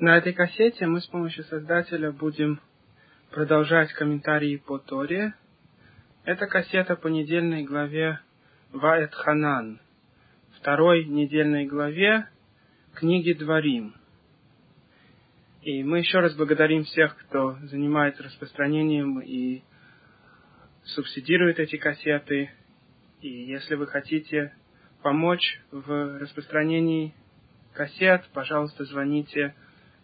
На 0.00 0.16
этой 0.16 0.32
кассете 0.32 0.86
мы 0.86 1.00
с 1.00 1.06
помощью 1.08 1.42
создателя 1.42 2.12
будем 2.12 2.60
продолжать 3.32 3.92
комментарии 3.94 4.54
по 4.54 4.78
Торе. 4.78 5.34
Это 6.24 6.46
кассета 6.46 6.94
по 6.94 7.08
недельной 7.08 7.64
главе 7.64 8.20
Ваэт 8.70 9.12
Ханан, 9.12 9.80
второй 10.52 11.04
недельной 11.04 11.66
главе 11.66 12.28
книги 12.94 13.32
Дворим. 13.32 13.92
И 15.62 15.82
мы 15.82 15.98
еще 15.98 16.20
раз 16.20 16.36
благодарим 16.36 16.84
всех, 16.84 17.16
кто 17.16 17.58
занимается 17.62 18.22
распространением 18.22 19.18
и 19.18 19.64
субсидирует 20.84 21.58
эти 21.58 21.74
кассеты. 21.74 22.52
И 23.20 23.28
если 23.28 23.74
вы 23.74 23.88
хотите 23.88 24.54
помочь 25.02 25.60
в 25.72 26.20
распространении 26.20 27.16
кассет, 27.72 28.28
пожалуйста, 28.32 28.84
звоните 28.84 29.56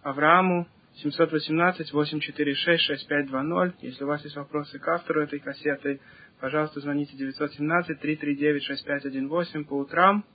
Аврааму 0.04 0.68
718-846-6520. 1.02 3.74
Если 3.80 4.04
у 4.04 4.06
вас 4.06 4.22
есть 4.22 4.36
вопросы 4.36 4.78
к 4.78 4.86
автору 4.86 5.22
этой 5.22 5.40
кассеты, 5.40 5.98
пожалуйста, 6.40 6.80
звоните 6.80 7.16
917-339-6518 7.16 9.64
по 9.64 9.78
утрам 9.78 10.26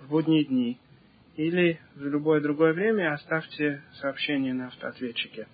в 0.00 0.08
будние 0.08 0.44
дни. 0.44 0.80
Или 1.36 1.78
в 1.94 2.06
любое 2.06 2.40
другое 2.40 2.72
время 2.72 3.12
оставьте 3.12 3.82
сообщение 4.00 4.54
на 4.54 4.68
автоответчике. 4.68 5.46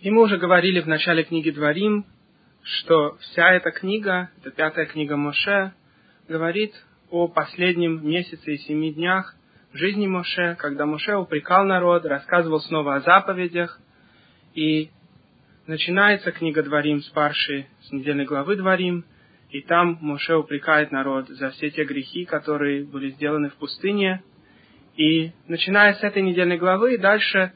И 0.00 0.10
мы 0.10 0.20
уже 0.22 0.36
говорили 0.36 0.80
в 0.80 0.86
начале 0.86 1.24
книги 1.24 1.48
Дворим, 1.50 2.04
что 2.62 3.16
вся 3.16 3.54
эта 3.54 3.70
книга, 3.70 4.28
это 4.40 4.50
пятая 4.50 4.84
книга 4.86 5.16
Моше, 5.16 5.72
говорит 6.28 6.74
о 7.10 7.28
последнем 7.28 8.06
месяце 8.06 8.52
и 8.52 8.58
семи 8.58 8.92
днях 8.92 9.34
жизни 9.74 10.06
Моше, 10.06 10.54
когда 10.58 10.86
Моше 10.86 11.16
упрекал 11.16 11.64
народ, 11.64 12.06
рассказывал 12.06 12.60
снова 12.60 12.96
о 12.96 13.00
заповедях, 13.00 13.80
и 14.54 14.90
начинается 15.66 16.30
книга 16.30 16.62
Дворим 16.62 17.02
с 17.02 17.08
Парши, 17.08 17.66
с 17.82 17.92
недельной 17.92 18.24
главы 18.24 18.56
Дворим, 18.56 19.04
и 19.50 19.60
там 19.60 19.98
Моше 20.00 20.36
упрекает 20.36 20.92
народ 20.92 21.28
за 21.28 21.50
все 21.50 21.70
те 21.70 21.84
грехи, 21.84 22.24
которые 22.24 22.84
были 22.84 23.10
сделаны 23.10 23.50
в 23.50 23.54
пустыне. 23.54 24.22
И 24.96 25.32
начиная 25.48 25.94
с 25.94 26.02
этой 26.02 26.22
недельной 26.22 26.56
главы, 26.56 26.96
дальше 26.98 27.52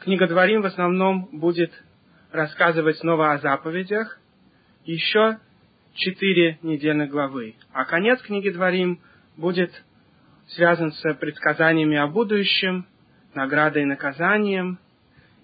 книга 0.00 0.26
Дворим 0.26 0.62
в 0.62 0.66
основном 0.66 1.28
будет 1.32 1.72
рассказывать 2.32 2.98
снова 2.98 3.32
о 3.32 3.38
заповедях, 3.38 4.18
еще 4.84 5.38
четыре 5.94 6.58
недельных 6.62 7.10
главы. 7.10 7.54
А 7.72 7.84
конец 7.84 8.20
книги 8.22 8.50
Дворим 8.50 9.00
будет 9.36 9.72
связан 10.48 10.92
с 10.92 11.14
предсказаниями 11.14 11.96
о 11.96 12.06
будущем, 12.06 12.86
наградой 13.34 13.82
и 13.82 13.86
наказанием 13.86 14.78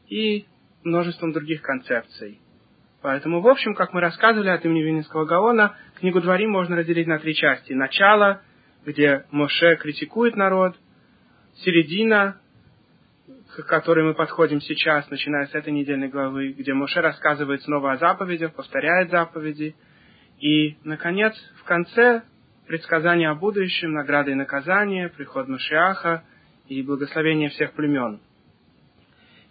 и 0.09 0.47
множеством 0.83 1.33
других 1.33 1.63
концепций. 1.63 2.41
Поэтому, 3.03 3.41
в 3.41 3.49
общем, 3.49 3.75
как 3.75 3.93
мы 3.93 4.01
рассказывали 4.01 4.49
от 4.49 4.65
имени 4.65 4.83
Винницкого 4.83 5.27
Гаона, 5.27 5.77
книгу 5.99 6.21
Дворим 6.21 6.51
можно 6.51 6.77
разделить 6.77 7.07
на 7.07 7.19
три 7.19 7.35
части. 7.35 7.75
Начало, 7.75 8.41
где 8.87 9.27
Моше 9.31 9.77
критикует 9.77 10.37
народ, 10.37 10.75
середина, 11.57 12.41
к 13.55 13.63
которой 13.67 14.05
мы 14.05 14.15
подходим 14.15 14.61
сейчас, 14.61 15.09
начиная 15.11 15.47
с 15.47 15.55
этой 15.55 15.73
недельной 15.73 16.09
главы, 16.09 16.53
где 16.53 16.73
Моше 16.73 17.01
рассказывает 17.01 17.63
снова 17.63 17.93
о 17.93 17.97
заповедях, 17.99 18.55
повторяет 18.55 19.11
заповеди, 19.11 19.75
и, 20.41 20.77
наконец, 20.83 21.35
в 21.57 21.65
конце 21.65 22.23
предсказания 22.67 23.31
о 23.31 23.35
будущем, 23.35 23.93
награды 23.93 24.33
и 24.33 24.35
наказания, 24.35 25.09
приход 25.09 25.49
Машиаха 25.49 26.25
и 26.69 26.83
благословение 26.83 27.51
всех 27.51 27.73
племен. 27.73 28.21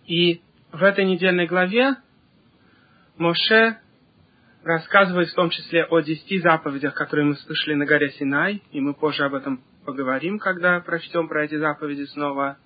И 0.08 0.42
в 0.72 0.84
этой 0.84 1.06
недельной 1.06 1.48
главе 1.48 1.96
Моше 3.18 3.78
рассказывает 4.64 5.30
в 5.30 5.36
том 5.36 5.50
числе 5.50 5.86
о 5.86 6.00
десяти 6.00 6.40
заповедях, 6.40 6.96
которые 6.96 7.26
мы 7.28 7.36
слышали 7.36 7.76
на 7.76 7.86
горе 7.86 8.10
Синай, 8.12 8.62
и 8.72 8.80
мы 8.80 8.94
позже 8.94 9.24
об 9.26 9.36
этом 9.36 9.62
поговорим, 9.86 10.40
когда 10.40 10.80
прочтем 10.80 11.28
про 11.28 11.46
эти 11.46 11.56
заповеди 11.56 12.06
снова. 12.06 12.58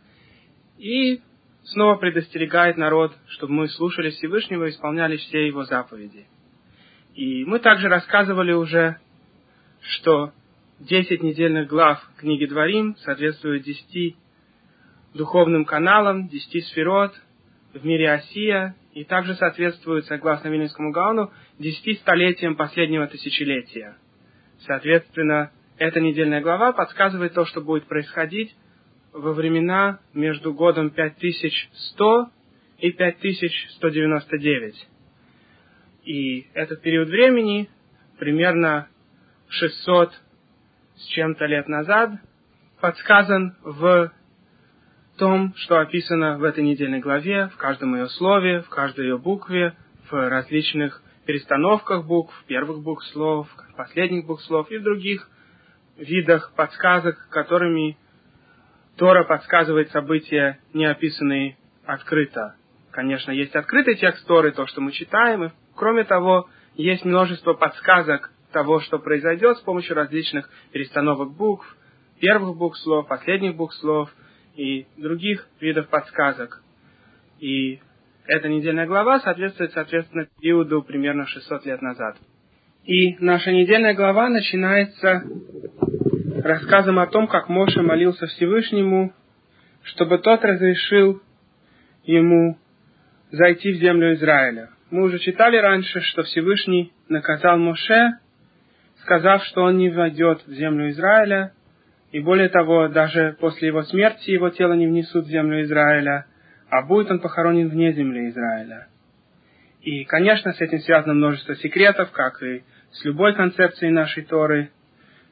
И 0.78 1.22
снова 1.64 1.96
предостерегает 1.96 2.78
народ, 2.78 3.14
чтобы 3.28 3.54
мы 3.54 3.68
слушали 3.68 4.12
Всевышнего 4.12 4.66
и 4.66 4.70
исполняли 4.70 5.18
все 5.18 5.48
его 5.48 5.66
заповеди. 5.66 6.28
И 7.16 7.44
мы 7.46 7.60
также 7.60 7.90
рассказывали 7.90 8.54
уже, 8.54 8.98
что 9.82 10.34
10 10.80 11.24
недельных 11.24 11.68
глав 11.68 12.00
книги 12.18 12.46
Дворим 12.46 12.96
соответствуют 12.98 13.64
10 13.64 14.16
духовным 15.16 15.66
каналам, 15.66 16.28
10 16.28 16.68
сферот 16.68 17.20
в 17.74 17.84
мире 17.84 18.12
Осия, 18.12 18.76
и 18.94 19.04
также 19.04 19.34
соответствуют, 19.36 20.06
согласно 20.06 20.50
Вильнинскому 20.50 20.92
Гаону, 20.92 21.32
10 21.58 22.00
столетиям 22.00 22.56
последнего 22.56 23.08
тысячелетия. 23.08 23.98
Соответственно, 24.60 25.52
эта 25.78 26.00
недельная 26.00 26.42
глава 26.42 26.74
подсказывает 26.74 27.34
то, 27.34 27.46
что 27.46 27.62
будет 27.62 27.86
происходить 27.86 28.56
во 29.14 29.34
времена 29.34 30.00
между 30.14 30.54
годом 30.54 30.92
5100 30.92 32.30
и 32.80 32.92
5199. 32.92 34.88
И 36.06 36.48
этот 36.54 36.82
период 36.82 37.10
времени 37.10 37.68
примерно 38.20 38.88
600 39.50 40.12
с 40.98 41.06
чем-то 41.08 41.46
лет 41.46 41.68
назад 41.68 42.12
подсказан 42.82 43.56
в 43.64 44.12
том, 45.18 45.54
что 45.56 45.80
описано 45.80 46.38
в 46.38 46.44
этой 46.44 46.64
недельной 46.64 47.00
главе, 47.00 47.48
в 47.48 47.58
каждом 47.58 47.96
ее 47.96 48.08
слове, 48.08 48.62
в 48.62 48.70
каждой 48.70 49.06
ее 49.06 49.18
букве, 49.18 49.76
в 50.10 50.30
различных 50.30 51.02
перестановках 51.26 52.06
букв, 52.06 52.34
первых 52.48 52.82
букв 52.82 53.06
слов, 53.08 53.48
последних 53.76 54.26
букв 54.26 54.44
слов 54.44 54.72
и 54.72 54.78
в 54.78 54.84
других 54.84 55.28
видах 55.98 56.54
подсказок, 56.56 57.28
которыми 57.30 57.98
Тора 58.96 59.24
подсказывает 59.24 59.92
события, 59.92 60.60
не 60.74 60.86
описанные 60.86 61.58
открыто. 61.86 62.56
Конечно, 62.92 63.32
есть 63.32 63.56
открытый 63.56 63.96
текст 63.96 64.26
Торы, 64.26 64.52
то, 64.52 64.66
что 64.66 64.82
мы 64.82 64.92
читаем, 64.92 65.46
и 65.46 65.52
кроме 65.76 66.04
того, 66.04 66.50
есть 66.76 67.06
множество 67.06 67.54
подсказок 67.54 68.32
того, 68.52 68.80
что 68.80 69.00
произойдет 69.00 69.58
с 69.58 69.62
помощью 69.62 69.96
различных 69.96 70.50
перестановок 70.72 71.32
букв, 71.32 71.78
первых 72.20 72.58
букв 72.58 72.78
слов, 72.80 73.08
последних 73.08 73.56
букв 73.56 73.76
слов 73.76 74.14
и 74.56 74.88
других 74.98 75.48
видов 75.60 75.88
подсказок. 75.90 76.62
И 77.40 77.80
эта 78.26 78.50
недельная 78.50 78.88
глава 78.88 79.20
соответствует, 79.20 79.72
соответственно, 79.74 80.28
периоду 80.40 80.82
примерно 80.82 81.26
600 81.28 81.66
лет 81.66 81.82
назад. 81.82 82.18
И 82.84 83.16
наша 83.20 83.52
недельная 83.52 83.94
глава 83.94 84.30
начинается 84.30 85.24
рассказом 86.44 87.00
о 87.00 87.08
том, 87.08 87.28
как 87.28 87.50
Моше 87.50 87.82
молился 87.82 88.28
Всевышнему, 88.28 89.14
чтобы 89.84 90.20
тот 90.20 90.44
разрешил 90.44 91.22
ему 92.04 92.58
зайти 93.32 93.74
в 93.74 93.78
землю 93.78 94.14
Израиля. 94.14 94.70
Мы 94.90 95.04
уже 95.04 95.20
читали 95.20 95.58
раньше, 95.58 96.00
что 96.02 96.24
Всевышний 96.24 96.94
наказал 97.10 97.58
Моше 97.58 98.20
сказав, 99.08 99.42
что 99.46 99.64
он 99.64 99.78
не 99.78 99.90
войдет 99.90 100.46
в 100.46 100.52
землю 100.52 100.90
Израиля, 100.90 101.54
и 102.12 102.20
более 102.20 102.50
того, 102.50 102.90
даже 102.90 103.38
после 103.40 103.70
его 103.70 103.84
смерти 103.84 104.32
его 104.32 104.50
тело 104.50 104.74
не 104.74 104.86
внесут 104.86 105.26
в 105.26 105.30
землю 105.30 105.64
Израиля, 105.64 106.26
а 106.70 106.82
будет 106.82 107.10
он 107.10 107.20
похоронен 107.20 107.70
вне 107.70 107.94
земли 107.94 108.28
Израиля. 108.30 108.88
И, 109.82 110.04
конечно, 110.04 110.52
с 110.52 110.60
этим 110.60 110.80
связано 110.80 111.14
множество 111.14 111.56
секретов, 111.56 112.12
как 112.12 112.44
и 112.44 112.64
с 112.92 113.06
любой 113.06 113.34
концепцией 113.34 113.92
нашей 113.92 114.24
Торы. 114.24 114.72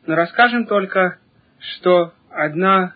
Но 0.06 0.16
расскажем 0.16 0.68
только, 0.68 1.18
что 1.60 2.14
одна 2.30 2.96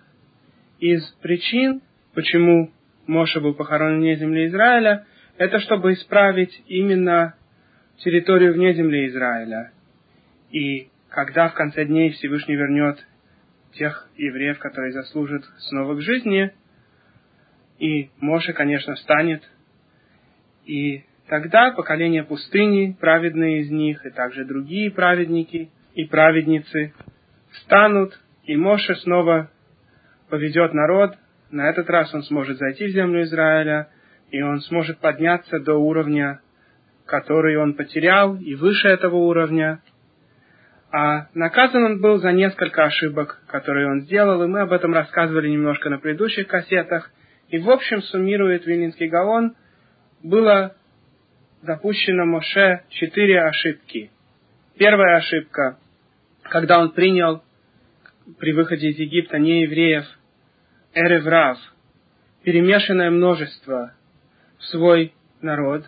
из 0.79 1.03
причин, 1.21 1.81
почему 2.15 2.71
Моша 3.05 3.41
был 3.41 3.53
похоронен 3.53 3.99
вне 3.99 4.15
земли 4.15 4.47
Израиля, 4.47 5.05
это 5.37 5.59
чтобы 5.59 5.91
исправить 5.91 6.63
именно 6.67 7.35
территорию 7.97 8.53
вне 8.53 8.73
земли 8.73 9.07
Израиля. 9.09 9.73
И 10.51 10.89
когда 11.09 11.49
в 11.49 11.53
конце 11.53 11.85
дней 11.85 12.11
Всевышний 12.11 12.55
вернет 12.55 13.05
тех 13.73 14.07
евреев, 14.15 14.59
которые 14.59 14.91
заслужат 14.93 15.43
снова 15.69 15.95
к 15.95 16.01
жизни, 16.01 16.51
и 17.77 18.09
Моше, 18.19 18.53
конечно, 18.53 18.95
встанет, 18.95 19.43
и 20.65 21.03
тогда 21.27 21.71
поколение 21.71 22.23
пустыни, 22.23 22.95
праведные 22.99 23.61
из 23.61 23.71
них, 23.71 24.05
и 24.05 24.09
также 24.09 24.45
другие 24.45 24.91
праведники 24.91 25.69
и 25.93 26.05
праведницы 26.05 26.93
встанут, 27.51 28.19
и 28.43 28.55
Моше 28.55 28.95
снова 28.95 29.51
поведет 30.29 30.73
народ, 30.73 31.15
на 31.51 31.69
этот 31.69 31.89
раз 31.89 32.13
он 32.13 32.23
сможет 32.23 32.57
зайти 32.57 32.85
в 32.85 32.91
землю 32.91 33.23
Израиля, 33.23 33.89
и 34.29 34.41
он 34.41 34.61
сможет 34.61 34.99
подняться 34.99 35.59
до 35.59 35.75
уровня, 35.75 36.41
который 37.05 37.57
он 37.57 37.73
потерял, 37.73 38.35
и 38.35 38.53
выше 38.55 38.87
этого 38.87 39.15
уровня, 39.15 39.81
а 40.91 41.27
наказан 41.35 41.83
он 41.83 42.01
был 42.01 42.17
за 42.17 42.31
несколько 42.31 42.83
ошибок, 42.83 43.41
которые 43.47 43.87
он 43.91 44.01
сделал, 44.01 44.43
и 44.43 44.47
мы 44.47 44.61
об 44.61 44.71
этом 44.71 44.93
рассказывали 44.93 45.47
немножко 45.49 45.89
на 45.89 45.99
предыдущих 45.99 46.47
кассетах. 46.47 47.11
И 47.49 47.59
в 47.59 47.69
общем 47.69 48.01
суммирует 48.01 48.65
Вильнинский 48.65 49.07
Гаон, 49.07 49.55
было 50.23 50.75
допущено 51.61 52.25
Моше 52.25 52.83
четыре 52.89 53.41
ошибки. 53.43 54.11
Первая 54.77 55.17
ошибка, 55.17 55.77
когда 56.43 56.79
он 56.79 56.91
принял 56.91 57.43
при 58.39 58.53
выходе 58.53 58.89
из 58.89 58.97
Египта 58.97 59.37
не 59.37 59.63
евреев, 59.63 60.05
эреврав, 60.93 61.57
перемешанное 62.43 63.11
множество 63.11 63.93
в 64.57 64.63
свой 64.65 65.13
народ. 65.41 65.85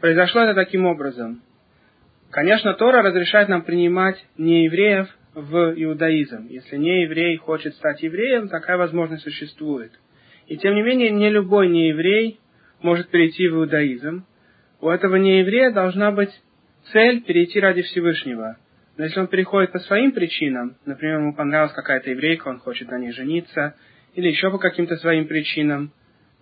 Произошло 0.00 0.42
это 0.42 0.54
таким 0.54 0.86
образом. 0.86 1.42
Конечно, 2.34 2.74
Тора 2.74 3.00
разрешает 3.02 3.48
нам 3.48 3.62
принимать 3.62 4.16
неевреев 4.36 5.06
в 5.34 5.72
иудаизм. 5.76 6.48
Если 6.48 6.76
не 6.76 7.02
еврей 7.02 7.36
хочет 7.36 7.76
стать 7.76 8.02
евреем, 8.02 8.48
такая 8.48 8.76
возможность 8.76 9.22
существует. 9.22 9.92
И 10.48 10.56
тем 10.56 10.74
не 10.74 10.82
менее, 10.82 11.10
не 11.10 11.30
любой 11.30 11.68
нееврей 11.68 12.40
может 12.82 13.08
перейти 13.10 13.46
в 13.46 13.54
иудаизм. 13.54 14.26
У 14.80 14.88
этого 14.88 15.14
нееврея 15.14 15.70
должна 15.70 16.10
быть 16.10 16.30
цель 16.92 17.22
перейти 17.22 17.60
ради 17.60 17.82
Всевышнего. 17.82 18.56
Но 18.96 19.04
если 19.04 19.20
он 19.20 19.28
переходит 19.28 19.70
по 19.70 19.78
своим 19.78 20.10
причинам, 20.10 20.76
например, 20.86 21.20
ему 21.20 21.36
понравилась 21.36 21.72
какая-то 21.72 22.10
еврейка, 22.10 22.48
он 22.48 22.58
хочет 22.58 22.90
на 22.90 22.98
ней 22.98 23.12
жениться, 23.12 23.76
или 24.16 24.26
еще 24.26 24.50
по 24.50 24.58
каким-то 24.58 24.96
своим 24.96 25.28
причинам, 25.28 25.92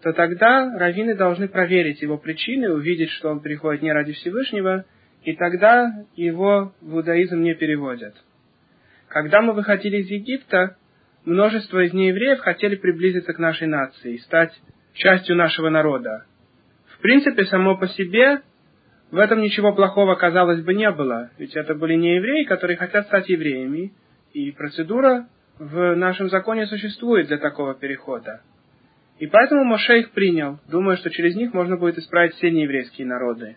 то 0.03 0.15
тогда 0.15 0.75
раввины 0.75 1.15
должны 1.15 1.49
проверить 1.49 2.01
его 2.01 2.17
причины, 2.17 2.73
увидеть, 2.73 3.11
что 3.11 3.29
он 3.29 3.41
приходит 3.41 3.83
не 3.83 3.93
ради 3.93 4.15
Всевышнего, 4.15 4.87
и 5.25 5.35
тогда 5.35 6.05
его 6.17 6.73
в 6.81 6.97
иудаизм 6.97 7.41
не 7.41 7.55
переводят. 7.55 8.15
Когда 9.09 9.41
мы 9.41 9.53
выходили 9.53 9.99
из 9.99 10.09
Египта, 10.09 10.77
множество 11.25 11.85
из 11.85 11.93
неевреев 11.93 12.41
хотели 12.41 12.77
приблизиться 12.77 13.33
к 13.33 13.39
нашей 13.39 13.69
нации, 13.69 14.17
стать 14.19 14.53
частью 14.95 15.37
нашего 15.37 15.69
народа. 15.69 16.25
В 16.87 16.99
принципе, 17.01 17.45
само 17.45 17.77
по 17.77 17.89
себе 17.89 18.43
в 19.11 19.19
этом 19.19 19.41
ничего 19.41 19.75
плохого, 19.75 20.15
казалось 20.15 20.63
бы, 20.63 20.75
не 20.75 20.91
было, 20.91 21.31
ведь 21.39 21.55
это 21.55 21.75
были 21.75 21.95
не 21.95 22.17
евреи, 22.17 22.45
которые 22.45 22.77
хотят 22.77 23.07
стать 23.07 23.29
евреями, 23.29 23.93
и 24.33 24.51
процедура 24.53 25.29
в 25.59 25.95
нашем 25.95 26.31
законе 26.31 26.67
существует 26.67 27.29
для 27.29 27.37
такого 27.37 27.75
перехода. 27.75 28.41
И 29.19 29.27
поэтому 29.27 29.65
Моше 29.65 30.01
их 30.01 30.13
принял, 30.13 30.59
думая, 30.69 30.97
что 30.97 31.11
через 31.11 31.37
них 31.37 31.53
можно 31.53 31.77
будет 31.77 31.99
исправить 31.99 32.35
все 32.35 32.51
нееврейские 32.51 33.07
народы. 33.07 33.57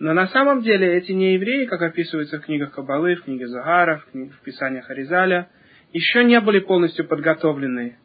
Но 0.00 0.14
на 0.14 0.28
самом 0.28 0.62
деле 0.62 0.96
эти 0.96 1.12
неевреи, 1.12 1.66
как 1.66 1.82
описывается 1.82 2.38
в 2.38 2.44
книгах 2.44 2.72
Кабалы, 2.72 3.16
в 3.16 3.24
книге 3.24 3.46
Загара, 3.48 3.98
в, 3.98 4.10
книг, 4.10 4.32
в 4.32 4.40
писаниях 4.40 4.88
Аризаля, 4.88 5.50
еще 5.92 6.24
не 6.24 6.40
были 6.40 6.60
полностью 6.60 7.06
подготовлены 7.06 7.98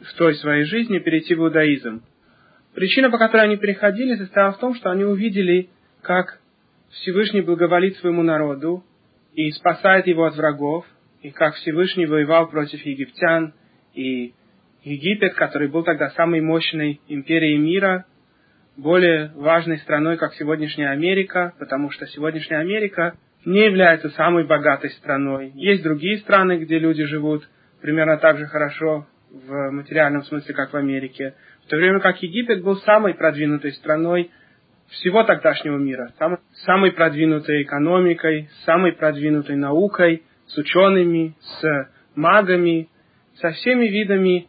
в, 0.00 0.04
в 0.04 0.14
той 0.14 0.34
своей 0.34 0.64
жизни 0.64 0.98
перейти 0.98 1.36
в 1.36 1.38
иудаизм. 1.38 2.02
Причина, 2.74 3.08
по 3.08 3.18
которой 3.18 3.44
они 3.44 3.56
переходили, 3.56 4.16
состояла 4.16 4.52
в 4.52 4.58
том, 4.58 4.74
что 4.74 4.90
они 4.90 5.04
увидели, 5.04 5.70
как 6.02 6.40
Всевышний 6.90 7.42
благоволит 7.42 7.96
своему 7.98 8.24
народу 8.24 8.84
и 9.34 9.48
спасает 9.52 10.08
его 10.08 10.24
от 10.24 10.34
врагов, 10.34 10.84
и 11.20 11.30
как 11.30 11.54
Всевышний 11.54 12.06
воевал 12.06 12.50
против 12.50 12.84
египтян, 12.84 13.54
и 13.94 14.34
Египет, 14.82 15.34
который 15.34 15.68
был 15.68 15.84
тогда 15.84 16.10
самой 16.10 16.40
мощной 16.40 17.00
империей 17.06 17.58
мира, 17.58 18.06
более 18.76 19.32
важной 19.34 19.78
страной, 19.78 20.16
как 20.16 20.34
сегодняшняя 20.34 20.90
Америка, 20.90 21.52
потому 21.58 21.90
что 21.90 22.06
сегодняшняя 22.06 22.58
Америка 22.58 23.14
не 23.44 23.64
является 23.64 24.10
самой 24.10 24.44
богатой 24.44 24.90
страной. 24.90 25.52
Есть 25.54 25.82
другие 25.82 26.18
страны, 26.18 26.58
где 26.58 26.78
люди 26.78 27.04
живут 27.04 27.48
примерно 27.80 28.16
так 28.16 28.38
же 28.38 28.46
хорошо 28.46 29.06
в 29.30 29.70
материальном 29.70 30.22
смысле, 30.24 30.54
как 30.54 30.72
в 30.72 30.76
Америке, 30.76 31.34
в 31.64 31.68
то 31.68 31.76
время 31.76 32.00
как 32.00 32.22
Египет 32.22 32.62
был 32.62 32.76
самой 32.78 33.14
продвинутой 33.14 33.72
страной 33.72 34.30
всего 34.88 35.24
тогдашнего 35.24 35.78
мира, 35.78 36.12
самой, 36.66 36.92
продвинутой 36.92 37.62
экономикой, 37.62 38.50
самой 38.64 38.92
продвинутой 38.92 39.56
наукой, 39.56 40.22
с 40.46 40.58
учеными, 40.58 41.34
с 41.40 41.88
магами, 42.14 42.90
со 43.36 43.50
всеми 43.52 43.86
видами 43.86 44.48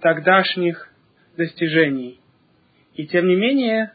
тогдашних 0.00 0.88
достижений. 1.36 2.21
И 2.94 3.06
тем 3.06 3.26
не 3.26 3.36
менее, 3.36 3.92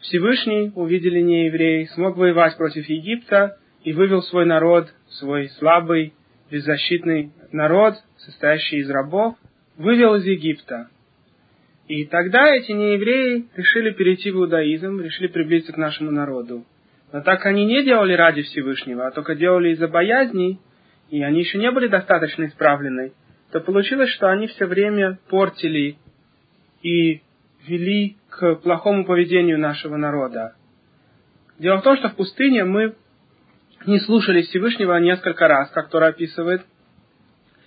Всевышний, 0.00 0.70
увидели 0.74 1.20
неевреи, 1.20 1.86
смог 1.94 2.16
воевать 2.16 2.56
против 2.56 2.88
Египта 2.88 3.58
и 3.84 3.92
вывел 3.92 4.22
свой 4.22 4.44
народ, 4.44 4.92
свой 5.08 5.48
слабый, 5.58 6.12
беззащитный 6.50 7.32
народ, 7.52 7.94
состоящий 8.18 8.78
из 8.78 8.90
рабов, 8.90 9.36
вывел 9.76 10.14
из 10.16 10.24
Египта. 10.24 10.88
И 11.88 12.04
тогда 12.04 12.54
эти 12.54 12.72
неевреи 12.72 13.48
решили 13.56 13.92
перейти 13.92 14.30
в 14.30 14.36
иудаизм, 14.36 15.00
решили 15.00 15.28
приблизиться 15.28 15.72
к 15.72 15.78
нашему 15.78 16.10
народу. 16.10 16.66
Но 17.12 17.22
так 17.22 17.46
они 17.46 17.64
не 17.64 17.82
делали 17.82 18.12
ради 18.12 18.42
Всевышнего, 18.42 19.06
а 19.06 19.10
только 19.10 19.34
делали 19.34 19.70
из-за 19.70 19.88
боязни, 19.88 20.60
и 21.08 21.22
они 21.22 21.40
еще 21.40 21.56
не 21.56 21.70
были 21.70 21.88
достаточно 21.88 22.44
исправлены, 22.44 23.12
то 23.50 23.60
получилось, 23.60 24.10
что 24.10 24.28
они 24.28 24.48
все 24.48 24.66
время 24.66 25.18
портили 25.30 25.96
и 26.82 27.22
вели 27.66 28.17
к 28.28 28.56
плохому 28.56 29.04
поведению 29.04 29.58
нашего 29.58 29.96
народа. 29.96 30.54
Дело 31.58 31.78
в 31.78 31.82
том, 31.82 31.96
что 31.96 32.08
в 32.08 32.14
пустыне 32.14 32.64
мы 32.64 32.94
не 33.86 33.98
слушали 34.00 34.42
Всевышнего 34.42 34.96
несколько 34.98 35.48
раз, 35.48 35.70
как 35.70 35.88
Тора 35.88 36.08
описывает, 36.08 36.62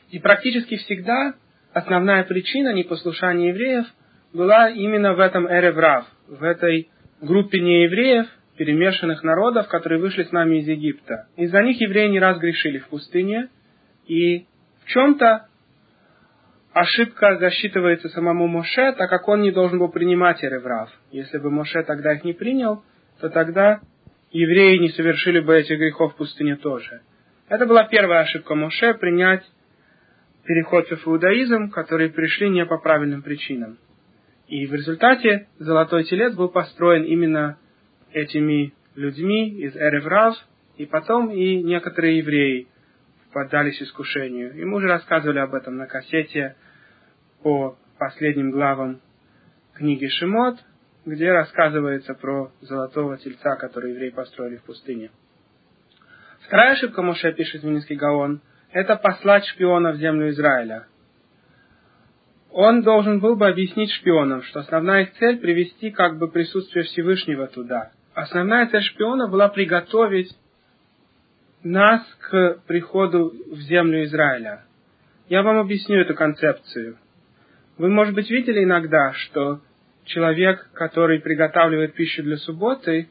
и 0.09 0.19
практически 0.19 0.77
всегда 0.77 1.33
основная 1.73 2.23
причина 2.23 2.73
непослушания 2.73 3.49
евреев 3.49 3.85
была 4.33 4.69
именно 4.69 5.13
в 5.13 5.19
этом 5.19 5.47
эреврав, 5.47 6.05
в 6.27 6.43
этой 6.43 6.89
группе 7.21 7.59
неевреев, 7.59 8.27
перемешанных 8.57 9.23
народов, 9.23 9.67
которые 9.67 9.99
вышли 9.99 10.23
с 10.23 10.31
нами 10.31 10.59
из 10.59 10.67
Египта. 10.67 11.27
Из-за 11.35 11.61
них 11.63 11.79
евреи 11.81 12.09
не 12.09 12.19
раз 12.19 12.37
грешили 12.39 12.79
в 12.79 12.87
пустыне, 12.89 13.49
и 14.05 14.45
в 14.83 14.87
чем-то 14.87 15.47
ошибка 16.73 17.37
засчитывается 17.37 18.09
самому 18.09 18.47
Моше, 18.47 18.93
так 18.93 19.09
как 19.09 19.27
он 19.27 19.41
не 19.41 19.51
должен 19.51 19.79
был 19.79 19.89
принимать 19.89 20.43
Эреврав. 20.43 20.89
Если 21.11 21.37
бы 21.37 21.49
Моше 21.49 21.83
тогда 21.83 22.13
их 22.13 22.23
не 22.23 22.33
принял, 22.33 22.83
то 23.19 23.29
тогда 23.29 23.81
евреи 24.31 24.77
не 24.77 24.89
совершили 24.89 25.39
бы 25.39 25.55
этих 25.55 25.77
грехов 25.77 26.13
в 26.13 26.17
пустыне 26.17 26.55
тоже. 26.55 27.01
Это 27.49 27.65
была 27.65 27.83
первая 27.83 28.21
ошибка 28.21 28.55
Моше 28.55 28.93
принять 28.93 29.43
переходцев 30.45 31.05
в 31.05 31.09
иудаизм, 31.09 31.69
которые 31.69 32.09
пришли 32.09 32.49
не 32.49 32.65
по 32.65 32.77
правильным 32.77 33.21
причинам. 33.21 33.77
И 34.47 34.65
в 34.65 34.73
результате 34.73 35.47
Золотой 35.59 36.03
Телец 36.05 36.33
был 36.35 36.49
построен 36.49 37.03
именно 37.03 37.57
этими 38.11 38.73
людьми 38.95 39.49
из 39.49 39.75
Эреврав, 39.75 40.35
и 40.77 40.85
потом 40.85 41.31
и 41.31 41.61
некоторые 41.61 42.17
евреи 42.17 42.67
поддались 43.33 43.81
искушению. 43.81 44.53
И 44.55 44.63
мы 44.65 44.77
уже 44.77 44.87
рассказывали 44.87 45.39
об 45.39 45.53
этом 45.53 45.77
на 45.77 45.87
кассете 45.87 46.55
по 47.43 47.77
последним 47.97 48.51
главам 48.51 49.01
книги 49.73 50.07
Шимот, 50.07 50.57
где 51.05 51.31
рассказывается 51.31 52.13
про 52.13 52.51
золотого 52.61 53.17
тельца, 53.17 53.55
который 53.55 53.91
евреи 53.91 54.09
построили 54.09 54.57
в 54.57 54.63
пустыне. 54.63 55.09
Вторая 56.45 56.73
ошибка 56.73 57.01
Моше 57.01 57.33
пишет 57.33 57.63
Минский 57.63 57.95
Гаон– 57.95 58.41
это 58.71 58.95
послать 58.95 59.45
шпиона 59.45 59.91
в 59.91 59.97
землю 59.97 60.29
Израиля. 60.29 60.87
Он 62.51 62.81
должен 62.81 63.19
был 63.19 63.35
бы 63.35 63.47
объяснить 63.47 63.91
шпионам, 63.91 64.43
что 64.43 64.59
основная 64.59 65.03
их 65.03 65.13
цель– 65.13 65.39
привести 65.41 65.91
как 65.91 66.17
бы 66.17 66.29
присутствие 66.29 66.83
Всевышнего 66.85 67.47
туда. 67.47 67.91
Основная 68.13 68.67
цель 68.67 68.81
шпиона 68.83 69.27
была 69.27 69.49
приготовить 69.49 70.29
нас 71.63 72.01
к 72.19 72.61
приходу 72.67 73.33
в 73.51 73.59
землю 73.61 74.03
Израиля. 74.05 74.63
Я 75.29 75.43
вам 75.43 75.57
объясню 75.57 75.99
эту 75.99 76.15
концепцию. 76.15 76.97
Вы, 77.77 77.89
может 77.89 78.13
быть, 78.13 78.29
видели 78.29 78.63
иногда, 78.63 79.13
что 79.13 79.61
человек, 80.05 80.69
который 80.73 81.19
приготавливает 81.19 81.93
пищу 81.93 82.23
для 82.23 82.37
субботы, 82.37 83.09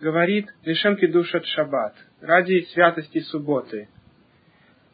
говорит 0.00 0.48
«Лишем 0.64 0.96
кидушат 0.96 1.46
шаббат» 1.46 1.94
ради 2.20 2.62
святости 2.72 3.20
субботы. 3.20 3.88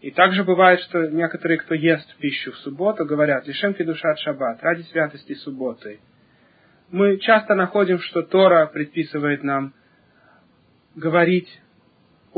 И 0.00 0.10
также 0.10 0.44
бывает, 0.44 0.80
что 0.80 1.08
некоторые, 1.08 1.58
кто 1.58 1.74
ест 1.74 2.16
пищу 2.18 2.52
в 2.52 2.58
субботу, 2.58 3.04
говорят 3.04 3.46
«Лишем 3.46 3.74
кидушат 3.74 4.18
шаббат» 4.20 4.62
ради 4.62 4.82
святости 4.82 5.34
субботы. 5.34 5.98
Мы 6.90 7.18
часто 7.18 7.54
находим, 7.54 7.98
что 7.98 8.22
Тора 8.22 8.66
предписывает 8.66 9.42
нам 9.42 9.74
говорить 10.94 11.48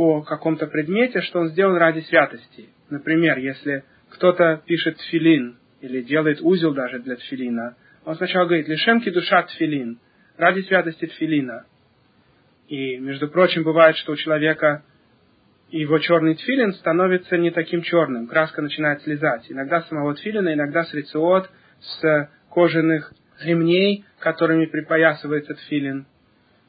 о 0.00 0.22
каком-то 0.22 0.66
предмете, 0.66 1.20
что 1.20 1.40
он 1.40 1.48
сделан 1.50 1.76
ради 1.76 2.00
святости. 2.00 2.70
Например, 2.88 3.36
если 3.38 3.84
кто-то 4.08 4.62
пишет 4.64 4.96
тфилин 4.96 5.58
или 5.82 6.00
делает 6.00 6.40
узел 6.40 6.72
даже 6.72 7.00
для 7.00 7.16
тфилина, 7.16 7.76
он 8.04 8.16
сначала 8.16 8.46
говорит 8.46 8.66
«лишемки 8.66 9.10
душа 9.10 9.42
тфилин», 9.42 9.98
ради 10.38 10.62
святости 10.62 11.06
тфилина. 11.06 11.66
И, 12.68 12.96
между 12.96 13.28
прочим, 13.28 13.62
бывает, 13.62 13.96
что 13.96 14.12
у 14.12 14.16
человека 14.16 14.84
его 15.70 15.98
черный 15.98 16.34
тфилин 16.34 16.72
становится 16.74 17.36
не 17.36 17.50
таким 17.50 17.82
черным, 17.82 18.26
краска 18.26 18.62
начинает 18.62 19.02
слезать. 19.02 19.44
Иногда 19.50 19.82
с 19.82 19.88
самого 19.88 20.14
тфилина, 20.14 20.54
иногда 20.54 20.84
с 20.84 20.94
рициот, 20.94 21.50
с 21.80 22.30
кожаных 22.50 23.12
ремней, 23.42 24.04
которыми 24.18 24.66
припоясывается 24.66 25.54
тфилин. 25.54 26.06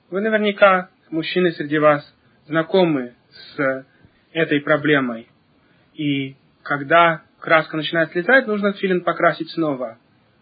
Вы 0.10 0.22
наверняка, 0.22 0.90
мужчины 1.10 1.52
среди 1.52 1.80
вас, 1.80 2.06
знакомы 2.48 3.14
с 3.32 3.86
этой 4.34 4.62
проблемой. 4.62 5.28
И 5.94 6.36
когда 6.64 7.24
краска 7.40 7.78
начинает 7.78 8.12
слезать, 8.12 8.48
нужно 8.48 8.74
тфилин 8.74 9.02
покрасить 9.02 9.50
снова. 9.52 9.98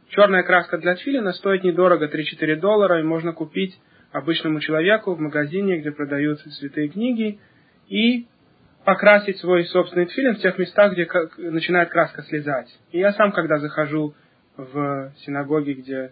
Черная 0.10 0.43
краска 0.43 0.77
для 0.77 0.96
тфилина 0.96 1.34
стоит 1.34 1.63
недорого, 1.63 2.08
3-4 2.08 2.55
доллара, 2.58 3.00
и 3.00 3.03
можно 3.03 3.34
купить 3.34 3.79
обычному 4.12 4.60
человеку 4.60 5.13
в 5.13 5.19
магазине, 5.19 5.77
где 5.77 5.91
продаются 5.91 6.50
святые 6.50 6.89
книги, 6.89 7.39
и 7.88 8.27
покрасить 8.86 9.38
свой 9.38 9.65
собственный 9.65 10.08
тфилин 10.08 10.36
в 10.36 10.39
тех 10.39 10.58
местах, 10.58 10.93
где 10.93 11.08
начинает 11.38 11.89
краска 11.89 12.24
слезать. 12.24 12.67
И 12.91 13.00
я 13.00 13.13
сам, 13.13 13.31
когда 13.31 13.60
захожу 13.60 14.15
в 14.58 15.13
синагоги, 15.19 15.74
где 15.74 16.12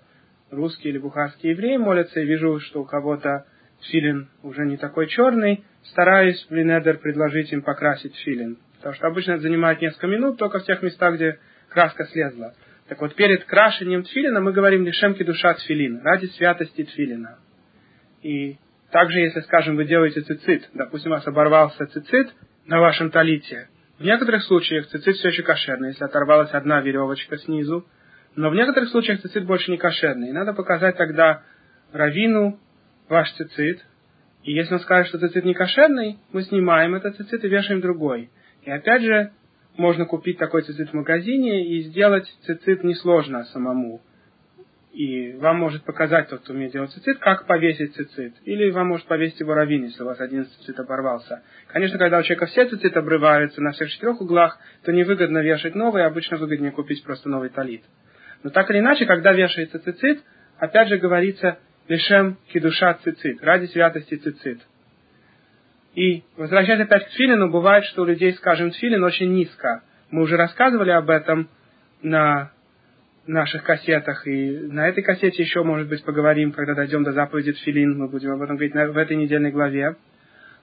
русские 0.52 0.94
или 0.94 1.00
бухарские 1.00 1.54
евреи 1.54 1.78
молятся, 1.78 2.20
и 2.20 2.26
вижу, 2.26 2.60
что 2.60 2.82
у 2.82 2.86
кого-то 2.86 3.46
тфилин 3.82 4.30
уже 4.44 4.66
не 4.66 4.78
такой 4.78 5.08
черный, 5.08 5.64
стараюсь 5.84 6.46
в 6.50 6.54
Линедер 6.54 6.98
предложить 6.98 7.52
им 7.52 7.62
покрасить 7.62 8.14
тфилин. 8.14 8.58
Потому 8.78 8.96
что 8.96 9.08
обычно 9.08 9.34
это 9.34 9.42
занимает 9.42 9.82
несколько 9.82 10.08
минут 10.08 10.38
только 10.38 10.60
в 10.60 10.66
тех 10.66 10.82
местах, 10.82 11.16
где 11.16 11.40
краска 11.70 12.06
слезла. 12.06 12.54
Так 12.88 13.02
вот, 13.02 13.16
перед 13.16 13.44
крашением 13.46 14.04
тфилина 14.04 14.40
мы 14.40 14.54
говорим 14.54 14.86
лишемки 14.86 15.24
душа 15.24 15.54
тфилин, 15.56 16.02
ради 16.04 16.28
святости 16.28 16.84
тфилина. 16.84 17.40
И 18.24 18.58
также, 18.92 19.20
если, 19.20 19.42
скажем, 19.42 19.76
вы 19.76 19.86
делаете 19.86 20.22
цицит, 20.22 20.70
допустим, 20.74 21.12
у 21.12 21.16
вас 21.16 21.28
оборвался 21.28 21.86
цицит 21.88 22.34
на 22.66 22.80
вашем 22.80 23.12
талите, 23.12 23.68
в 24.00 24.04
некоторых 24.04 24.44
случаях 24.44 24.88
цицит 24.88 25.16
все 25.16 25.30
еще 25.30 25.42
кошерный, 25.42 25.90
если 25.90 26.04
оторвалась 26.04 26.52
одна 26.52 26.82
веревочка 26.82 27.38
снизу, 27.38 27.88
но 28.36 28.52
в 28.52 28.56
некоторых 28.56 28.90
случаях 28.90 29.22
цицит 29.22 29.46
больше 29.46 29.72
не 29.72 29.78
кошерный. 29.78 30.30
И 30.30 30.34
надо 30.34 30.54
показать 30.54 30.98
тогда 30.98 31.42
равину 31.92 32.60
ваш 33.10 33.32
цицит, 33.34 33.86
и 34.44 34.54
если 34.54 34.76
он 34.76 34.80
скажет, 34.80 35.08
что 35.08 35.20
цицит 35.20 35.44
не 35.44 35.54
кошерный, 35.54 36.20
мы 36.32 36.44
снимаем 36.44 36.96
этот 36.96 37.18
цицит 37.18 37.44
и 37.44 37.50
вешаем 37.50 37.82
другой. 37.82 38.30
И 38.64 38.72
опять 38.72 39.02
же, 39.02 39.32
можно 39.76 40.06
купить 40.06 40.38
такой 40.38 40.64
цицит 40.64 40.90
в 40.90 40.94
магазине 40.94 41.68
и 41.68 41.82
сделать 41.82 42.26
цицит 42.44 42.84
несложно 42.84 43.44
самому. 43.46 44.02
И 44.94 45.34
вам 45.34 45.60
может 45.60 45.84
показать 45.84 46.30
тот, 46.30 46.42
кто 46.42 46.54
умеет 46.54 46.72
делать 46.72 46.92
цицит, 46.92 47.20
как 47.20 47.46
повесить 47.46 47.94
цицит. 47.94 48.34
Или 48.46 48.72
вам 48.72 48.88
может 48.88 49.06
повесить 49.06 49.40
его 49.40 49.54
раввин, 49.54 49.84
если 49.84 50.02
у 50.02 50.08
вас 50.08 50.20
один 50.20 50.46
цицит 50.46 50.80
оборвался. 50.80 51.44
Конечно, 51.68 52.00
когда 52.00 52.18
у 52.18 52.24
человека 52.24 52.48
все 52.48 52.68
цицит 52.68 52.98
обрываются 52.98 53.62
на 53.62 53.74
всех 53.74 53.90
четырех 53.92 54.22
углах, 54.22 54.58
то 54.84 54.92
невыгодно 54.92 55.40
вешать 55.40 55.76
новый, 55.76 56.04
обычно 56.04 56.38
выгоднее 56.38 56.72
купить 56.72 57.04
просто 57.04 57.30
новый 57.30 57.50
талит. 57.50 57.84
Но 58.44 58.50
так 58.50 58.72
или 58.72 58.80
иначе, 58.80 59.06
когда 59.06 59.34
вешается 59.34 59.78
цицит, 59.78 60.24
опять 60.58 60.88
же 60.88 60.98
говорится 60.98 61.60
лишем 61.88 62.38
кидуша 62.52 62.94
цицит, 63.04 63.44
ради 63.44 63.66
святости 63.68 64.16
цицит. 64.16 64.62
И 65.96 66.24
возвращаясь 66.36 66.82
опять 66.82 67.06
к 67.06 67.10
тфилину, 67.10 67.50
бывает, 67.50 67.84
что 67.86 68.04
у 68.04 68.06
людей, 68.06 68.34
скажем, 68.34 68.72
тфилин 68.72 69.04
очень 69.04 69.34
низко. 69.34 69.84
Мы 70.12 70.22
уже 70.22 70.38
рассказывали 70.38 70.92
об 70.92 71.10
этом 71.10 71.50
на 72.02 72.52
наших 73.28 73.64
кассетах, 73.64 74.26
и 74.28 74.58
на 74.72 74.88
этой 74.88 75.04
кассете 75.04 75.44
еще, 75.44 75.64
может 75.64 75.88
быть, 75.90 76.04
поговорим, 76.04 76.52
когда 76.52 76.76
дойдем 76.76 77.04
до 77.04 77.12
заповеди 77.12 77.54
Тфилин, 77.54 77.98
мы 77.98 78.08
будем 78.08 78.32
об 78.32 78.42
этом 78.42 78.56
говорить 78.56 78.74
в 78.74 78.98
этой 78.98 79.18
недельной 79.18 79.52
главе. 79.52 79.96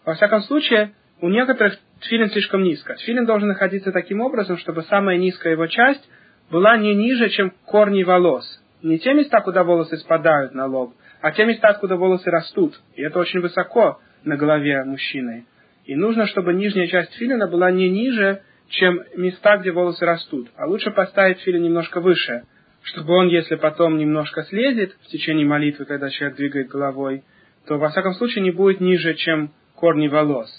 Во 0.05 0.15
всяком 0.15 0.41
случае, 0.43 0.93
у 1.21 1.29
некоторых 1.29 1.79
тфилин 2.01 2.31
слишком 2.31 2.63
низко. 2.63 2.95
Тфилин 2.95 3.25
должен 3.27 3.49
находиться 3.49 3.93
таким 3.93 4.21
образом, 4.21 4.59
чтобы 4.59 4.83
самая 4.85 5.17
низкая 5.19 5.53
его 5.53 5.67
часть 5.67 6.09
была 6.51 6.77
не 6.77 6.95
ниже, 6.95 7.29
чем 7.31 7.53
корни 7.65 8.03
волос. 8.03 8.45
Не 8.83 8.99
те 8.99 9.15
места, 9.15 9.41
куда 9.41 9.65
волосы 9.65 9.97
спадают 9.99 10.55
на 10.55 10.67
лоб, 10.67 10.95
а 11.25 11.33
те 11.33 11.47
места, 11.47 11.69
откуда 11.69 11.97
волосы 11.97 12.31
растут. 12.31 12.79
И 12.97 13.03
это 13.03 13.19
очень 13.19 13.41
высоко 13.41 13.99
на 14.25 14.37
голове 14.37 14.85
мужчины. 14.85 15.47
И 15.87 15.97
нужно, 15.97 16.27
чтобы 16.27 16.53
нижняя 16.53 16.87
часть 16.87 17.15
филина 17.15 17.49
была 17.49 17.71
не 17.71 17.89
ниже, 17.89 18.43
чем 18.69 19.01
места, 19.17 19.57
где 19.57 19.73
волосы 19.73 20.05
растут. 20.05 20.51
А 20.55 20.67
лучше 20.67 20.91
поставить 20.91 21.39
филин 21.39 21.63
немножко 21.63 22.03
выше, 22.03 22.43
чтобы 22.83 23.15
он, 23.15 23.29
если 23.29 23.55
потом 23.55 23.97
немножко 23.97 24.43
слезет 24.43 24.99
в 25.01 25.07
течение 25.07 25.47
молитвы, 25.47 25.87
когда 25.87 26.11
человек 26.11 26.37
двигает 26.37 26.69
головой, 26.69 27.23
то 27.67 27.79
во 27.79 27.89
всяком 27.89 28.13
случае 28.13 28.45
не 28.45 28.51
будет 28.51 28.83
ниже, 28.83 29.15
чем 29.15 29.51
корни 29.77 30.09
волос. 30.09 30.51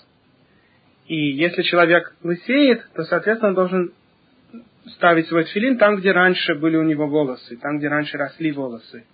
И 1.05 1.15
если 1.15 1.62
человек 1.62 2.15
лысеет, 2.24 2.84
то, 2.95 3.03
соответственно, 3.03 3.50
он 3.50 3.55
должен 3.55 3.93
ставить 4.95 5.27
свой 5.27 5.43
тфилин 5.43 5.77
там, 5.77 5.98
где 5.98 6.12
раньше 6.12 6.55
были 6.55 6.75
у 6.75 6.84
него 6.84 7.05
волосы, 7.05 7.55
там, 7.57 7.77
где 7.77 7.88
раньше 7.88 8.17
росли 8.17 8.51
волосы. 8.51 9.05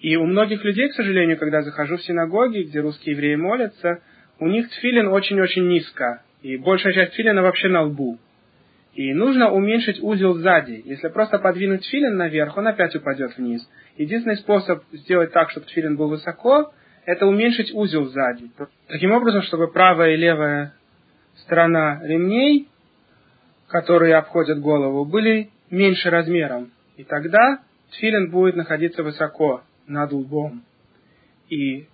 И 0.00 0.16
у 0.16 0.24
многих 0.24 0.64
людей, 0.64 0.88
к 0.88 0.94
сожалению, 0.94 1.38
когда 1.38 1.60
захожу 1.62 1.98
в 1.98 2.02
синагоги, 2.02 2.62
где 2.62 2.80
русские 2.80 3.14
евреи 3.14 3.34
молятся, 3.34 4.00
у 4.38 4.48
них 4.48 4.70
тфилин 4.70 5.08
очень-очень 5.08 5.68
низко, 5.68 6.22
и 6.40 6.56
большая 6.56 6.94
часть 6.94 7.12
тфилина 7.12 7.42
вообще 7.42 7.68
на 7.68 7.82
лбу. 7.82 8.18
И 8.94 9.12
нужно 9.12 9.50
уменьшить 9.52 10.02
узел 10.02 10.34
сзади. 10.34 10.82
Если 10.84 11.08
просто 11.08 11.38
подвинуть 11.38 11.82
тфилин 11.82 12.16
наверх, 12.16 12.56
он 12.56 12.66
опять 12.66 12.96
упадет 12.96 13.36
вниз. 13.36 13.68
Единственный 13.98 14.36
способ 14.38 14.82
сделать 14.92 15.32
так, 15.32 15.50
чтобы 15.50 15.66
тфилин 15.66 15.96
был 15.96 16.08
высоко, 16.08 16.72
это 17.04 17.26
уменьшить 17.26 17.72
узел 17.74 18.06
сзади. 18.06 18.50
Таким 18.88 19.12
образом, 19.12 19.42
чтобы 19.42 19.70
правая 19.70 20.14
и 20.14 20.16
левая 20.16 20.72
сторона 21.36 22.00
ремней, 22.02 22.68
которые 23.68 24.16
обходят 24.16 24.60
голову, 24.60 25.04
были 25.04 25.50
меньше 25.70 26.08
размером. 26.08 26.72
И 26.96 27.04
тогда 27.04 27.60
тфилин 27.90 28.30
будет 28.30 28.56
находиться 28.56 29.02
высоко 29.02 29.62
над 29.90 30.12
лбом. 30.12 30.64
И 31.48 31.86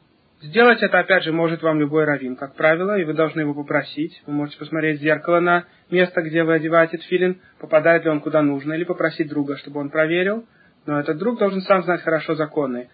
сделать 0.43 0.83
это, 0.83 0.99
опять 0.99 1.25
же, 1.25 1.33
может 1.33 1.63
вам 1.63 1.81
любой 1.81 2.05
раввин, 2.05 2.37
как 2.37 2.55
правило, 2.55 2.99
и 2.99 3.05
вы 3.05 3.15
должны 3.15 3.41
его 3.41 3.55
попросить. 3.55 4.23
Вы 4.27 4.35
можете 4.35 4.59
посмотреть 4.59 5.01
в 5.01 5.03
зеркало 5.03 5.41
на 5.41 5.65
место, 5.91 6.23
где 6.23 6.45
вы 6.45 6.55
одеваете 6.55 6.99
тфилин, 6.99 7.41
попадает 7.59 8.05
ли 8.05 8.11
он 8.11 8.21
куда 8.21 8.43
нужно, 8.43 8.75
или 8.75 8.85
попросить 8.85 9.29
друга, 9.29 9.57
чтобы 9.57 9.81
он 9.81 9.91
проверил. 9.91 10.47
Но 10.85 11.01
этот 11.01 11.19
друг 11.19 11.39
должен 11.39 11.63
сам 11.63 11.83
знать 11.83 12.03
хорошо 12.03 12.35
законы. 12.35 12.89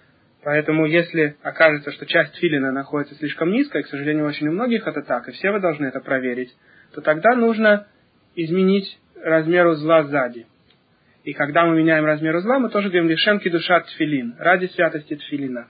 Поэтому, 0.45 0.87
если 0.87 1.37
окажется, 1.43 1.93
что 1.93 2.07
часть 2.07 2.37
филина 2.37 2.73
находится 2.73 3.15
слишком 3.17 3.51
низко, 3.51 3.79
и, 3.79 3.83
к 3.83 3.89
сожалению, 3.89 4.27
очень 4.27 4.49
у 4.49 4.53
многих 4.53 4.87
это 4.87 5.03
так, 5.03 5.29
и 5.29 5.33
все 5.33 5.53
вы 5.53 5.61
должны 5.61 5.87
это 5.87 6.01
проверить, 6.01 6.57
то 6.95 7.01
тогда 7.01 7.37
нужно 7.37 7.87
изменить 8.35 8.99
размер 9.23 9.67
узла 9.67 10.05
сзади. 10.05 10.47
И 11.25 11.35
когда 11.35 11.65
мы 11.65 11.77
меняем 11.77 12.05
размер 12.05 12.35
узла, 12.37 12.59
мы 12.59 12.69
тоже 12.69 12.89
говорим 12.89 13.09
лишенки 13.09 13.49
душа 13.49 13.81
тфилин, 13.81 14.35
ради 14.39 14.67
святости 14.67 15.15
тфилина. 15.15 15.69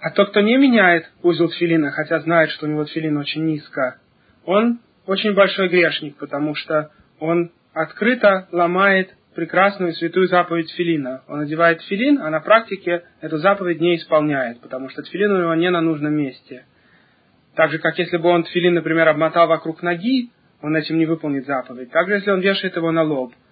А 0.00 0.10
тот, 0.10 0.30
кто 0.30 0.42
не 0.42 0.56
меняет 0.58 1.10
узел 1.22 1.48
тфилина, 1.48 1.90
хотя 1.92 2.20
знает, 2.20 2.50
что 2.50 2.66
у 2.66 2.68
него 2.68 2.84
тфилин 2.84 3.16
очень 3.16 3.44
низко, 3.46 3.98
он 4.44 4.80
очень 5.06 5.34
большой 5.34 5.68
грешник, 5.68 6.16
потому 6.16 6.54
что 6.54 6.90
он 7.20 7.52
открыто 7.72 8.48
ломает 8.52 9.14
прекрасную 9.34 9.94
святую 9.94 10.28
заповедь 10.28 10.68
тфилина. 10.68 11.22
Он 11.28 11.40
одевает 11.40 11.78
тфилин, 11.78 12.20
а 12.20 12.28
на 12.30 12.40
практике 12.40 13.02
эту 13.22 13.38
заповедь 13.38 13.80
не 13.80 13.96
исполняет, 13.96 14.60
потому 14.60 14.90
что 14.90 15.02
тфилин 15.02 15.30
у 15.30 15.40
него 15.40 15.54
не 15.54 15.70
на 15.70 15.80
нужном 15.80 16.14
месте. 16.14 16.64
Так 17.54 17.70
же, 17.70 17.78
как 17.78 17.98
если 17.98 18.18
бы 18.18 18.28
он 18.28 18.44
тфилин, 18.44 18.74
например, 18.74 19.08
обмотал 19.08 19.48
вокруг 19.48 19.82
ноги, 19.82 20.30
он 20.60 20.76
этим 20.76 20.98
не 20.98 21.06
выполнит 21.06 21.46
заповедь. 21.46 21.90
Также, 21.90 22.14
если 22.14 22.30
он 22.30 22.40
вешает 22.40 22.76
его 22.76 22.92
на 22.92 23.02
лоб– 23.02 23.32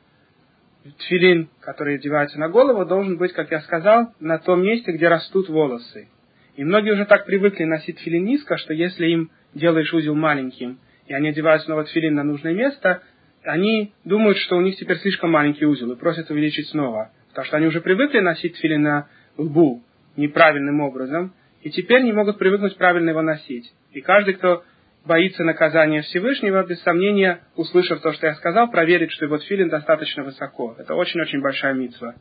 тфилин, 0.99 1.49
который 1.61 1.97
одевается 1.97 2.39
на 2.39 2.49
голову, 2.49 2.85
должен 2.85 3.17
быть, 3.17 3.33
как 3.33 3.51
я 3.51 3.61
сказал, 3.61 4.15
на 4.21 4.39
том 4.39 4.63
месте, 4.63 4.93
где 4.93 5.09
растут 5.09 5.49
волосы. 5.49 6.09
И 6.57 6.65
многие 6.65 6.93
уже 6.93 7.07
так 7.07 7.27
привыкли 7.27 7.65
носить 7.65 7.99
тфилин 7.99 8.25
низко, 8.25 8.57
что 8.57 8.73
если 8.73 9.07
им 9.07 9.31
делаешь 9.55 9.93
узел 9.93 10.15
маленьким, 10.15 10.79
и 11.07 11.15
они 11.15 11.29
одевают 11.29 11.63
снова 11.63 11.85
тфилин 11.85 12.15
на 12.15 12.23
нужное 12.23 12.55
место, 12.55 13.03
они 13.43 13.93
думают, 14.05 14.39
что 14.39 14.57
у 14.57 14.61
них 14.61 14.77
теперь 14.77 14.99
слишком 14.99 15.31
маленький 15.31 15.67
узел 15.67 15.93
и 15.93 15.97
просят 15.97 16.31
увеличить 16.31 16.69
снова. 16.69 17.11
Потому 17.31 17.47
что 17.47 17.57
они 17.57 17.67
уже 17.67 17.81
привыкли 17.81 18.21
носить 18.21 18.55
тфилин 18.55 18.83
на 18.83 19.09
лбу 19.37 19.83
неправильным 20.17 20.81
образом, 20.81 21.35
и 21.63 21.71
теперь 21.71 22.03
не 22.03 22.13
могут 22.13 22.39
привыкнуть 22.39 22.77
правильно 22.77 23.11
его 23.11 23.23
носить. 23.23 23.73
И 23.93 24.01
каждый, 24.01 24.35
кто 24.35 24.65
боится 25.05 25.45
наказания 25.45 26.03
Всевышнего, 26.03 26.65
без 26.65 26.81
сомнения, 26.83 27.41
услышав 27.57 28.01
то, 28.01 28.13
что 28.13 28.27
я 28.27 28.35
сказал, 28.35 28.71
проверит, 28.71 29.11
что 29.13 29.27
его 29.27 29.39
тфилин 29.39 29.69
достаточно 29.69 30.23
высоко. 30.23 30.75
Это 30.79 30.95
очень-очень 30.95 31.41
большая 31.41 31.75
митва. 31.75 32.15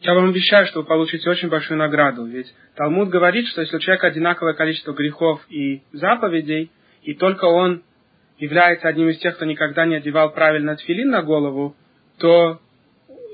Я 0.00 0.14
вам 0.14 0.30
обещаю, 0.30 0.66
что 0.66 0.80
вы 0.80 0.86
получите 0.86 1.28
очень 1.28 1.50
большую 1.50 1.76
награду, 1.76 2.24
ведь 2.24 2.52
Талмуд 2.74 3.10
говорит, 3.10 3.46
что 3.48 3.60
если 3.60 3.76
у 3.76 3.80
человека 3.80 4.06
одинаковое 4.06 4.54
количество 4.54 4.92
грехов 4.92 5.44
и 5.50 5.82
заповедей, 5.92 6.70
и 7.02 7.14
только 7.14 7.44
он 7.44 7.82
является 8.38 8.88
одним 8.88 9.10
из 9.10 9.18
тех, 9.18 9.36
кто 9.36 9.44
никогда 9.44 9.84
не 9.84 9.96
одевал 9.96 10.32
правильно 10.32 10.76
тфилин 10.76 11.10
на 11.10 11.22
голову, 11.22 11.76
то 12.18 12.60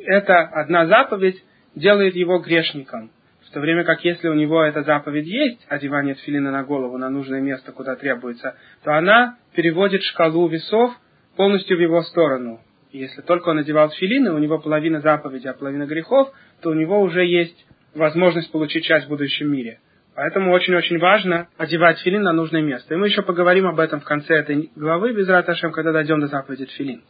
эта 0.07 0.41
одна 0.41 0.87
заповедь 0.87 1.41
делает 1.77 2.17
его 2.17 2.39
грешником 2.39 3.13
то 3.57 3.61
время 3.61 3.85
как 3.85 4.05
если 4.05 4.29
у 4.29 4.35
него 4.35 4.63
эта 4.63 4.83
заповедь 4.83 5.27
есть, 5.27 5.65
одевание 5.71 6.15
тфилина 6.15 6.51
на 6.51 6.63
голову, 6.63 6.99
на 6.99 7.09
нужное 7.09 7.41
место, 7.41 7.73
куда 7.73 7.97
требуется, 7.97 8.55
то 8.85 8.93
она 8.93 9.39
переводит 9.55 10.03
шкалу 10.03 10.47
весов 10.47 10.93
полностью 11.39 11.79
в 11.79 11.81
его 11.81 12.03
сторону. 12.03 12.61
И 12.93 12.99
если 12.99 13.23
только 13.23 13.49
он 13.49 13.57
одевал 13.57 13.89
тфилин, 13.89 14.27
и 14.27 14.29
у 14.29 14.37
него 14.37 14.59
половина 14.59 15.01
заповедей, 15.01 15.49
а 15.49 15.55
половина 15.55 15.87
грехов, 15.87 16.31
то 16.61 16.69
у 16.69 16.75
него 16.75 17.01
уже 17.01 17.25
есть 17.25 17.67
возможность 17.95 18.53
получить 18.53 18.85
часть 18.85 19.07
в 19.07 19.09
будущем 19.09 19.51
мире. 19.51 19.79
Поэтому 20.15 20.53
очень-очень 20.53 20.99
важно 20.99 21.49
одевать 21.57 21.99
филин 22.01 22.25
на 22.25 22.35
нужное 22.35 22.61
место. 22.61 22.93
И 22.93 22.99
мы 22.99 23.07
еще 23.07 23.23
поговорим 23.23 23.67
об 23.67 23.81
этом 23.81 24.01
в 24.01 24.05
конце 24.05 24.35
этой 24.35 24.71
главы, 24.77 25.15
без 25.15 25.31
Раташем, 25.31 25.73
когда 25.73 25.93
дойдем 25.93 26.21
до 26.21 26.27
заповеди 26.27 26.67
филин. 26.67 27.03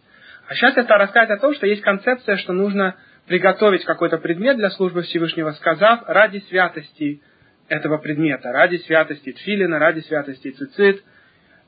А 0.47 0.55
сейчас 0.55 0.77
я 0.77 0.85
стал 0.85 0.99
рассказать 0.99 1.31
о 1.31 1.39
том, 1.39 1.55
что 1.55 1.67
есть 1.67 1.83
концепция, 1.83 2.37
что 2.37 2.53
нужно 2.53 2.95
приготовить 3.27 3.85
какой-то 3.85 4.19
предмет 4.19 4.57
для 4.57 4.71
службы 4.71 5.03
Всевышнего, 5.03 5.51
сказав 5.53 6.03
ради 6.07 6.39
святости 6.49 7.21
этого 7.69 7.99
предмета, 7.99 8.53
ради 8.53 8.77
святости 8.79 9.33
тфилина, 9.33 9.79
ради 9.79 10.01
святости 10.01 10.51
цицит. 10.53 11.03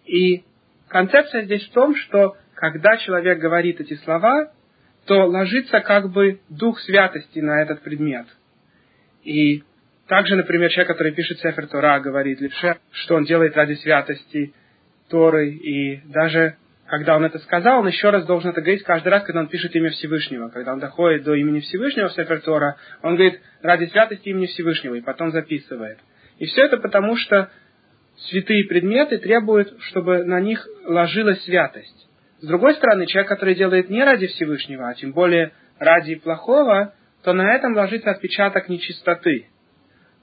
И 0.06 0.44
концепция 0.88 1.44
здесь 1.44 1.66
в 1.68 1.72
том, 1.72 1.94
что 1.96 2.36
когда 2.54 2.96
человек 2.98 3.38
говорит 3.38 3.80
эти 3.80 3.94
слова, 3.94 4.52
то 5.06 5.26
ложится 5.26 5.80
как 5.80 6.10
бы 6.10 6.40
дух 6.48 6.78
святости 6.80 7.40
на 7.40 7.62
этот 7.62 7.82
предмет. 7.82 8.26
И 9.24 9.64
также, 10.06 10.36
например, 10.36 10.70
человек, 10.70 10.88
который 10.88 11.12
пишет 11.12 11.38
Сефер 11.40 11.66
Тора, 11.66 12.00
говорит 12.00 12.40
левше, 12.40 12.78
что 12.92 13.16
он 13.16 13.24
делает 13.24 13.56
ради 13.56 13.74
святости 13.74 14.54
Торы, 15.08 15.50
и 15.50 16.02
даже 16.06 16.56
когда 16.88 17.16
он 17.16 17.24
это 17.24 17.38
сказал, 17.40 17.80
он 17.80 17.86
еще 17.86 18.08
раз 18.08 18.24
должен 18.24 18.50
это 18.50 18.62
говорить 18.62 18.82
каждый 18.82 19.08
раз, 19.08 19.22
когда 19.22 19.40
он 19.40 19.48
пишет 19.48 19.76
имя 19.76 19.90
Всевышнего. 19.90 20.48
Когда 20.48 20.72
он 20.72 20.80
доходит 20.80 21.22
до 21.22 21.34
имени 21.34 21.60
Всевышнего 21.60 22.08
в 22.08 22.12
Сефер 22.12 22.42
он 23.02 23.16
говорит 23.16 23.40
ради 23.62 23.84
святости 23.86 24.30
имени 24.30 24.46
Всевышнего, 24.46 24.94
и 24.94 25.02
потом 25.02 25.30
записывает. 25.30 25.98
И 26.38 26.46
все 26.46 26.64
это 26.64 26.78
потому, 26.78 27.16
что 27.16 27.50
святые 28.16 28.64
предметы 28.64 29.18
требуют, 29.18 29.74
чтобы 29.82 30.24
на 30.24 30.40
них 30.40 30.66
ложилась 30.84 31.42
святость. 31.44 32.08
С 32.40 32.46
другой 32.46 32.74
стороны, 32.74 33.06
человек, 33.06 33.28
который 33.28 33.54
делает 33.54 33.90
не 33.90 34.02
ради 34.02 34.26
Всевышнего, 34.28 34.88
а 34.88 34.94
тем 34.94 35.12
более 35.12 35.52
ради 35.78 36.14
плохого, 36.14 36.94
то 37.22 37.34
на 37.34 37.54
этом 37.54 37.74
ложится 37.74 38.12
отпечаток 38.12 38.70
нечистоты. 38.70 39.48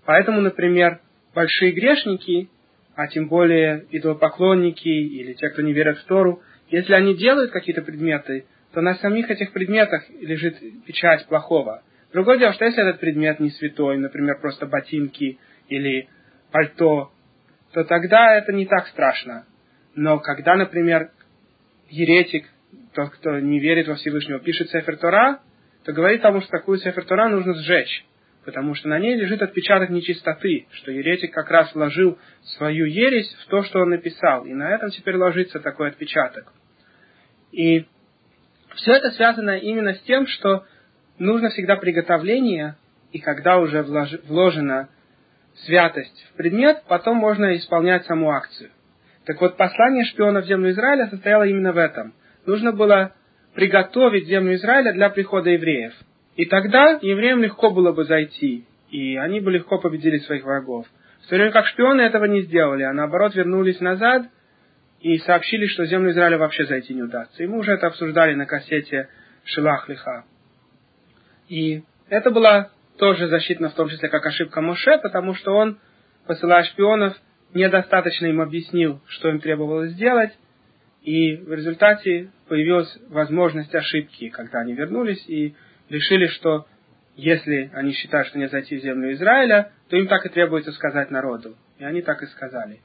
Поэтому, 0.05 0.41
например, 0.41 1.00
большие 1.36 1.74
грешники, 1.74 2.50
а 2.95 3.07
тем 3.07 3.27
более 3.27 3.86
идолопоклонники 3.91 4.88
или 4.88 5.34
те, 5.34 5.50
кто 5.50 5.62
не 5.62 5.74
верят 5.74 6.00
в 6.00 6.05
Тору, 6.05 6.41
если 6.69 6.93
они 6.93 7.15
делают 7.15 7.51
какие-то 7.51 7.81
предметы, 7.81 8.45
то 8.74 8.81
на 8.81 8.95
самих 8.95 9.29
этих 9.29 9.51
предметах 9.51 10.03
лежит 10.10 10.57
печать 10.86 11.25
плохого. 11.27 11.84
Другое 12.12 12.38
дело, 12.38 12.53
что 12.53 12.65
если 12.65 12.81
этот 12.81 13.00
предмет 13.00 13.39
не 13.39 13.50
святой, 13.51 13.98
например, 13.98 14.39
просто 14.39 14.65
ботинки 14.65 15.38
или 15.67 16.10
пальто, 16.51 17.12
то 17.74 17.84
тогда 17.84 18.38
это 18.38 18.53
не 18.53 18.65
так 18.65 18.88
страшно. 18.88 19.45
Но 19.95 20.19
когда, 20.19 20.55
например, 20.55 21.12
еретик, 21.89 22.45
тот, 22.93 23.12
кто 23.12 23.39
не 23.39 23.60
верит 23.60 23.88
во 23.88 23.95
Всевышнего, 23.95 24.39
пишет 24.39 24.69
Сефер 24.69 24.98
Тора, 24.98 25.41
то 25.84 25.93
говорит 25.93 26.22
тому, 26.22 26.41
что 26.41 26.50
такую 26.50 26.77
Сефер 26.79 27.05
Тора 27.05 27.29
нужно 27.29 27.53
сжечь, 27.53 28.05
потому 28.46 28.75
что 28.75 28.88
на 28.88 29.00
ней 29.00 29.16
лежит 29.16 29.42
отпечаток 29.42 29.90
нечистоты, 29.90 30.68
что 30.72 30.92
еретик 30.92 31.34
как 31.34 31.50
раз 31.50 31.74
вложил 31.74 32.18
свою 32.58 32.86
ересь 32.86 33.34
в 33.44 33.48
то, 33.48 33.64
что 33.64 33.80
он 33.80 33.90
написал, 33.90 34.46
и 34.46 34.54
на 34.54 34.70
этом 34.74 34.92
теперь 34.92 35.18
ложится 35.18 35.60
такой 35.60 35.90
отпечаток. 35.90 36.54
И 37.52 37.86
все 38.75 38.94
это 38.94 39.12
связано 39.12 39.58
именно 39.58 39.94
с 39.94 40.02
тем, 40.02 40.28
что 40.28 40.66
нужно 41.18 41.50
всегда 41.50 41.75
приготовление, 41.75 42.75
и 43.12 43.20
когда 43.20 43.58
уже 43.58 43.82
вложена 43.84 44.90
святость 45.66 46.28
в 46.32 46.38
предмет, 46.38 46.84
потом 46.88 47.18
можно 47.18 47.56
исполнять 47.56 48.06
саму 48.06 48.30
акцию. 48.32 48.70
Так 49.25 49.42
вот, 49.42 49.58
послание 49.58 50.06
шпиона 50.06 50.42
в 50.42 50.46
землю 50.46 50.70
Израиля 50.72 51.08
состояло 51.08 51.44
именно 51.44 51.72
в 51.74 51.78
этом. 51.78 52.14
Нужно 52.46 52.72
было 52.72 53.14
приготовить 53.56 54.28
землю 54.28 54.54
Израиля 54.56 54.94
для 54.94 55.10
прихода 55.10 55.50
евреев. 55.50 55.94
И 56.36 56.46
тогда 56.46 57.00
евреям 57.01 57.42
легко 57.42 57.72
было 57.72 57.92
бы 57.94 58.04
зайти, 58.04 58.65
и 58.89 59.15
они 59.15 59.39
бы 59.39 59.51
легко 59.51 59.80
победили 59.80 60.18
своих 60.20 60.44
врагов. 60.44 60.86
В 61.24 61.27
то 61.27 61.36
время 61.36 61.51
как 61.51 61.65
шпионы 61.68 62.01
этого 62.01 62.25
не 62.25 62.42
сделали, 62.42 62.84
а 62.84 62.94
наоборот 62.94 63.36
вернулись 63.36 63.80
назад 63.80 64.28
и 65.00 65.17
сообщили, 65.19 65.67
что 65.67 65.86
землю 65.86 66.12
Израиля 66.12 66.38
вообще 66.38 66.65
зайти 66.65 66.93
не 66.93 67.04
удастся. 67.04 67.43
И 67.43 67.48
мы 67.48 67.60
уже 67.60 67.74
это 67.74 67.88
обсуждали 67.88 68.36
на 68.36 68.45
кассете 68.45 69.10
Шилах 69.43 69.88
Лиха. 69.88 70.26
И 71.48 71.84
это 72.10 72.32
была 72.32 72.71
тоже 72.98 73.28
защитна 73.28 73.69
в 73.69 73.74
том 73.76 73.89
числе 73.89 74.10
как 74.10 74.26
ошибка 74.26 74.62
Моше, 74.62 74.98
потому 74.98 75.36
что 75.36 75.54
он, 75.54 75.80
посылая 76.28 76.63
шпионов, 76.63 77.15
недостаточно 77.54 78.28
им 78.28 78.41
объяснил, 78.41 79.02
что 79.08 79.30
им 79.30 79.39
требовалось 79.39 79.91
сделать, 79.91 80.32
и 81.02 81.36
в 81.36 81.54
результате 81.54 82.32
появилась 82.50 82.98
возможность 83.10 83.74
ошибки, 83.74 84.30
когда 84.30 84.60
они 84.60 84.74
вернулись 84.74 85.24
и 85.28 85.56
решили, 85.89 86.28
что 86.28 86.65
если 87.15 87.71
они 87.74 87.93
считают, 87.93 88.28
что 88.28 88.38
не 88.38 88.48
зайти 88.48 88.78
в 88.78 88.82
землю 88.82 89.13
Израиля, 89.13 89.71
то 89.89 89.98
им 89.98 90.08
так 90.08 90.26
и 90.26 90.30
требуется 90.30 90.71
сказать 90.74 91.12
народу. 91.12 91.56
И 91.78 91.84
они 91.84 92.02
так 92.02 92.21
и 92.21 92.26
сказали. 92.28 92.82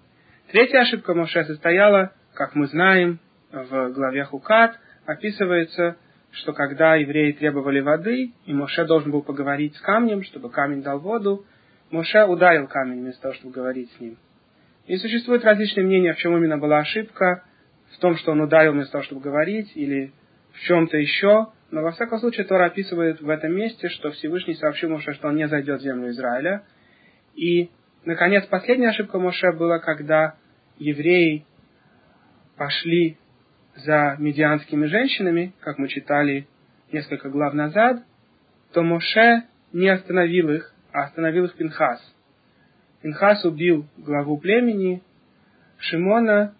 Третья 0.52 0.80
ошибка 0.80 1.14
Моше 1.14 1.44
состояла, 1.44 2.12
как 2.34 2.54
мы 2.54 2.66
знаем, 2.66 3.18
в 3.52 3.90
главе 3.90 4.24
Хукат, 4.24 4.78
описывается, 5.06 5.96
что 6.32 6.52
когда 6.52 6.94
евреи 6.94 7.32
требовали 7.32 7.80
воды, 7.80 8.32
и 8.46 8.52
Моше 8.52 8.84
должен 8.84 9.10
был 9.10 9.22
поговорить 9.22 9.76
с 9.76 9.80
камнем, 9.80 10.22
чтобы 10.22 10.50
камень 10.50 10.82
дал 10.82 11.00
воду, 11.00 11.44
Моше 11.90 12.24
ударил 12.24 12.68
камень 12.68 13.00
вместо 13.00 13.22
того, 13.22 13.34
чтобы 13.34 13.52
говорить 13.52 13.90
с 13.92 14.00
ним. 14.00 14.16
И 14.86 14.96
существуют 14.96 15.44
различные 15.44 15.84
мнения, 15.84 16.12
в 16.12 16.18
чем 16.18 16.36
именно 16.36 16.58
была 16.58 16.78
ошибка, 16.78 17.44
в 17.92 17.98
том, 17.98 18.16
что 18.16 18.32
он 18.32 18.40
ударил 18.40 18.72
вместо 18.72 18.92
того, 18.92 19.04
чтобы 19.04 19.20
говорить, 19.20 19.72
или 19.74 20.12
в 20.52 20.60
чем-то 20.60 20.96
еще. 20.96 21.48
Но 21.70 21.83
во 21.83 21.92
всяком 21.92 22.18
случае 22.18 22.46
Тора 22.46 22.66
описывает 22.66 23.20
в 23.20 23.28
этом 23.28 23.52
месте, 23.52 23.88
что 23.88 24.11
Всевышний 24.11 24.54
сообщил 24.54 24.90
Моше, 24.90 25.14
что 25.14 25.28
он 25.28 25.37
не 25.37 25.46
зайдет 25.46 25.80
в 25.80 25.83
землю 25.83 26.11
Израиля. 26.11 26.64
И, 27.35 27.70
наконец, 28.04 28.44
последняя 28.46 28.88
ошибка 28.88 29.18
Моше 29.18 29.52
была, 29.52 29.78
когда 29.78 30.35
евреи 30.78 31.44
пошли 32.56 33.18
за 33.76 34.16
медианскими 34.18 34.87
женщинами, 34.87 35.54
как 35.61 35.78
мы 35.78 35.88
читали 35.88 36.48
несколько 36.92 37.30
глав 37.30 37.54
назад, 37.54 38.02
то 38.72 38.83
Моше 38.83 39.44
не 39.72 39.88
остановил 39.88 40.50
их, 40.50 40.74
а 40.92 41.04
остановил 41.04 41.44
их 41.44 41.54
Пинхас. 41.54 42.00
Пинхас 43.00 43.44
убил 43.44 43.87
главу 43.96 44.38
племени 44.38 45.02
Шимона, 45.78 46.54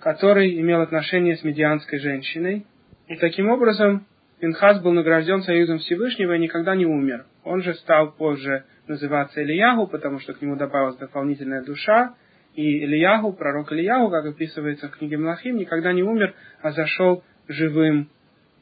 который 0.00 0.60
имел 0.60 0.82
отношение 0.82 1.36
с 1.36 1.44
медианской 1.44 1.98
женщиной. 1.98 2.66
И 3.08 3.16
таким 3.16 3.48
образом 3.48 4.06
Пинхас 4.40 4.80
был 4.80 4.92
награжден 4.92 5.42
союзом 5.42 5.78
Всевышнего 5.78 6.34
и 6.34 6.38
никогда 6.38 6.74
не 6.74 6.86
умер. 6.86 7.26
Он 7.44 7.62
же 7.62 7.74
стал 7.74 8.12
позже 8.12 8.64
называться 8.86 9.42
Ильягу, 9.42 9.86
потому 9.86 10.18
что 10.18 10.32
к 10.32 10.40
нему 10.40 10.56
добавилась 10.56 10.96
дополнительная 10.96 11.62
душа. 11.62 12.14
И 12.54 12.84
Ильягу, 12.84 13.34
пророк 13.34 13.70
Ильягу, 13.70 14.10
как 14.10 14.24
описывается 14.24 14.88
в 14.88 14.92
книге 14.92 15.18
Млахим, 15.18 15.56
никогда 15.56 15.92
не 15.92 16.02
умер, 16.02 16.34
а 16.62 16.72
зашел 16.72 17.22
живым 17.48 18.08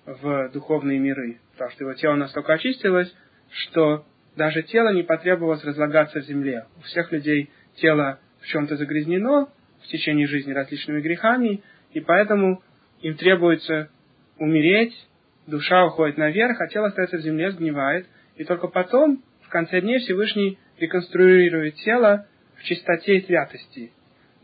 в 0.04 0.50
духовные 0.52 0.98
миры. 0.98 1.38
Потому 1.52 1.70
что 1.70 1.84
его 1.84 1.94
тело 1.94 2.14
настолько 2.16 2.54
очистилось, 2.54 3.14
что 3.50 4.04
даже 4.36 4.62
тело 4.62 4.92
не 4.92 5.04
потребовалось 5.04 5.64
разлагаться 5.64 6.20
в 6.20 6.24
земле. 6.24 6.66
У 6.78 6.80
всех 6.82 7.12
людей 7.12 7.50
тело 7.76 8.18
в 8.40 8.46
чем-то 8.46 8.76
загрязнено 8.76 9.48
в 9.82 9.86
течение 9.86 10.26
жизни 10.26 10.52
различными 10.52 11.00
грехами, 11.00 11.62
и 11.92 12.00
поэтому 12.00 12.62
им 13.00 13.14
требуется 13.14 13.90
умереть, 14.38 14.92
душа 15.48 15.86
уходит 15.86 16.18
наверх, 16.18 16.60
а 16.60 16.68
тело 16.68 16.88
остается 16.88 17.16
в 17.16 17.22
земле, 17.22 17.50
сгнивает, 17.50 18.06
и 18.36 18.44
только 18.44 18.68
потом, 18.68 19.22
в 19.42 19.48
конце 19.48 19.80
дней, 19.80 19.98
Всевышний 19.98 20.58
реконструирует 20.78 21.74
тело 21.76 22.26
в 22.56 22.62
чистоте 22.64 23.16
и 23.16 23.26
святости. 23.26 23.92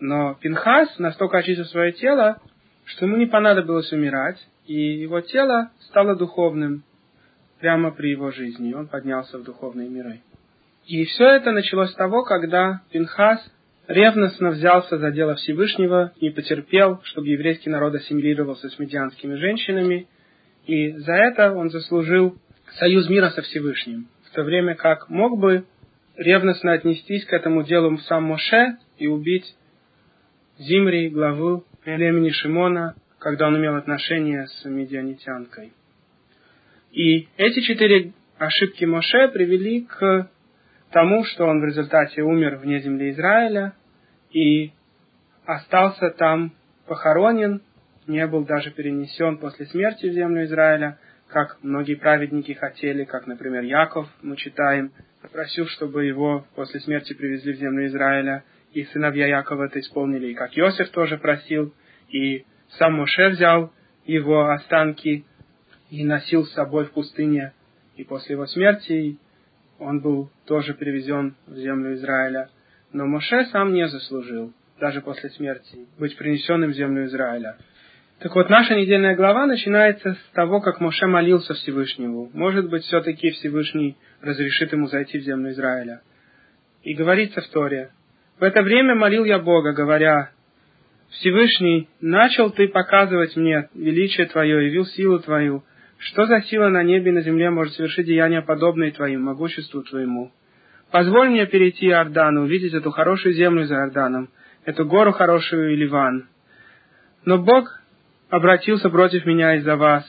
Но 0.00 0.34
Пинхас 0.34 0.98
настолько 0.98 1.38
очистил 1.38 1.66
свое 1.66 1.92
тело, 1.92 2.40
что 2.84 3.06
ему 3.06 3.16
не 3.16 3.26
понадобилось 3.26 3.92
умирать, 3.92 4.38
и 4.66 4.74
его 4.74 5.20
тело 5.20 5.70
стало 5.80 6.16
духовным, 6.16 6.84
прямо 7.60 7.92
при 7.92 8.10
его 8.10 8.30
жизни, 8.30 8.70
и 8.70 8.74
он 8.74 8.88
поднялся 8.88 9.38
в 9.38 9.44
духовные 9.44 9.88
миры. 9.88 10.20
И 10.86 11.04
все 11.04 11.24
это 11.28 11.52
началось 11.52 11.92
с 11.92 11.94
того, 11.94 12.24
когда 12.24 12.82
Пинхас 12.90 13.40
ревностно 13.88 14.50
взялся 14.50 14.98
за 14.98 15.10
дело 15.10 15.34
Всевышнего, 15.36 16.12
не 16.20 16.30
потерпел, 16.30 17.00
чтобы 17.04 17.28
еврейский 17.28 17.70
народ 17.70 17.94
ассимилировался 17.94 18.68
с 18.68 18.78
медианскими 18.78 19.34
женщинами, 19.36 20.08
и 20.66 20.92
за 20.92 21.12
это 21.12 21.52
он 21.52 21.70
заслужил 21.70 22.36
союз 22.78 23.08
мира 23.08 23.30
со 23.30 23.42
Всевышним, 23.42 24.08
в 24.24 24.34
то 24.34 24.42
время 24.42 24.74
как 24.74 25.08
мог 25.08 25.38
бы 25.38 25.64
ревностно 26.16 26.72
отнестись 26.72 27.24
к 27.24 27.32
этому 27.32 27.62
делу 27.64 27.96
сам 27.98 28.24
Моше 28.24 28.76
и 28.98 29.06
убить 29.06 29.54
Зимри, 30.58 31.08
главу 31.08 31.64
племени 31.82 32.30
Шимона, 32.30 32.94
когда 33.18 33.48
он 33.48 33.58
имел 33.58 33.76
отношение 33.76 34.46
с 34.46 34.64
медианитянкой. 34.64 35.72
И 36.92 37.28
эти 37.36 37.60
четыре 37.60 38.12
ошибки 38.38 38.84
Моше 38.84 39.28
привели 39.28 39.82
к 39.82 40.30
тому, 40.90 41.24
что 41.24 41.44
он 41.44 41.60
в 41.60 41.64
результате 41.64 42.22
умер 42.22 42.56
вне 42.56 42.80
земли 42.80 43.10
Израиля 43.10 43.74
и 44.30 44.70
остался 45.44 46.10
там 46.10 46.52
похоронен, 46.86 47.62
не 48.06 48.26
был 48.26 48.44
даже 48.44 48.70
перенесен 48.70 49.38
после 49.38 49.66
смерти 49.66 50.06
в 50.06 50.12
землю 50.12 50.44
Израиля, 50.44 50.98
как 51.28 51.58
многие 51.62 51.94
праведники 51.94 52.52
хотели, 52.52 53.04
как, 53.04 53.26
например, 53.26 53.62
Яков, 53.62 54.08
мы 54.22 54.36
читаем, 54.36 54.92
попросил, 55.22 55.66
чтобы 55.66 56.04
его 56.04 56.46
после 56.54 56.80
смерти 56.80 57.14
привезли 57.14 57.54
в 57.54 57.56
землю 57.56 57.86
Израиля, 57.86 58.44
и 58.72 58.84
сыновья 58.84 59.26
Якова 59.26 59.64
это 59.64 59.80
исполнили, 59.80 60.28
и 60.28 60.34
как 60.34 60.56
Иосиф 60.58 60.90
тоже 60.90 61.16
просил, 61.16 61.72
и 62.08 62.44
сам 62.78 62.94
Моше 62.94 63.30
взял 63.30 63.72
его 64.04 64.50
останки 64.50 65.24
и 65.90 66.04
носил 66.04 66.44
с 66.44 66.52
собой 66.52 66.86
в 66.86 66.92
пустыне, 66.92 67.52
и 67.96 68.04
после 68.04 68.34
его 68.34 68.46
смерти 68.46 69.18
он 69.78 70.00
был 70.00 70.30
тоже 70.46 70.74
перевезен 70.74 71.36
в 71.46 71.56
землю 71.56 71.94
Израиля. 71.94 72.50
Но 72.92 73.06
Моше 73.06 73.46
сам 73.46 73.72
не 73.72 73.88
заслужил, 73.88 74.52
даже 74.80 75.00
после 75.00 75.30
смерти, 75.30 75.86
быть 75.98 76.16
принесенным 76.16 76.70
в 76.70 76.74
землю 76.74 77.06
Израиля. 77.06 77.56
Так 78.24 78.34
вот, 78.36 78.48
наша 78.48 78.74
недельная 78.74 79.14
глава 79.14 79.44
начинается 79.44 80.14
с 80.14 80.32
того, 80.32 80.62
как 80.62 80.80
Моше 80.80 81.06
молился 81.06 81.52
Всевышнему. 81.52 82.30
Может 82.32 82.70
быть, 82.70 82.82
все-таки 82.84 83.28
Всевышний 83.32 83.98
разрешит 84.22 84.72
ему 84.72 84.86
зайти 84.86 85.18
в 85.18 85.24
землю 85.24 85.50
Израиля. 85.50 86.00
И 86.84 86.94
говорится 86.94 87.42
в 87.42 87.48
Торе, 87.48 87.90
«В 88.40 88.42
это 88.42 88.62
время 88.62 88.94
молил 88.94 89.26
я 89.26 89.38
Бога, 89.38 89.74
говоря, 89.74 90.30
Всевышний, 91.10 91.90
начал 92.00 92.48
ты 92.50 92.66
показывать 92.66 93.36
мне 93.36 93.68
величие 93.74 94.24
Твое, 94.24 94.68
явил 94.68 94.86
силу 94.86 95.18
Твою. 95.18 95.62
Что 95.98 96.24
за 96.24 96.40
сила 96.44 96.70
на 96.70 96.82
небе 96.82 97.10
и 97.10 97.14
на 97.14 97.20
земле 97.20 97.50
может 97.50 97.74
совершить 97.74 98.06
деяния, 98.06 98.40
подобные 98.40 98.92
Твоим, 98.92 99.20
могуществу 99.20 99.82
Твоему? 99.82 100.32
Позволь 100.90 101.28
мне 101.28 101.44
перейти 101.44 101.88
Иордан, 101.88 102.38
увидеть 102.38 102.72
эту 102.72 102.90
хорошую 102.90 103.34
землю 103.34 103.66
за 103.66 103.74
Иорданом, 103.74 104.30
эту 104.64 104.86
гору 104.86 105.12
хорошую 105.12 105.74
и 105.74 105.76
Ливан. 105.76 106.26
Но 107.26 107.36
Бог 107.36 107.83
обратился 108.34 108.90
против 108.90 109.26
меня 109.26 109.54
из-за 109.56 109.76
вас, 109.76 110.04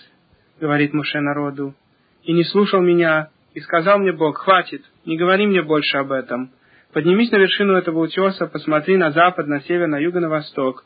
говорит 0.60 0.94
Муше 0.94 1.20
народу, 1.20 1.76
и 2.24 2.34
не 2.34 2.44
слушал 2.44 2.82
меня, 2.82 3.30
и 3.54 3.60
сказал 3.60 4.00
мне 4.00 4.14
Бог, 4.14 4.40
хватит, 4.40 4.82
не 5.06 5.16
говори 5.16 5.46
мне 5.46 5.62
больше 5.62 5.98
об 5.98 6.12
этом. 6.12 6.52
Поднимись 6.92 7.30
на 7.32 7.36
вершину 7.36 7.74
этого 7.74 8.00
утеса, 8.00 8.48
посмотри 8.48 8.98
на 8.98 9.12
запад, 9.12 9.46
на 9.46 9.62
север, 9.62 9.88
на 9.88 10.00
юг 10.00 10.16
и 10.16 10.20
на 10.20 10.30
восток. 10.30 10.86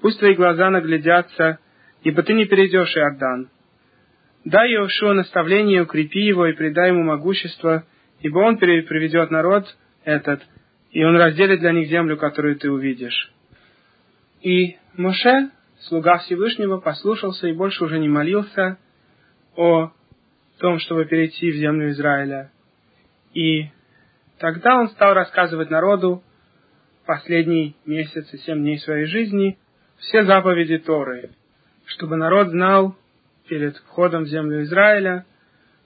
Пусть 0.00 0.18
твои 0.18 0.34
глаза 0.34 0.70
наглядятся, 0.70 1.58
ибо 2.04 2.22
ты 2.22 2.32
не 2.32 2.46
перейдешь 2.46 2.96
Иордан. 2.96 3.50
Дай 4.46 4.70
Иошуа 4.72 5.12
наставление, 5.12 5.82
укрепи 5.82 6.20
его 6.20 6.46
и 6.46 6.54
придай 6.54 6.88
ему 6.88 7.02
могущество, 7.02 7.84
ибо 8.20 8.38
он 8.38 8.56
приведет 8.56 9.30
народ 9.30 9.66
этот, 10.04 10.40
и 10.92 11.04
он 11.04 11.16
разделит 11.16 11.60
для 11.60 11.72
них 11.72 11.88
землю, 11.88 12.16
которую 12.16 12.56
ты 12.56 12.70
увидишь. 12.70 13.30
И 14.40 14.76
Моше 14.96 15.50
слуга 15.82 16.18
Всевышнего, 16.18 16.78
послушался 16.78 17.48
и 17.48 17.52
больше 17.52 17.84
уже 17.84 17.98
не 17.98 18.08
молился 18.08 18.78
о 19.56 19.92
том, 20.58 20.78
чтобы 20.78 21.04
перейти 21.04 21.50
в 21.50 21.56
землю 21.56 21.90
Израиля. 21.90 22.50
И 23.34 23.68
тогда 24.38 24.76
он 24.78 24.88
стал 24.90 25.14
рассказывать 25.14 25.70
народу 25.70 26.22
последний 27.06 27.76
месяц 27.86 28.32
и 28.32 28.38
семь 28.38 28.60
дней 28.60 28.78
своей 28.78 29.06
жизни 29.06 29.58
все 29.98 30.24
заповеди 30.24 30.78
Торы, 30.78 31.30
чтобы 31.86 32.16
народ 32.16 32.48
знал 32.48 32.96
перед 33.48 33.76
входом 33.76 34.24
в 34.24 34.28
землю 34.28 34.62
Израиля, 34.62 35.24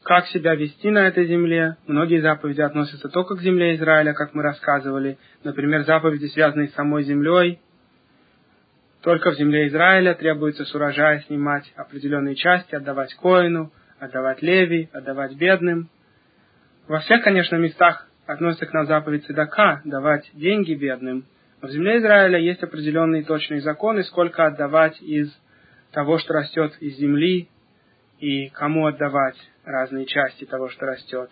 как 0.03 0.27
себя 0.27 0.55
вести 0.55 0.91
на 0.91 1.07
этой 1.07 1.27
земле. 1.27 1.77
Многие 1.87 2.21
заповеди 2.21 2.61
относятся 2.61 3.09
только 3.09 3.37
к 3.37 3.41
земле 3.41 3.77
Израиля, 3.77 4.13
как 4.15 4.35
мы 4.35 4.43
рассказывали. 4.43 5.19
Например, 5.45 5.85
заповеди, 5.85 6.27
связанные 6.27 6.69
с 6.69 6.75
самой 6.75 7.05
землей, 7.05 7.61
только 9.03 9.33
в 9.33 9.35
земле 9.35 9.67
Израиля 9.69 10.15
требуется 10.15 10.65
с 10.65 10.75
урожая 10.75 11.21
снимать 11.27 11.71
определенные 11.77 12.37
части, 12.37 12.75
отдавать 12.75 13.15
коину, 13.15 13.73
отдавать 13.99 14.43
леви, 14.43 14.88
отдавать 14.93 15.35
бедным. 15.37 15.91
Во 16.87 17.01
всех, 17.01 17.23
конечно, 17.23 17.57
местах 17.57 18.09
относится 18.27 18.67
к 18.67 18.73
нам 18.73 18.87
заповедь 18.87 19.27
Цедака, 19.27 19.83
давать 19.85 20.31
деньги 20.35 20.75
бедным. 20.75 21.25
Но 21.61 21.69
в 21.69 21.73
земле 21.73 21.99
Израиля 21.99 22.38
есть 22.38 22.62
определенные 22.62 23.25
точные 23.25 23.61
законы, 23.61 24.05
сколько 24.05 24.47
отдавать 24.47 25.01
из 25.03 25.33
того, 25.93 26.19
что 26.19 26.35
растет 26.35 26.77
из 26.81 26.97
земли, 26.97 27.49
и 28.21 28.51
кому 28.51 28.87
отдавать 28.87 29.37
разные 29.65 30.07
части 30.07 30.45
того, 30.45 30.69
что 30.69 30.87
растет. 30.87 31.29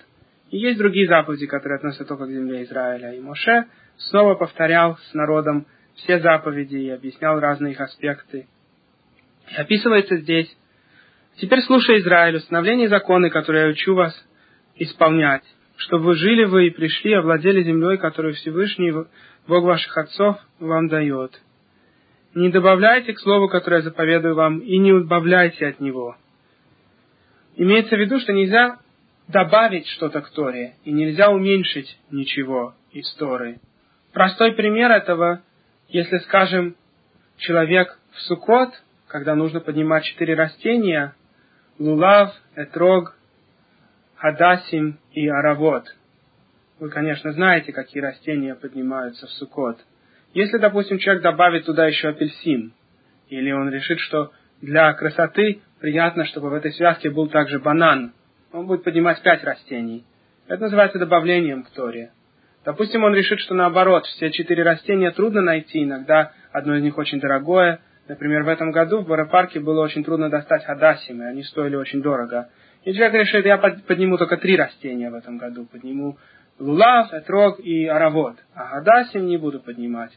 И 0.50 0.58
есть 0.58 0.78
другие 0.78 1.06
заповеди, 1.06 1.46
которые 1.46 1.76
относятся 1.76 2.04
только 2.04 2.26
к 2.26 2.30
земле 2.30 2.64
Израиля. 2.64 3.12
И 3.12 3.20
Моше 3.20 3.66
снова 3.96 4.34
повторял 4.34 4.96
с 4.96 5.14
народом 5.14 5.66
все 5.96 6.20
заповеди 6.20 6.76
и 6.76 6.90
объяснял 6.90 7.38
разные 7.40 7.72
их 7.72 7.80
аспекты. 7.80 8.46
И 9.50 9.54
описывается 9.54 10.16
здесь, 10.16 10.54
«Теперь 11.36 11.60
слушай, 11.62 11.98
Израиль, 12.00 12.36
установление 12.36 12.86
и 12.86 12.90
законы, 12.90 13.30
которые 13.30 13.64
я 13.64 13.70
учу 13.70 13.94
вас 13.94 14.14
исполнять, 14.76 15.44
чтобы 15.76 16.14
жили 16.14 16.44
вы 16.44 16.66
и 16.66 16.70
пришли, 16.70 17.14
овладели 17.14 17.62
землей, 17.62 17.96
которую 17.96 18.34
Всевышний, 18.34 18.92
Бог 19.46 19.64
ваших 19.64 19.96
отцов, 19.96 20.36
вам 20.58 20.88
дает. 20.88 21.40
Не 22.34 22.50
добавляйте 22.50 23.12
к 23.12 23.20
слову, 23.20 23.48
которое 23.48 23.76
я 23.76 23.82
заповедую 23.82 24.34
вам, 24.34 24.58
и 24.58 24.78
не 24.78 24.92
убавляйте 24.92 25.66
от 25.66 25.80
него». 25.80 26.16
Имеется 27.56 27.96
в 27.96 28.00
виду, 28.00 28.18
что 28.20 28.32
нельзя 28.32 28.78
добавить 29.28 29.86
что-то 29.88 30.20
к 30.22 30.30
Торе, 30.30 30.74
и 30.84 30.92
нельзя 30.92 31.30
уменьшить 31.30 31.98
ничего 32.10 32.74
из 32.92 33.12
Торы. 33.14 33.60
Простой 34.12 34.52
пример 34.52 34.90
этого 34.90 35.42
если, 35.90 36.18
скажем, 36.18 36.76
человек 37.36 37.98
в 38.12 38.20
Сукот, 38.22 38.70
когда 39.08 39.34
нужно 39.34 39.60
поднимать 39.60 40.04
четыре 40.04 40.34
растения, 40.34 41.14
лулав, 41.78 42.32
этрог, 42.54 43.16
хадасим 44.16 44.98
и 45.12 45.28
аравот. 45.28 45.84
Вы, 46.78 46.90
конечно, 46.90 47.32
знаете, 47.32 47.72
какие 47.72 48.02
растения 48.02 48.54
поднимаются 48.54 49.26
в 49.26 49.30
Сукот. 49.30 49.78
Если, 50.32 50.58
допустим, 50.58 50.98
человек 50.98 51.22
добавит 51.22 51.64
туда 51.64 51.86
еще 51.86 52.08
апельсин, 52.08 52.72
или 53.28 53.50
он 53.50 53.70
решит, 53.70 53.98
что 53.98 54.32
для 54.60 54.92
красоты 54.92 55.60
приятно, 55.80 56.24
чтобы 56.26 56.50
в 56.50 56.54
этой 56.54 56.72
связке 56.72 57.10
был 57.10 57.28
также 57.28 57.58
банан, 57.58 58.12
он 58.52 58.66
будет 58.66 58.84
поднимать 58.84 59.22
пять 59.22 59.42
растений. 59.42 60.04
Это 60.46 60.62
называется 60.62 60.98
добавлением 60.98 61.64
к 61.64 61.70
Торе. 61.70 62.12
Допустим, 62.64 63.04
он 63.04 63.14
решит, 63.14 63.40
что 63.40 63.54
наоборот, 63.54 64.04
все 64.06 64.30
четыре 64.30 64.62
растения 64.62 65.10
трудно 65.12 65.40
найти, 65.40 65.82
иногда 65.82 66.32
одно 66.52 66.76
из 66.76 66.82
них 66.82 66.98
очень 66.98 67.20
дорогое. 67.20 67.80
Например, 68.06 68.42
в 68.42 68.48
этом 68.48 68.70
году 68.70 69.00
в 69.00 69.06
Боропарке 69.06 69.60
было 69.60 69.82
очень 69.82 70.04
трудно 70.04 70.28
достать 70.28 70.64
хадасимы, 70.64 71.26
они 71.26 71.42
стоили 71.42 71.76
очень 71.76 72.02
дорого. 72.02 72.50
И 72.84 72.92
человек 72.92 73.14
решит, 73.14 73.46
я 73.46 73.56
подниму 73.58 74.18
только 74.18 74.36
три 74.36 74.56
растения 74.56 75.10
в 75.10 75.14
этом 75.14 75.38
году. 75.38 75.66
Подниму 75.66 76.18
лулав, 76.58 77.12
этрог 77.14 77.60
и 77.60 77.86
аравод, 77.86 78.36
а 78.54 78.66
хадасим 78.66 79.26
не 79.26 79.38
буду 79.38 79.60
поднимать. 79.60 80.12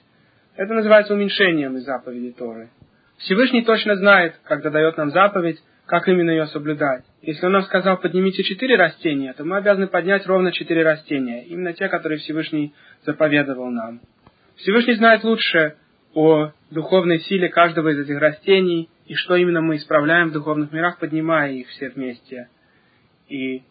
Это 0.56 0.74
называется 0.74 1.14
уменьшением 1.14 1.78
из 1.78 1.86
заповеди 1.86 2.32
Торы. 2.32 2.70
Всевышний 3.18 3.64
точно 3.64 3.96
знает, 3.96 4.40
когда 4.44 4.70
дает 4.70 4.98
нам 4.98 5.12
заповедь, 5.12 5.62
как 5.86 6.08
именно 6.08 6.32
ее 6.32 6.48
соблюдать. 6.48 7.04
Если 7.22 7.46
он 7.46 7.54
нам 7.54 7.64
сказал, 7.64 7.98
поднимите 7.98 8.44
четыре 8.44 8.76
растения, 8.76 9.34
то 9.34 9.44
мы 9.44 9.58
обязаны 9.58 9.88
поднять 9.88 10.26
ровно 10.26 10.52
четыре 10.52 10.84
растения, 10.84 11.44
именно 11.46 11.74
те, 11.74 11.90
которые 11.90 12.20
Всевышний 12.20 12.74
заповедовал 13.06 13.70
нам. 13.70 14.02
Всевышний 14.58 14.94
знает 14.96 15.24
лучше 15.24 15.76
о 16.14 16.52
духовной 16.70 17.20
силе 17.20 17.50
каждого 17.50 17.90
из 17.90 18.00
этих 18.00 18.20
растений, 18.20 18.90
и 19.08 19.16
что 19.16 19.36
именно 19.36 19.62
мы 19.62 19.78
исправляем 19.78 20.30
в 20.30 20.34
духовных 20.34 20.72
мирах, 20.72 21.00
поднимая 21.00 21.52
их 21.52 21.68
все 21.70 21.90
вместе. 21.90 22.48
И 23.28 23.64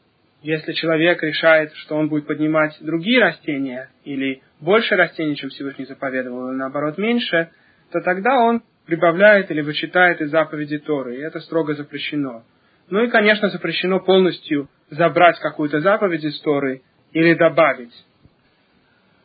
если 0.42 0.72
человек 0.72 1.22
решает, 1.22 1.72
что 1.75 1.94
он 1.96 2.09
будет 2.09 2.27
поднимать 2.27 2.77
другие 2.81 3.20
растения, 3.20 3.90
или 4.05 4.42
больше 4.61 4.96
растений, 4.96 5.37
чем 5.37 5.51
Всевышний 5.51 5.85
заповедовал, 5.87 6.51
или 6.51 6.57
наоборот 6.57 6.98
меньше, 6.98 7.51
то 7.92 8.01
тогда 8.01 8.40
он 8.40 8.62
прибавляет 8.92 9.50
или 9.50 9.62
вычитает 9.62 10.20
из 10.20 10.31
заповеди 10.31 10.78
Торы, 10.78 11.16
и 11.16 11.20
это 11.20 11.40
строго 11.40 11.72
запрещено. 11.74 12.44
Ну 12.90 13.02
и, 13.02 13.09
конечно, 13.09 13.48
запрещено 13.48 14.00
полностью 14.00 14.68
забрать 14.90 15.38
какую-то 15.38 15.81
заповедь 15.81 16.24
из 16.24 16.38
Торы 16.42 16.83
или 17.12 17.33
добавить. 17.33 17.94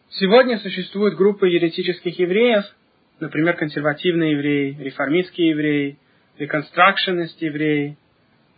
Сегодня 0.09 0.57
существуют 0.59 1.15
группы 1.15 1.49
еретических 1.49 2.17
евреев, 2.17 2.63
например, 3.19 3.57
консервативные 3.57 4.31
евреи, 4.31 4.77
реформистские 4.79 5.49
евреи, 5.49 5.97
реконстракшенист 6.39 7.41
евреи 7.41 7.97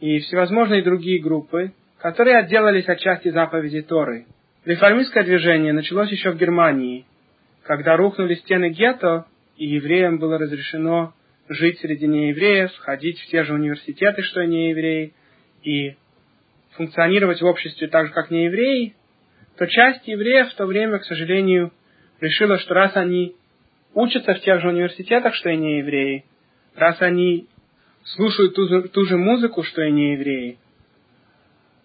и 0.02 0.20
всевозможные 0.20 0.84
другие 0.84 1.20
группы, 1.20 1.72
которые 1.98 2.38
отделались 2.38 2.88
от 2.88 3.00
части 3.00 3.30
заповеди 3.30 3.82
Торы. 3.82 4.28
Реформистское 4.64 5.24
движение 5.24 5.74
началось 5.74 6.12
еще 6.12 6.30
в 6.30 6.38
Германии, 6.38 7.08
когда 7.64 7.98
рухнули 7.98 8.36
стены 8.36 8.70
гетто, 8.70 9.26
и 9.60 9.68
евреям 9.68 10.20
было 10.20 10.40
разрешено 10.40 11.14
жить 11.50 11.80
среди 11.80 12.08
неевреев, 12.08 12.72
ходить 12.78 13.20
в 13.20 13.28
те 13.28 13.44
же 13.44 13.54
университеты, 13.54 14.22
что 14.24 14.42
и 14.42 14.48
неевреи, 14.48 15.14
и 15.64 15.96
функционировать 16.72 17.42
в 17.42 17.46
обществе 17.46 17.90
так 17.90 18.08
же, 18.08 18.14
как 18.14 18.32
неевреи, 18.32 18.96
то 19.58 19.68
часть 19.68 20.08
евреев 20.08 20.50
в 20.50 20.56
то 20.56 20.66
время, 20.66 21.00
к 21.00 21.04
сожалению, 21.04 21.74
решила, 22.22 22.58
что 22.58 22.74
раз 22.74 22.96
они 22.96 23.36
учатся 23.94 24.34
в 24.34 24.42
тех 24.42 24.62
же 24.62 24.70
университетах, 24.70 25.36
что 25.36 25.50
и 25.50 25.58
неевреи, 25.58 26.24
раз 26.76 27.02
они 27.02 27.50
слушают 28.04 28.56
ту, 28.56 28.88
ту 28.88 29.06
же 29.06 29.18
музыку, 29.18 29.64
что 29.64 29.82
и 29.84 29.92
неевреи, 29.92 30.58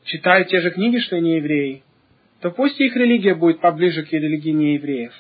читают 0.05 0.47
те 0.47 0.61
же 0.61 0.71
книги, 0.71 0.99
что 0.99 1.17
и 1.17 1.21
неевреи, 1.21 1.83
то 2.41 2.53
пусть 2.53 2.81
их 2.81 2.95
религия 2.95 3.35
будет 3.35 3.61
поближе 3.61 4.05
к 4.05 4.13
религии 4.13 4.51
неевреев. 4.51 5.13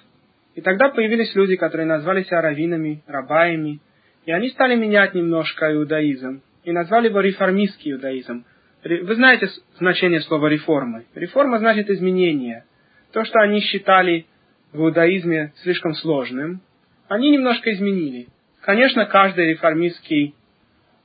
И 0.54 0.60
тогда 0.60 0.88
появились 0.88 1.34
люди, 1.34 1.56
которые 1.56 1.86
назвали 1.86 2.22
себя 2.22 2.40
раввинами, 2.40 3.02
рабаями, 3.06 3.80
и 4.24 4.32
они 4.32 4.50
стали 4.50 4.76
менять 4.76 5.14
немножко 5.14 5.72
иудаизм, 5.72 6.42
и 6.62 6.72
назвали 6.72 7.08
его 7.08 7.20
реформистский 7.20 7.92
иудаизм. 7.92 8.44
Вы 8.84 9.14
знаете 9.14 9.48
значение 9.78 10.20
слова 10.20 10.46
реформы. 10.46 11.06
Реформа 11.14 11.58
значит 11.58 11.90
изменение. 11.90 12.64
То, 13.12 13.24
что 13.24 13.40
они 13.40 13.60
считали 13.60 14.26
в 14.72 14.78
иудаизме 14.78 15.52
слишком 15.62 15.94
сложным, 15.94 16.60
они 17.08 17.30
немножко 17.30 17.72
изменили. 17.72 18.28
Конечно, 18.60 19.06
каждый 19.06 19.50
реформистский 19.50 20.34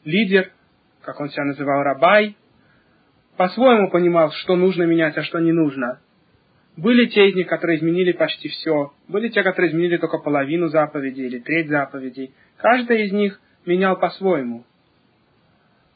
лидер, 0.06 0.52
как 1.02 1.20
он 1.20 1.30
себя 1.30 1.46
называл, 1.46 1.84
рабай, 1.84 2.36
по-своему 3.38 3.90
понимал, 3.90 4.32
что 4.32 4.56
нужно 4.56 4.84
менять, 4.84 5.18
а 5.18 5.24
что 5.24 5.40
не 5.40 5.52
нужно. 5.52 6.02
Были 6.80 7.08
те 7.08 7.28
из 7.28 7.36
них, 7.36 7.48
которые 7.48 7.78
изменили 7.78 8.14
почти 8.14 8.48
все. 8.48 8.94
Были 9.10 9.28
те, 9.28 9.44
которые 9.44 9.70
изменили 9.70 9.98
только 9.98 10.18
половину 10.18 10.70
заповедей 10.70 11.26
или 11.26 11.40
треть 11.40 11.68
заповедей. 11.68 12.34
Каждый 12.56 13.04
из 13.04 13.12
них 13.12 13.42
менял 13.66 14.00
по-своему. 14.00 14.64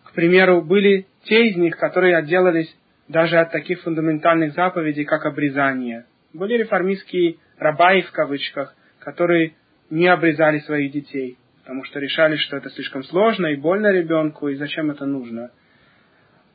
К 0.03 0.11
примеру, 0.11 0.61
были 0.61 1.07
те 1.23 1.47
из 1.47 1.55
них, 1.55 1.77
которые 1.77 2.17
отделались 2.17 2.75
даже 3.07 3.37
от 3.37 3.51
таких 3.51 3.81
фундаментальных 3.81 4.55
заповедей, 4.55 5.05
как 5.05 5.25
обрезание. 5.25 6.05
Были 6.33 6.57
реформистские 6.57 7.37
рабаи 7.57 8.01
в 8.01 8.11
кавычках, 8.11 8.75
которые 8.99 9.55
не 9.89 10.07
обрезали 10.07 10.59
своих 10.59 10.91
детей, 10.91 11.37
потому 11.61 11.85
что 11.85 12.01
решали, 12.01 12.35
что 12.35 12.57
это 12.57 12.69
слишком 12.71 13.03
сложно 13.03 13.47
и 13.47 13.55
больно 13.55 13.89
ребенку, 13.89 14.49
и 14.49 14.55
зачем 14.55 14.91
это 14.91 15.05
нужно. 15.05 15.51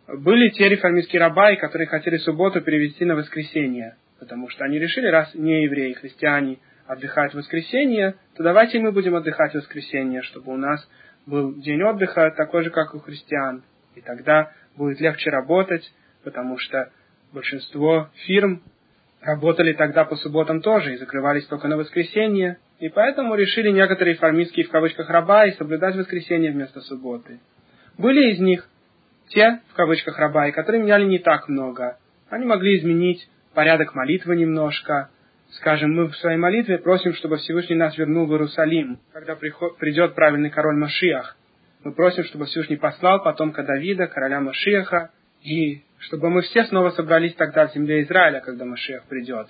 Были 0.06 0.50
те 0.50 0.68
реформистские 0.68 1.20
рабаи, 1.20 1.56
которые 1.56 1.86
хотели 1.86 2.18
субботу 2.18 2.60
перевести 2.60 3.06
на 3.06 3.14
воскресенье, 3.14 3.96
потому 4.18 4.48
что 4.48 4.64
они 4.64 4.78
решили, 4.78 5.06
раз 5.06 5.34
не 5.34 5.64
евреи, 5.64 5.92
христиане 5.92 6.58
отдыхают 6.86 7.34
в 7.34 7.36
воскресенье, 7.36 8.14
то 8.36 8.42
давайте 8.42 8.78
мы 8.78 8.92
будем 8.92 9.14
отдыхать 9.14 9.52
в 9.52 9.56
воскресенье, 9.56 10.22
чтобы 10.22 10.52
у 10.52 10.56
нас 10.56 10.88
был 11.26 11.54
день 11.54 11.82
отдыха 11.82 12.32
такой 12.36 12.64
же, 12.64 12.70
как 12.70 12.94
у 12.94 13.00
христиан. 13.00 13.62
И 13.94 14.00
тогда 14.00 14.52
будет 14.76 15.00
легче 15.00 15.30
работать, 15.30 15.92
потому 16.24 16.56
что 16.58 16.90
большинство 17.32 18.08
фирм 18.26 18.62
работали 19.20 19.72
тогда 19.72 20.04
по 20.04 20.16
субботам 20.16 20.62
тоже 20.62 20.94
и 20.94 20.96
закрывались 20.96 21.46
только 21.46 21.68
на 21.68 21.76
воскресенье, 21.76 22.58
и 22.78 22.88
поэтому 22.88 23.34
решили 23.34 23.70
некоторые 23.70 24.16
формистские 24.16 24.66
в 24.66 24.70
кавычках 24.70 25.10
раба 25.10 25.46
и 25.46 25.52
соблюдать 25.52 25.96
воскресенье 25.96 26.52
вместо 26.52 26.80
субботы. 26.80 27.40
Были 27.98 28.32
из 28.32 28.38
них 28.38 28.68
те, 29.28 29.60
в 29.68 29.74
кавычках 29.74 30.18
раба, 30.18 30.50
которые 30.52 30.82
меняли 30.82 31.04
не 31.04 31.18
так 31.18 31.48
много. 31.48 31.98
Они 32.30 32.46
могли 32.46 32.78
изменить 32.78 33.28
порядок 33.58 33.92
молитвы 33.92 34.36
немножко. 34.36 35.10
Скажем, 35.48 35.92
мы 35.92 36.06
в 36.06 36.16
своей 36.18 36.36
молитве 36.36 36.78
просим, 36.78 37.12
чтобы 37.14 37.38
Всевышний 37.38 37.74
нас 37.74 37.98
вернул 37.98 38.24
в 38.24 38.30
Иерусалим, 38.30 39.00
когда 39.12 39.34
придет 39.34 40.14
правильный 40.14 40.48
король 40.48 40.76
Машиах. 40.76 41.36
Мы 41.82 41.92
просим, 41.92 42.22
чтобы 42.22 42.44
Всевышний 42.44 42.76
послал 42.76 43.20
потомка 43.20 43.64
Давида, 43.64 44.06
короля 44.06 44.40
Машиаха, 44.40 45.10
и 45.42 45.82
чтобы 45.98 46.30
мы 46.30 46.42
все 46.42 46.66
снова 46.66 46.90
собрались 46.90 47.34
тогда 47.34 47.66
в 47.66 47.74
земле 47.74 48.04
Израиля, 48.04 48.38
когда 48.38 48.64
Машиах 48.64 49.06
придет. 49.06 49.48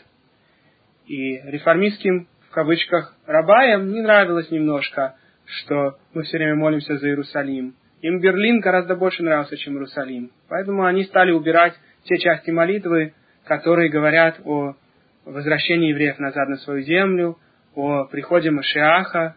И 1.06 1.42
реформистским, 1.42 2.28
в 2.48 2.50
кавычках, 2.54 3.14
рабаям 3.26 3.92
не 3.92 4.00
нравилось 4.00 4.50
немножко, 4.50 5.16
что 5.44 5.98
мы 6.14 6.22
все 6.22 6.38
время 6.38 6.54
молимся 6.54 6.96
за 6.96 7.08
Иерусалим. 7.08 7.74
Им 8.00 8.20
Берлин 8.20 8.60
гораздо 8.60 8.96
больше 8.96 9.22
нравился, 9.22 9.58
чем 9.58 9.74
Иерусалим. 9.74 10.30
Поэтому 10.48 10.86
они 10.86 11.04
стали 11.04 11.30
убирать 11.30 11.74
те 12.04 12.16
части 12.16 12.50
молитвы, 12.50 13.12
которые 13.48 13.90
говорят 13.90 14.40
о 14.44 14.76
возвращении 15.24 15.88
евреев 15.88 16.18
назад 16.18 16.48
на 16.48 16.56
свою 16.58 16.82
землю, 16.82 17.38
о 17.74 18.04
приходе 18.04 18.50
Машиаха. 18.50 19.36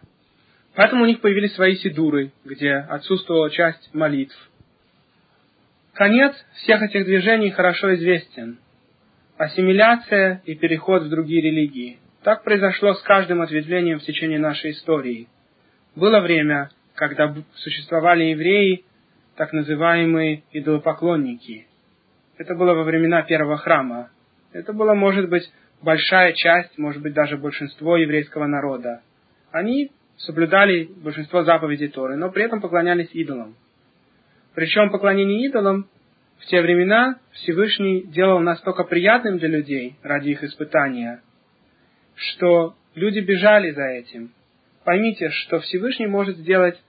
Поэтому 0.74 1.04
у 1.04 1.06
них 1.06 1.20
появились 1.20 1.54
свои 1.54 1.76
сидуры, 1.76 2.32
где 2.44 2.74
отсутствовала 2.74 3.50
часть 3.50 3.92
молитв. 3.94 4.36
Конец 5.94 6.34
всех 6.54 6.82
этих 6.82 7.04
движений 7.04 7.50
хорошо 7.50 7.94
известен. 7.94 8.58
Ассимиляция 9.36 10.42
и 10.44 10.54
переход 10.54 11.02
в 11.02 11.08
другие 11.08 11.42
религии. 11.42 11.98
Так 12.22 12.44
произошло 12.44 12.94
с 12.94 13.02
каждым 13.02 13.42
ответвлением 13.42 13.98
в 13.98 14.04
течение 14.04 14.38
нашей 14.38 14.70
истории. 14.70 15.28
Было 15.96 16.20
время, 16.20 16.70
когда 16.94 17.34
существовали 17.54 18.24
евреи, 18.24 18.84
так 19.36 19.52
называемые 19.52 20.44
идолопоклонники. 20.52 21.66
Это 22.42 22.56
было 22.56 22.74
во 22.74 22.82
времена 22.82 23.22
первого 23.22 23.56
храма. 23.56 24.10
Это 24.52 24.72
была, 24.72 24.96
может 24.96 25.28
быть, 25.28 25.48
большая 25.80 26.32
часть, 26.32 26.76
может 26.76 27.00
быть, 27.00 27.14
даже 27.14 27.36
большинство 27.36 27.96
еврейского 27.96 28.46
народа. 28.48 29.02
Они 29.52 29.92
соблюдали 30.16 30.90
большинство 31.04 31.44
заповедей 31.44 31.86
Торы, 31.86 32.16
но 32.16 32.32
при 32.32 32.42
этом 32.42 32.60
поклонялись 32.60 33.10
идолам. 33.12 33.54
Причем 34.56 34.90
поклонение 34.90 35.46
идолам 35.46 35.86
в 36.40 36.46
те 36.46 36.60
времена 36.60 37.20
Всевышний 37.30 38.02
делал 38.08 38.40
настолько 38.40 38.82
приятным 38.82 39.38
для 39.38 39.48
людей 39.48 39.94
ради 40.02 40.30
их 40.30 40.42
испытания, 40.42 41.22
что 42.16 42.74
люди 42.96 43.20
бежали 43.20 43.70
за 43.70 43.84
этим. 43.84 44.32
Поймите, 44.82 45.30
что 45.30 45.60
Всевышний 45.60 46.08
может 46.08 46.38
сделать 46.38 46.82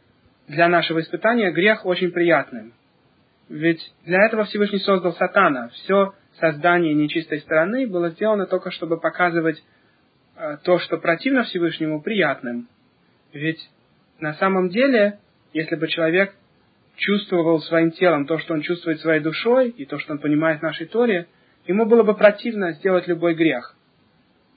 для 0.48 0.68
нашего 0.68 1.00
испытания 1.00 1.52
грех 1.52 1.86
очень 1.86 2.10
приятным. 2.10 2.74
Ведь 3.54 3.94
для 4.04 4.26
этого 4.26 4.46
Всевышний 4.46 4.80
создал 4.80 5.14
сатана. 5.14 5.70
Все 5.70 6.16
создание 6.40 6.96
нечистой 6.96 7.40
стороны 7.42 7.86
было 7.86 8.10
сделано 8.10 8.48
только, 8.48 8.72
чтобы 8.72 9.00
показывать 9.00 9.64
э, 10.36 10.58
то, 10.64 10.80
что 10.80 10.98
противно 10.98 11.44
Всевышнему, 11.44 12.02
приятным. 12.02 12.68
Ведь 13.32 13.60
на 14.20 14.34
самом 14.34 14.70
деле, 14.70 15.20
если 15.54 15.76
бы 15.76 15.88
человек 15.88 16.34
чувствовал 16.96 17.60
своим 17.62 17.92
телом 17.92 18.26
то, 18.26 18.40
что 18.40 18.56
он 18.56 18.62
чувствует 18.62 19.00
своей 19.02 19.22
душой, 19.22 19.70
и 19.70 19.86
то, 19.86 20.00
что 20.00 20.14
он 20.14 20.20
понимает 20.20 20.62
в 20.62 20.64
нашей 20.64 20.88
Торе, 20.88 21.28
ему 21.68 21.86
было 21.86 22.02
бы 22.02 22.16
противно 22.16 22.72
сделать 22.72 23.08
любой 23.08 23.36
грех. 23.36 23.76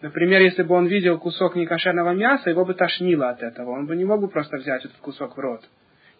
Например, 0.01 0.41
если 0.41 0.63
бы 0.63 0.75
он 0.75 0.87
видел 0.87 1.19
кусок 1.19 1.55
некошерного 1.55 2.15
мяса, 2.15 2.49
его 2.49 2.65
бы 2.65 2.73
тошнило 2.73 3.29
от 3.29 3.43
этого. 3.43 3.73
Он 3.73 3.85
бы 3.85 3.95
не 3.95 4.07
мог 4.07 4.23
бы 4.23 4.29
просто 4.29 4.57
взять 4.57 4.87
этот 4.87 4.97
кусок 5.03 5.37
в 5.37 5.41
рот. 5.41 5.69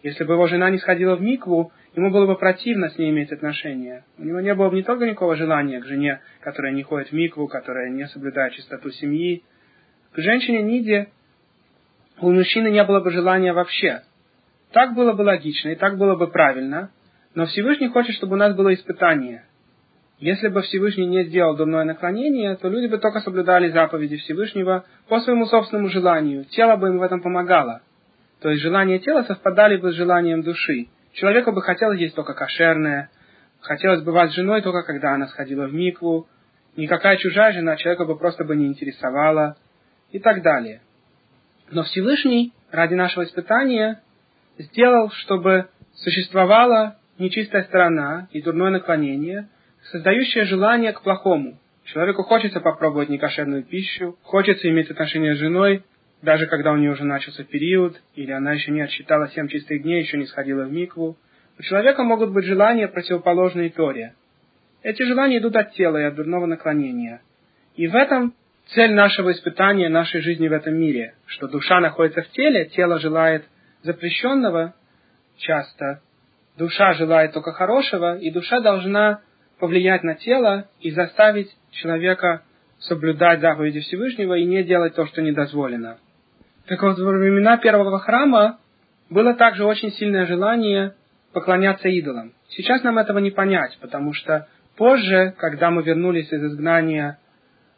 Если 0.07 0.23
бы 0.23 0.35
его 0.35 0.47
жена 0.47 0.69
не 0.69 0.77
сходила 0.77 1.17
в 1.17 1.21
микву, 1.21 1.73
ему 1.93 2.11
было 2.11 2.25
бы 2.25 2.37
противно 2.37 2.89
с 2.89 2.97
ней 2.97 3.09
иметь 3.09 3.33
отношения. 3.33 4.05
У 4.17 4.23
него 4.23 4.39
не 4.39 4.55
было 4.55 4.69
бы 4.69 4.77
не 4.77 4.83
только 4.83 5.05
никакого 5.05 5.35
желания 5.35 5.81
к 5.81 5.85
жене, 5.85 6.21
которая 6.39 6.71
не 6.71 6.81
ходит 6.81 7.09
в 7.09 7.11
микву, 7.11 7.49
которая 7.49 7.89
не 7.89 8.07
соблюдает 8.07 8.53
чистоту 8.53 8.89
семьи. 8.89 9.43
К 10.13 10.19
женщине 10.19 10.61
Ниде 10.61 11.09
у 12.21 12.31
мужчины 12.31 12.69
не 12.69 12.81
было 12.85 13.01
бы 13.01 13.11
желания 13.11 13.51
вообще. 13.51 14.03
Так 14.71 14.95
было 14.95 15.11
бы 15.11 15.23
логично 15.23 15.69
и 15.69 15.75
так 15.75 15.97
было 15.97 16.15
бы 16.15 16.27
правильно, 16.27 16.89
но 17.35 17.45
Всевышний 17.45 17.89
хочет, 17.89 18.15
чтобы 18.15 18.35
у 18.35 18.39
нас 18.39 18.55
было 18.55 18.73
испытание. 18.73 19.43
Если 20.19 20.47
бы 20.47 20.61
Всевышний 20.61 21.05
не 21.05 21.25
сделал 21.25 21.57
дурное 21.57 21.83
наклонение, 21.83 22.55
то 22.55 22.69
люди 22.69 22.87
бы 22.87 22.97
только 22.97 23.19
соблюдали 23.19 23.71
заповеди 23.71 24.15
Всевышнего 24.15 24.85
по 25.09 25.19
своему 25.19 25.47
собственному 25.47 25.89
желанию. 25.89 26.45
Тело 26.45 26.77
бы 26.77 26.87
им 26.87 26.97
в 26.97 27.03
этом 27.03 27.21
помогало. 27.21 27.81
То 28.41 28.49
есть 28.49 28.61
желания 28.61 28.99
тела 28.99 29.23
совпадали 29.23 29.77
бы 29.77 29.91
с 29.91 29.95
желанием 29.95 30.43
души. 30.43 30.87
Человеку 31.13 31.51
бы 31.51 31.61
хотелось 31.61 31.99
есть 31.99 32.15
только 32.15 32.33
кошерное, 32.33 33.09
хотелось 33.61 33.99
бы 34.01 34.07
бывать 34.07 34.31
с 34.31 34.35
женой 34.35 34.61
только 34.61 34.83
когда 34.83 35.13
она 35.13 35.27
сходила 35.27 35.65
в 35.65 35.73
микву, 35.73 36.27
никакая 36.75 37.17
чужая 37.17 37.53
жена 37.53 37.75
человека 37.75 38.05
бы 38.05 38.17
просто 38.17 38.43
бы 38.43 38.55
не 38.55 38.67
интересовала 38.67 39.57
и 40.11 40.19
так 40.19 40.43
далее. 40.43 40.81
Но 41.71 41.83
Всевышний 41.83 42.53
ради 42.71 42.93
нашего 42.93 43.23
испытания 43.23 44.01
сделал, 44.59 45.09
чтобы 45.09 45.67
существовала 45.95 46.97
нечистая 47.17 47.63
сторона 47.63 48.27
и 48.31 48.41
дурное 48.41 48.69
наклонение, 48.69 49.49
создающее 49.91 50.45
желание 50.45 50.93
к 50.93 51.01
плохому. 51.01 51.57
Человеку 51.85 52.23
хочется 52.23 52.59
попробовать 52.59 53.09
некошерную 53.09 53.63
пищу, 53.63 54.17
хочется 54.21 54.69
иметь 54.69 54.91
отношения 54.91 55.35
с 55.35 55.39
женой, 55.39 55.83
даже 56.21 56.47
когда 56.47 56.71
у 56.71 56.77
нее 56.77 56.91
уже 56.91 57.03
начался 57.03 57.43
период, 57.43 58.01
или 58.15 58.31
она 58.31 58.53
еще 58.53 58.71
не 58.71 58.81
отсчитала 58.81 59.29
семь 59.29 59.47
чистых 59.47 59.83
дней, 59.83 60.01
еще 60.01 60.17
не 60.17 60.25
сходила 60.25 60.63
в 60.63 60.71
микву. 60.71 61.17
У 61.59 61.61
человека 61.61 62.03
могут 62.03 62.31
быть 62.31 62.45
желания, 62.45 62.87
противоположные 62.87 63.69
Торе. 63.69 64.15
Эти 64.83 65.03
желания 65.03 65.37
идут 65.37 65.55
от 65.55 65.73
тела 65.73 65.97
и 65.97 66.03
от 66.03 66.15
дурного 66.15 66.45
наклонения. 66.45 67.21
И 67.75 67.87
в 67.87 67.95
этом 67.95 68.33
цель 68.67 68.93
нашего 68.93 69.31
испытания, 69.31 69.89
нашей 69.89 70.21
жизни 70.21 70.47
в 70.47 70.53
этом 70.53 70.75
мире, 70.75 71.13
что 71.25 71.47
душа 71.47 71.79
находится 71.79 72.21
в 72.21 72.29
теле, 72.29 72.65
тело 72.65 72.99
желает 72.99 73.45
запрещенного 73.83 74.73
часто, 75.37 76.01
душа 76.57 76.93
желает 76.93 77.33
только 77.33 77.53
хорошего, 77.53 78.17
и 78.17 78.31
душа 78.31 78.59
должна 78.59 79.21
повлиять 79.59 80.03
на 80.03 80.15
тело 80.15 80.67
и 80.79 80.91
заставить 80.91 81.55
человека 81.71 82.43
соблюдать 82.79 83.39
заповеди 83.39 83.79
Всевышнего 83.81 84.35
и 84.35 84.45
не 84.45 84.63
делать 84.63 84.95
то, 84.95 85.05
что 85.05 85.21
недозволено. 85.21 85.97
Так 86.67 86.81
вот, 86.81 86.99
во 86.99 87.11
времена 87.11 87.57
первого 87.57 87.99
храма 87.99 88.59
было 89.09 89.33
также 89.33 89.65
очень 89.65 89.91
сильное 89.91 90.25
желание 90.25 90.93
поклоняться 91.33 91.87
идолам. 91.87 92.33
Сейчас 92.49 92.83
нам 92.83 92.97
этого 92.97 93.19
не 93.19 93.31
понять, 93.31 93.77
потому 93.81 94.13
что 94.13 94.47
Позже, 94.77 95.33
когда 95.39 95.71
мы 95.71 95.81
вернулись 95.81 96.31
из 96.31 96.43
изгнания 96.43 97.17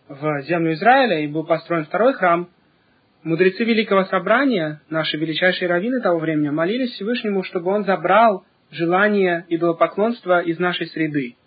в 0.10 0.42
землю 0.42 0.74
Израиля 0.74 1.22
и 1.22 1.28
был 1.28 1.46
построен 1.46 1.86
второй 1.86 2.14
храм, 2.14 2.50
мудрецы 3.24 3.64
Великого 3.64 4.04
Собрания, 4.04 4.82
наши 4.90 5.16
величайшие 5.18 5.70
раввины 5.70 6.02
того 6.02 6.20
времени, 6.20 6.50
молились 6.50 6.92
Всевышнему, 6.92 7.44
чтобы 7.44 7.72
он 7.72 7.86
забрал 7.86 8.44
желание 8.70 9.46
идолопоклонства 9.48 10.42
из 10.42 10.60
нашей 10.60 10.88
среды. 10.88 11.38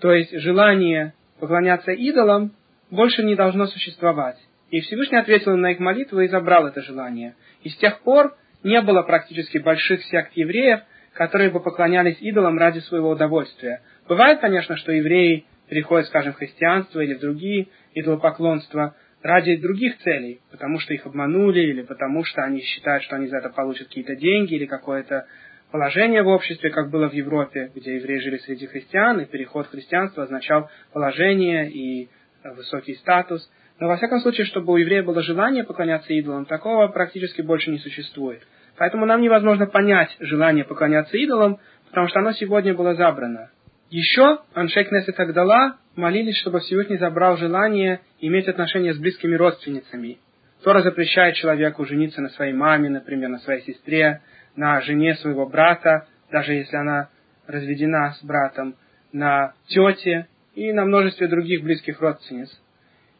То 0.00 0.12
есть 0.12 0.38
желание 0.38 1.14
поклоняться 1.40 1.92
идолам 1.92 2.52
больше 2.90 3.22
не 3.22 3.36
должно 3.36 3.66
существовать. 3.66 4.36
И 4.70 4.80
Всевышний 4.80 5.18
ответил 5.18 5.56
на 5.56 5.72
их 5.72 5.80
молитвы 5.80 6.24
и 6.24 6.28
забрал 6.28 6.66
это 6.66 6.80
желание. 6.82 7.34
И 7.62 7.68
с 7.68 7.76
тех 7.76 8.00
пор 8.00 8.36
не 8.62 8.80
было 8.82 9.02
практически 9.02 9.58
больших 9.58 10.02
сект 10.04 10.32
евреев, 10.34 10.80
которые 11.12 11.50
бы 11.50 11.60
поклонялись 11.60 12.18
идолам 12.20 12.58
ради 12.58 12.78
своего 12.80 13.10
удовольствия. 13.10 13.82
Бывает, 14.08 14.40
конечно, 14.40 14.76
что 14.76 14.92
евреи 14.92 15.44
переходят, 15.68 16.06
скажем, 16.06 16.32
в 16.32 16.36
христианство 16.36 17.00
или 17.00 17.14
в 17.14 17.20
другие 17.20 17.68
идолопоклонства 17.94 18.94
ради 19.22 19.56
других 19.56 19.98
целей, 19.98 20.40
потому 20.50 20.78
что 20.78 20.94
их 20.94 21.04
обманули, 21.04 21.60
или 21.60 21.82
потому 21.82 22.24
что 22.24 22.42
они 22.42 22.60
считают, 22.62 23.02
что 23.04 23.16
они 23.16 23.26
за 23.26 23.38
это 23.38 23.50
получат 23.50 23.88
какие-то 23.88 24.16
деньги 24.16 24.54
или 24.54 24.66
какое-то 24.66 25.26
положение 25.70 26.22
в 26.22 26.28
обществе, 26.28 26.70
как 26.70 26.90
было 26.90 27.08
в 27.08 27.12
Европе, 27.12 27.70
где 27.74 27.96
евреи 27.96 28.18
жили 28.18 28.38
среди 28.38 28.66
христиан, 28.66 29.20
и 29.20 29.26
переход 29.26 29.66
в 29.66 29.70
христианство 29.70 30.24
означал 30.24 30.70
положение 30.92 31.70
и 31.70 32.08
высокий 32.44 32.94
статус. 32.94 33.48
Но 33.80 33.88
во 33.88 33.96
всяком 33.96 34.20
случае, 34.20 34.44
чтобы 34.44 34.74
у 34.74 34.76
еврея 34.76 35.02
было 35.02 35.22
желание 35.22 35.64
поклоняться 35.64 36.12
идолам, 36.12 36.44
такого 36.44 36.86
практически 36.88 37.40
больше 37.40 37.70
не 37.70 37.78
существует. 37.78 38.42
Поэтому 38.76 39.06
нам 39.06 39.22
невозможно 39.22 39.66
понять 39.66 40.14
желание 40.20 40.64
поклоняться 40.64 41.16
идолам, 41.16 41.58
потому 41.88 42.08
что 42.08 42.20
оно 42.20 42.32
сегодня 42.32 42.74
было 42.74 42.94
забрано. 42.94 43.50
Еще 43.88 44.40
Аншек 44.52 44.92
Несет 44.92 45.18
Агдала 45.18 45.78
молились, 45.96 46.36
чтобы 46.36 46.60
Всевышний 46.60 46.98
забрал 46.98 47.38
желание 47.38 48.00
иметь 48.20 48.48
отношения 48.48 48.92
с 48.92 48.98
близкими 48.98 49.34
родственницами. 49.34 50.18
Тора 50.62 50.82
запрещает 50.82 51.36
человеку 51.36 51.86
жениться 51.86 52.20
на 52.20 52.28
своей 52.28 52.52
маме, 52.52 52.90
например, 52.90 53.30
на 53.30 53.38
своей 53.38 53.62
сестре, 53.62 54.20
на 54.56 54.82
жене 54.82 55.14
своего 55.14 55.48
брата, 55.48 56.06
даже 56.30 56.52
если 56.52 56.76
она 56.76 57.08
разведена 57.46 58.12
с 58.12 58.22
братом, 58.22 58.76
на 59.10 59.54
тете 59.68 60.28
и 60.54 60.70
на 60.72 60.84
множестве 60.84 61.28
других 61.28 61.62
близких 61.62 62.00
родственниц. 62.00 62.50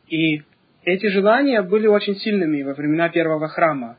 И 0.08 0.42
эти 0.84 1.06
желания 1.06 1.62
были 1.62 1.86
очень 1.86 2.16
сильными 2.16 2.62
во 2.62 2.74
времена 2.74 3.08
первого 3.08 3.48
храма. 3.48 3.98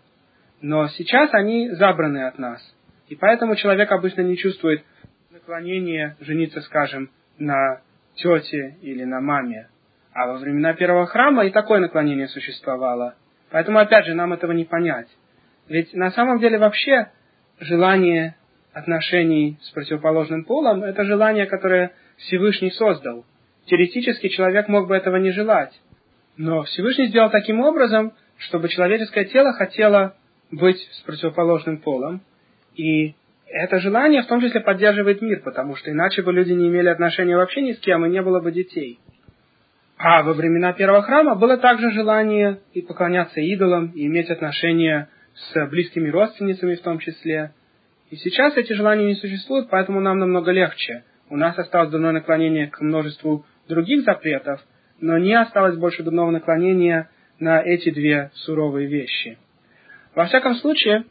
Но 0.62 0.88
сейчас 0.90 1.34
они 1.34 1.70
забраны 1.72 2.26
от 2.28 2.40
нас. 2.40 2.62
И 3.08 3.16
поэтому 3.16 3.56
человек 3.56 3.92
обычно 3.92 4.22
не 4.22 4.38
чувствует 4.38 4.84
наклонения 5.32 6.16
жениться, 6.20 6.62
скажем, 6.62 7.10
на 7.38 7.82
тете 8.16 8.78
или 8.82 9.04
на 9.04 9.22
маме. 9.22 9.70
А 10.14 10.28
во 10.28 10.38
времена 10.38 10.74
первого 10.74 11.06
храма 11.06 11.46
и 11.46 11.52
такое 11.52 11.80
наклонение 11.80 12.28
существовало. 12.28 13.16
Поэтому, 13.50 13.80
опять 13.80 14.06
же, 14.06 14.14
нам 14.14 14.34
этого 14.34 14.52
не 14.52 14.66
понять. 14.66 15.08
Ведь 15.68 15.94
на 15.94 16.12
самом 16.12 16.40
деле 16.40 16.58
вообще 16.58 17.12
желание 17.60 18.36
отношений 18.74 19.58
с 19.62 19.72
противоположным 19.72 20.46
полом– 20.46 20.84
это 20.84 21.04
желание, 21.04 21.46
которое 21.46 21.94
Всевышний 22.18 22.72
создал. 22.72 23.26
Теоретически 23.66 24.30
человек 24.30 24.68
мог 24.68 24.88
бы 24.88 24.96
этого 24.96 25.18
не 25.18 25.32
желать. 25.32 25.74
Но 26.38 26.64
Всевышний 26.64 27.08
сделал 27.08 27.30
таким 27.30 27.62
образом, 27.62 28.14
чтобы 28.38 28.70
человеческое 28.70 29.26
тело 29.26 29.54
хотело 29.54 30.16
быть 30.52 30.80
с 30.94 31.02
противоположным 31.02 31.80
полом. 31.80 32.22
И 32.76 33.16
это 33.48 33.80
желание 33.80 34.24
в 34.24 34.28
том 34.28 34.42
числе 34.42 34.62
поддерживает 34.62 35.22
мир, 35.22 35.42
потому 35.44 35.76
что 35.76 35.92
иначе 35.92 36.22
бы 36.22 36.32
люди 36.32 36.54
не 36.54 36.70
имели 36.70 36.88
отношения 36.88 37.36
вообще 37.36 37.62
ни 37.62 37.74
с 37.74 37.80
кем, 37.80 38.06
и 38.06 38.10
не 38.10 38.22
было 38.22 38.40
бы 38.40 38.52
детей. 38.52 39.00
А 39.98 40.24
во 40.24 40.34
времена 40.34 40.74
первого 40.74 41.04
храма 41.04 41.36
было 41.36 41.58
также 41.58 41.92
желание 41.92 42.60
и 42.74 42.82
поклоняться 42.82 43.40
идолам, 43.40 43.92
и 43.94 44.08
иметь 44.08 44.30
отношения 44.30 45.10
с 45.36 45.68
близкими 45.68 46.10
родственницами 46.10 46.76
в 46.76 46.82
том 46.82 47.00
числе. 47.00 47.54
И 48.10 48.16
сейчас 48.16 48.58
эти 48.58 48.74
желания 48.74 49.06
не 49.06 49.16
существуют, 49.16 49.70
поэтому 49.70 50.00
нам 50.00 50.18
намного 50.18 50.52
легче. 50.52 51.04
У 51.30 51.38
нас 51.38 51.58
осталось 51.58 51.92
дурное 51.92 52.12
наклонение 52.14 52.68
к 52.68 52.82
множеству 52.82 53.46
других 53.70 54.04
запретов, 54.04 54.62
но 55.02 55.18
не 55.18 55.34
осталось 55.34 55.76
больше 55.76 56.04
дурного 56.04 56.32
наклонения 56.32 57.10
на 57.40 57.62
эти 57.62 57.90
две 57.90 58.32
суровые 58.36 58.88
вещи. 58.88 59.38
Во 60.16 60.26
всяком 60.26 60.56
случае, 60.56 61.06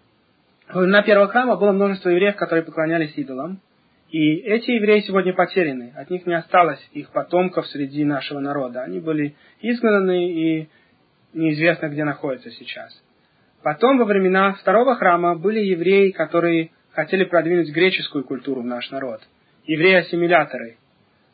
на 0.72 1.02
первого 1.02 1.28
храма 1.28 1.56
было 1.56 1.72
множество 1.72 2.08
евреев, 2.08 2.36
которые 2.36 2.64
поклонялись 2.64 3.12
идолам, 3.16 3.60
и 4.10 4.36
эти 4.36 4.72
евреи 4.72 5.00
сегодня 5.00 5.32
потеряны. 5.34 5.92
От 5.96 6.10
них 6.10 6.26
не 6.26 6.34
осталось 6.34 6.80
их 6.92 7.10
потомков 7.10 7.66
среди 7.68 8.04
нашего 8.04 8.40
народа. 8.40 8.82
Они 8.82 8.98
были 8.98 9.36
изгнаны 9.60 10.32
и 10.32 10.68
неизвестно, 11.32 11.88
где 11.88 12.04
находятся 12.04 12.50
сейчас. 12.50 12.92
Потом, 13.62 13.98
во 13.98 14.04
времена 14.04 14.54
второго 14.54 14.96
храма, 14.96 15.36
были 15.36 15.60
евреи, 15.60 16.10
которые 16.10 16.70
хотели 16.92 17.24
продвинуть 17.24 17.72
греческую 17.72 18.24
культуру 18.24 18.62
в 18.62 18.66
наш 18.66 18.90
народ. 18.90 19.20
Евреи-ассимиляторы. 19.66 20.76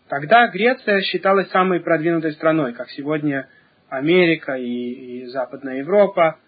Тогда 0.08 0.46
Греция 0.48 1.00
считалась 1.00 1.50
самой 1.50 1.80
продвинутой 1.80 2.32
страной, 2.32 2.72
как 2.72 2.90
сегодня 2.90 3.48
Америка 3.88 4.54
и, 4.54 5.22
и 5.22 5.26
Западная 5.26 5.78
Европа. 5.78 6.38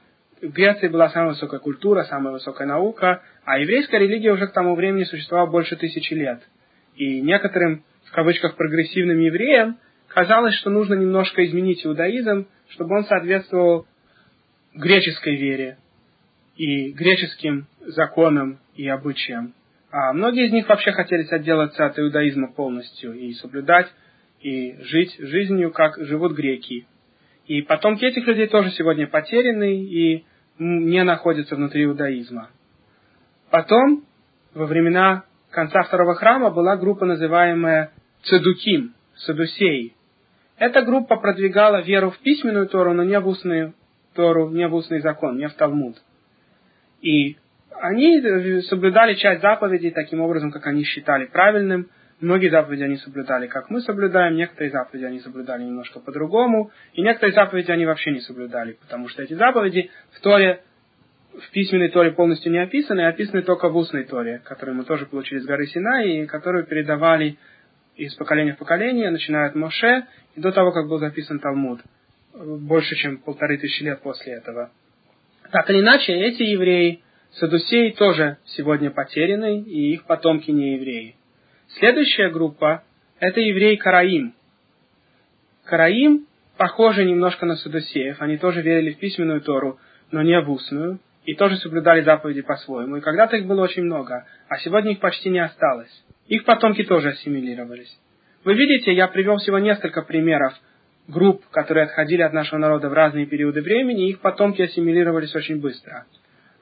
В 0.41 0.51
Греции 0.51 0.87
была 0.87 1.09
самая 1.11 1.31
высокая 1.31 1.59
культура, 1.59 2.05
самая 2.05 2.33
высокая 2.33 2.69
наука, 2.69 3.23
а 3.45 3.59
еврейская 3.59 3.99
религия 3.99 4.33
уже 4.33 4.47
к 4.47 4.53
тому 4.53 4.77
времени 4.77 5.03
существовала 5.05 5.51
больше 5.51 5.75
тысячи 5.75 6.15
лет. 6.15 6.41
И 6.95 7.21
некоторым, 7.21 7.85
в 8.05 8.13
кавычках, 8.13 8.57
прогрессивным 8.57 9.19
евреям 9.19 9.79
казалось, 10.07 10.55
что 10.55 10.71
нужно 10.71 10.95
немножко 10.95 11.45
изменить 11.45 11.85
иудаизм, 11.85 12.47
чтобы 12.69 12.97
он 12.97 13.05
соответствовал 13.07 13.87
греческой 14.75 15.37
вере 15.37 15.79
и 16.57 16.93
греческим 16.93 17.67
законам 17.81 18.61
и 18.77 18.89
обычаям. 18.89 19.55
А 19.91 20.13
многие 20.13 20.47
из 20.47 20.53
них 20.53 20.69
вообще 20.69 20.93
хотели 20.93 21.27
отделаться 21.31 21.87
от 21.87 21.99
иудаизма 21.99 22.53
полностью 22.53 23.15
и 23.15 23.33
соблюдать, 23.33 23.89
и 24.41 24.77
жить 24.83 25.17
жизнью, 25.19 25.73
как 25.73 25.99
живут 25.99 26.33
греки. 26.33 26.87
И 27.47 27.63
потомки 27.63 28.05
этих 28.05 28.27
людей 28.27 28.47
тоже 28.47 28.71
сегодня 28.73 29.07
потеряны 29.07 29.83
и 29.83 30.27
не 30.59 31.03
находятся 31.05 31.57
внутри 31.57 31.85
иудаизма. 31.85 32.51
Потом, 33.51 34.05
во 34.53 34.67
времена 34.67 35.25
конца 35.51 35.83
второго 35.83 36.15
храма, 36.15 36.51
была 36.51 36.77
группа, 36.77 37.07
называемая 37.07 37.93
Цедуким, 38.25 38.95
Садусеи. 39.17 39.95
Эта 40.59 40.83
группа 40.83 41.17
продвигала 41.17 41.81
веру 41.81 42.11
в 42.11 42.19
письменную 42.19 42.69
Тору, 42.69 42.93
но 42.93 43.05
не 43.05 43.19
в 43.19 43.27
устную 43.27 43.75
Тору, 44.15 44.51
не 44.51 44.69
в 44.69 44.75
устный 44.75 45.01
закон, 45.01 45.39
не 45.39 45.49
в 45.49 45.55
Талмуд. 45.55 45.97
И 47.01 47.39
они 47.71 48.63
соблюдали 48.63 49.15
часть 49.15 49.43
заповедей 49.43 49.91
таким 49.91 50.21
образом, 50.21 50.51
как 50.51 50.67
они 50.67 50.85
считали 50.85 51.27
правильным. 51.27 51.89
Многие 52.21 52.49
заповеди 52.49 52.83
они 52.83 52.97
соблюдали, 52.97 53.47
как 53.47 53.71
мы 53.71 53.81
соблюдаем, 53.81 54.35
некоторые 54.35 54.73
заповеди 54.73 55.05
они 55.05 55.21
соблюдали 55.21 55.63
немножко 55.63 56.01
по-другому, 56.01 56.73
и 56.93 57.03
некоторые 57.03 57.33
заповеди 57.33 57.71
они 57.71 57.87
вообще 57.87 58.11
не 58.11 58.21
соблюдали, 58.21 58.73
потому 58.73 59.07
что 59.09 59.23
эти 59.23 59.35
заповеди 59.35 59.91
в 60.11 60.21
Торе, 60.21 60.63
в 61.33 61.51
письменной 61.53 61.91
Торе 61.91 62.11
полностью 62.11 62.51
не 62.51 62.59
описаны, 62.59 63.03
а 63.03 63.11
описаны 63.11 63.43
только 63.43 63.69
в 63.69 63.77
устной 63.77 64.03
Торе, 64.03 64.41
которую 64.45 64.77
мы 64.77 64.85
тоже 64.85 65.07
получили 65.07 65.39
с 65.39 65.47
горы 65.47 65.67
Сина, 65.67 66.03
и 66.03 66.27
которую 66.27 66.67
передавали 66.67 67.39
из 67.95 68.15
поколения 68.17 68.55
в 68.55 68.59
поколение, 68.59 69.11
начиная 69.11 69.47
от 69.47 69.55
Моше, 69.55 70.07
и 70.35 70.41
до 70.41 70.51
того, 70.51 70.73
как 70.73 70.89
был 70.89 70.99
записан 70.99 71.39
Талмуд, 71.39 71.81
больше, 72.35 72.97
чем 72.97 73.19
полторы 73.19 73.59
тысячи 73.59 73.85
лет 73.85 74.01
после 74.03 74.35
этого. 74.35 74.73
Так 75.53 75.71
или 75.71 75.81
иначе, 75.81 76.13
эти 76.15 76.43
евреи, 76.43 77.03
Садусеи 77.33 77.91
тоже 77.91 78.39
сегодня 78.45 78.91
потеряны, 78.91 79.61
и 79.61 79.93
их 79.93 80.05
потомки 80.05 80.51
не 80.51 80.75
евреи. 80.75 81.15
Следующая 81.79 82.31
группа– 82.31 82.83
это 83.21 83.41
евреи 83.41 83.77
Караим. 83.77 84.35
Караим 85.65 86.27
похожи 86.57 87.05
немножко 87.05 87.45
на 87.47 87.57
Садусеев. 87.57 88.21
Они 88.21 88.39
тоже 88.39 88.63
верили 88.63 88.93
в 88.93 88.99
письменную 88.99 89.43
Тору, 89.43 89.79
но 90.11 90.23
не 90.23 90.41
в 90.41 90.51
устную, 90.51 91.01
и 91.27 91.35
тоже 91.35 91.57
соблюдали 91.57 92.01
заповеди 92.01 92.41
по-своему. 92.41 92.97
И 92.97 93.01
когда-то 93.03 93.37
их 93.37 93.47
было 93.47 93.63
очень 93.63 93.83
много, 93.83 94.27
а 94.49 94.57
сегодня 94.59 94.93
их 94.93 95.01
почти 95.01 95.29
не 95.29 95.41
осталось. 95.41 95.93
Их 96.27 96.45
потомки 96.45 96.83
тоже 96.83 97.11
ассимилировались. 97.11 97.95
Вы 98.45 98.55
видите, 98.55 98.95
я 98.95 99.07
привел 99.09 99.37
всего 99.37 99.59
несколько 99.59 100.03
примеров 100.03 100.55
групп, 101.07 101.45
которые 101.51 101.85
отходили 101.85 102.23
от 102.23 102.33
нашего 102.33 102.59
народа 102.59 102.89
в 102.89 102.95
разные 102.95 103.27
периоды 103.27 103.61
времени, 103.61 104.07
и 104.07 104.11
их 104.11 104.21
потомки 104.21 104.63
ассимилировались 104.63 105.35
очень 105.35 105.61
быстро– 105.61 106.07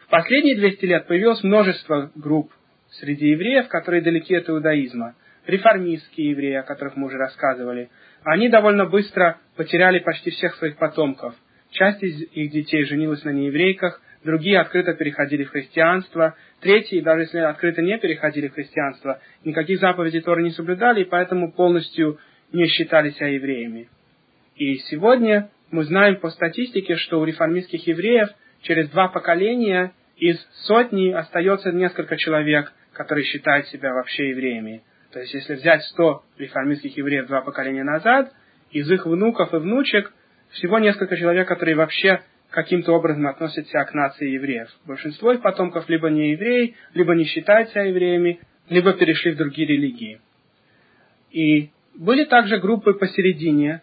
в 0.06 0.08
последние 0.08 0.56
200 0.56 0.84
лет 0.84 1.06
появилось 1.06 1.42
множество 1.42 2.12
групп 2.14 2.52
среди 2.90 3.28
евреев, 3.30 3.66
которые 3.68 4.02
далеки 4.02 4.34
от 4.36 4.48
иудаизма. 4.48 5.16
Реформистские 5.46 6.30
евреи, 6.30 6.54
о 6.54 6.62
которых 6.62 6.96
мы 6.96 7.08
уже 7.08 7.18
рассказывали. 7.18 7.90
Они 8.22 8.48
довольно 8.48 8.86
быстро 8.86 9.38
потеряли 9.56 9.98
почти 9.98 10.30
всех 10.30 10.54
своих 10.56 10.76
потомков. 10.76 11.34
Часть 11.70 12.02
из 12.02 12.22
их 12.22 12.50
детей 12.52 12.84
женилась 12.84 13.24
на 13.24 13.30
нееврейках, 13.30 14.00
другие 14.24 14.60
открыто 14.60 14.94
переходили 14.94 15.44
в 15.44 15.50
христианство, 15.50 16.36
третьи, 16.60 17.00
даже 17.00 17.22
если 17.22 17.38
открыто 17.38 17.82
не 17.82 17.98
переходили 17.98 18.48
в 18.48 18.54
христианство, 18.54 19.20
никаких 19.44 19.80
заповедей 19.80 20.20
Торы 20.20 20.42
не 20.42 20.50
соблюдали, 20.50 21.02
и 21.02 21.04
поэтому 21.04 21.52
полностью 21.52 22.18
не 22.52 22.66
считали 22.66 23.10
себя 23.10 23.28
евреями. 23.28 23.88
И 24.54 24.76
сегодня 24.88 25.50
мы 25.70 25.84
знаем 25.84 26.16
по 26.16 26.30
статистике, 26.30 26.96
что 26.96 27.20
у 27.20 27.24
реформистских 27.24 27.86
евреев 27.86 28.28
через 28.66 28.88
два 28.90 29.08
поколения 29.08 29.92
из 30.16 30.38
сотни 30.64 31.10
остается 31.10 31.72
несколько 31.72 32.16
человек, 32.16 32.72
которые 32.92 33.24
считают 33.24 33.68
себя 33.68 33.92
вообще 33.92 34.30
евреями. 34.30 34.82
То 35.12 35.20
есть, 35.20 35.34
если 35.34 35.54
взять 35.54 35.82
100 35.84 36.24
реформистских 36.38 36.96
евреев 36.96 37.26
два 37.26 37.42
поколения 37.42 37.84
назад, 37.84 38.32
из 38.70 38.90
их 38.90 39.06
внуков 39.06 39.54
и 39.54 39.58
внучек 39.58 40.12
всего 40.50 40.78
несколько 40.78 41.16
человек, 41.16 41.46
которые 41.46 41.76
вообще 41.76 42.22
каким-то 42.50 42.92
образом 42.92 43.26
относят 43.26 43.68
себя 43.68 43.84
к 43.84 43.94
нации 43.94 44.30
евреев. 44.30 44.68
Большинство 44.84 45.32
их 45.32 45.42
потомков 45.42 45.88
либо 45.88 46.08
не 46.10 46.32
евреи, 46.32 46.74
либо 46.94 47.14
не 47.14 47.24
считают 47.24 47.70
себя 47.70 47.84
евреями, 47.84 48.40
либо 48.68 48.92
перешли 48.94 49.32
в 49.32 49.36
другие 49.36 49.68
религии. 49.68 50.20
И 51.30 51.70
были 51.94 52.24
также 52.24 52.58
группы 52.58 52.94
посередине, 52.94 53.82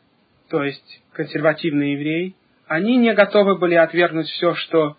то 0.50 0.64
есть 0.64 1.02
консервативные 1.14 1.94
евреи. 1.94 2.36
Они 2.74 2.98
не 2.98 3.14
готовы 3.14 3.60
были 3.60 3.76
отвергнуть 3.76 4.26
все, 4.30 4.56
что 4.56 4.98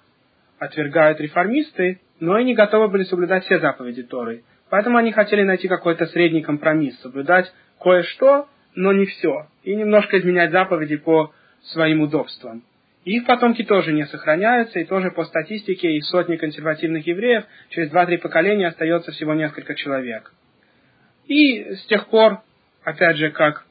отвергают 0.61 1.19
реформисты, 1.19 2.01
но 2.21 2.39
и 2.39 2.45
не 2.45 2.55
готовы 2.55 2.87
были 2.87 3.03
соблюдать 3.03 3.45
все 3.47 3.59
заповеди 3.59 4.05
Торы. 4.05 4.45
Поэтому 4.71 4.97
они 4.97 5.11
хотели 5.11 5.43
найти 5.43 5.67
какой-то 5.67 6.07
средний 6.07 6.43
компромисс, 6.43 6.97
соблюдать 7.01 7.53
кое-что, 7.81 8.47
но 8.77 8.93
не 8.93 9.07
все, 9.07 9.49
и 9.65 9.75
немножко 9.75 10.21
изменять 10.21 10.53
заповеди 10.53 10.99
по 10.99 11.33
своим 11.63 12.03
удобствам. 12.03 12.63
Их 13.05 13.27
потомки 13.27 13.65
тоже 13.65 13.93
не 13.93 14.07
сохраняются, 14.07 14.79
и 14.79 14.85
тоже 14.85 15.11
по 15.11 15.25
статистике 15.25 15.97
из 15.97 16.07
сотни 16.11 16.37
консервативных 16.37 17.05
евреев 17.05 17.43
через 17.71 17.91
два-три 17.91 18.19
поколения 18.19 18.69
остается 18.69 19.11
всего 19.11 19.35
несколько 19.35 19.75
человек. 19.75 20.33
И 21.27 21.75
с 21.75 21.87
тех 21.87 22.07
пор, 22.07 22.39
опять 22.85 23.17
же, 23.17 23.33
как 23.33 23.67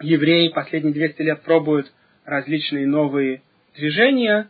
евреи 0.00 0.48
последние 0.48 0.94
200 0.94 1.22
лет 1.22 1.42
пробуют 1.42 1.92
различные 2.30 2.86
новые 2.86 3.42
движения, 3.76 4.48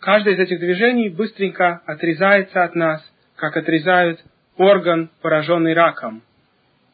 каждое 0.00 0.34
из 0.34 0.38
этих 0.38 0.60
движений 0.60 1.08
быстренько 1.08 1.82
отрезается 1.84 2.62
от 2.62 2.74
нас, 2.74 3.02
как 3.36 3.56
отрезают 3.56 4.20
орган, 4.56 5.10
пораженный 5.20 5.74
раком. 5.74 6.22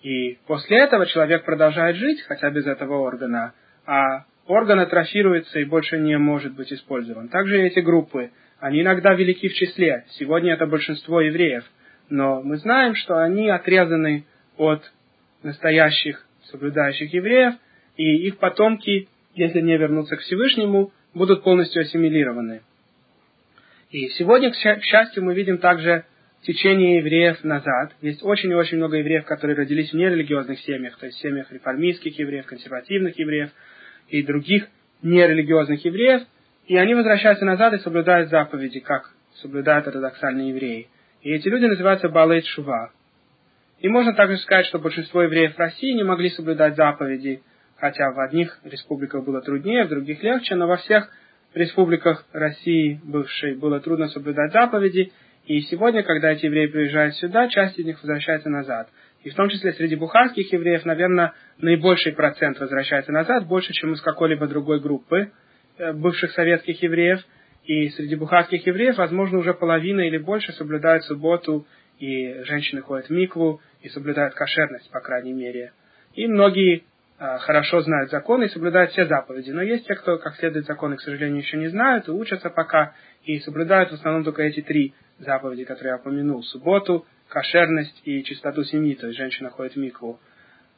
И 0.02 0.38
после 0.46 0.78
этого 0.78 1.06
человек 1.06 1.44
продолжает 1.44 1.96
жить, 1.96 2.22
хотя 2.22 2.50
без 2.50 2.66
этого 2.66 3.00
органа, 3.00 3.52
а 3.86 4.24
орган 4.46 4.80
атрофируется 4.80 5.59
и 5.59 5.64
больше 5.64 5.98
не 5.98 6.16
может 6.16 6.54
быть 6.54 6.72
использован. 6.72 7.28
Также 7.28 7.61
эти 7.61 7.80
группы, 7.80 8.30
они 8.61 8.80
иногда 8.80 9.14
велики 9.14 9.48
в 9.48 9.54
числе. 9.54 10.04
Сегодня 10.11 10.54
это 10.54 10.66
большинство 10.66 11.20
евреев. 11.20 11.64
Но 12.09 12.42
мы 12.42 12.56
знаем, 12.56 12.94
что 12.94 13.18
они 13.18 13.50
отрезаны 13.50 14.24
от 14.56 14.82
настоящих 15.42 16.24
соблюдающих 16.44 17.12
евреев, 17.12 17.54
и 17.96 18.26
их 18.26 18.38
потомки, 18.38 19.09
если 19.39 19.61
не 19.61 19.76
вернутся 19.76 20.16
к 20.16 20.20
Всевышнему, 20.20 20.93
будут 21.14 21.43
полностью 21.43 21.82
ассимилированы. 21.82 22.62
И 23.91 24.09
сегодня, 24.09 24.51
к 24.51 24.55
счастью, 24.55 25.24
мы 25.24 25.34
видим 25.34 25.59
также 25.59 26.05
течение 26.43 26.99
евреев 26.99 27.43
назад. 27.43 27.95
Есть 28.01 28.22
очень 28.22 28.51
и 28.51 28.55
очень 28.55 28.76
много 28.76 28.97
евреев, 28.99 29.24
которые 29.24 29.57
родились 29.57 29.91
в 29.91 29.95
нерелигиозных 29.95 30.61
семьях, 30.61 30.99
то 30.99 31.07
есть 31.07 31.18
в 31.18 31.20
семьях 31.20 31.51
реформистских 31.51 32.18
евреев, 32.18 32.47
консервативных 32.47 33.18
евреев 33.18 33.51
и 34.09 34.22
других 34.22 34.68
нерелигиозных 35.03 35.84
евреев, 35.84 36.22
и 36.66 36.76
они 36.76 36.95
возвращаются 36.95 37.45
назад 37.45 37.74
и 37.74 37.78
соблюдают 37.78 38.30
заповеди, 38.30 38.80
как 38.80 39.12
соблюдают 39.36 39.86
ортодоксальные 39.86 40.51
евреи. 40.51 40.89
И 41.22 41.32
эти 41.32 41.49
люди 41.49 41.64
называются 41.64 42.09
Балейт 42.09 42.45
Шува. 42.47 42.93
И 43.80 43.89
можно 43.89 44.12
также 44.12 44.39
сказать, 44.39 44.66
что 44.66 44.78
большинство 44.78 45.22
евреев 45.22 45.57
России 45.57 45.93
не 45.93 46.03
могли 46.03 46.30
соблюдать 46.30 46.76
заповеди, 46.76 47.43
хотя 47.79 48.11
в 48.12 48.20
одних 48.20 48.59
республиках 48.64 49.24
было 49.24 49.41
труднее, 49.41 49.85
в 49.85 49.89
других 49.89 50.22
легче, 50.22 50.55
но 50.55 50.66
во 50.66 50.76
всех 50.76 51.09
республиках 51.55 52.24
России 52.33 53.01
бывшей 53.03 53.55
было 53.55 53.81
трудно 53.81 54.09
соблюдать 54.09 54.53
заповеди, 54.53 55.12
и 55.47 55.61
сегодня, 55.62 56.03
когда 56.03 56.33
эти 56.33 56.45
евреи 56.45 56.66
приезжают 56.66 57.14
сюда, 57.16 57.49
часть 57.49 57.79
из 57.79 57.87
них 57.87 58.03
возвращается 58.03 58.51
назад. 58.51 58.89
И 59.24 59.31
в 59.31 59.35
том 59.35 59.49
числе 59.49 59.72
среди 59.72 59.97
бухарских 59.97 60.53
евреев, 60.53 60.85
наверное, 60.85 61.33
наибольший 61.57 62.12
процент 62.12 62.61
возвращается 62.61 63.12
назад, 63.12 63.47
больше, 63.47 63.72
чем 63.72 63.95
из 63.95 64.03
какой-либо 64.03 64.47
другой 64.47 64.81
группы 64.81 65.33
э, 65.79 65.93
бывших 65.93 66.33
советских 66.33 66.83
евреев. 66.83 67.24
И 67.64 67.89
среди 67.91 68.14
бухарских 68.14 68.66
евреев, 68.66 68.99
возможно, 68.99 69.39
уже 69.39 69.55
половина 69.55 70.01
или 70.01 70.18
больше 70.18 70.53
соблюдают 70.53 71.05
субботу, 71.05 71.66
и 71.99 72.43
женщины 72.45 72.83
ходят 72.83 73.07
в 73.07 73.11
микву, 73.11 73.61
и 73.81 73.89
соблюдают 73.89 74.35
кошерность, 74.35 74.91
по 74.91 75.01
крайней 75.01 75.33
мере. 75.33 75.72
И 76.14 76.26
многие 76.26 76.85
хорошо 77.18 77.80
знают 77.80 78.10
законы 78.10 78.44
и 78.44 78.48
соблюдают 78.48 78.92
все 78.92 79.06
заповеди. 79.06 79.50
Но 79.50 79.62
есть 79.62 79.86
те, 79.86 79.94
кто 79.94 80.18
как 80.18 80.36
следует 80.36 80.66
законы, 80.66 80.96
к 80.96 81.00
сожалению, 81.00 81.38
еще 81.38 81.56
не 81.56 81.68
знают 81.68 82.08
и 82.08 82.12
учатся 82.12 82.48
пока, 82.48 82.94
и 83.24 83.40
соблюдают 83.40 83.90
в 83.90 83.94
основном 83.94 84.24
только 84.24 84.42
эти 84.42 84.62
три 84.62 84.94
заповеди, 85.18 85.64
которые 85.64 85.92
я 85.92 85.96
упомянул. 85.96 86.42
Субботу, 86.44 87.06
кошерность 87.28 88.00
и 88.04 88.22
чистоту 88.22 88.62
семьи, 88.64 88.94
то 88.94 89.08
есть 89.08 89.18
женщина 89.18 89.50
ходит 89.50 89.74
в 89.74 89.78
микву. 89.78 90.20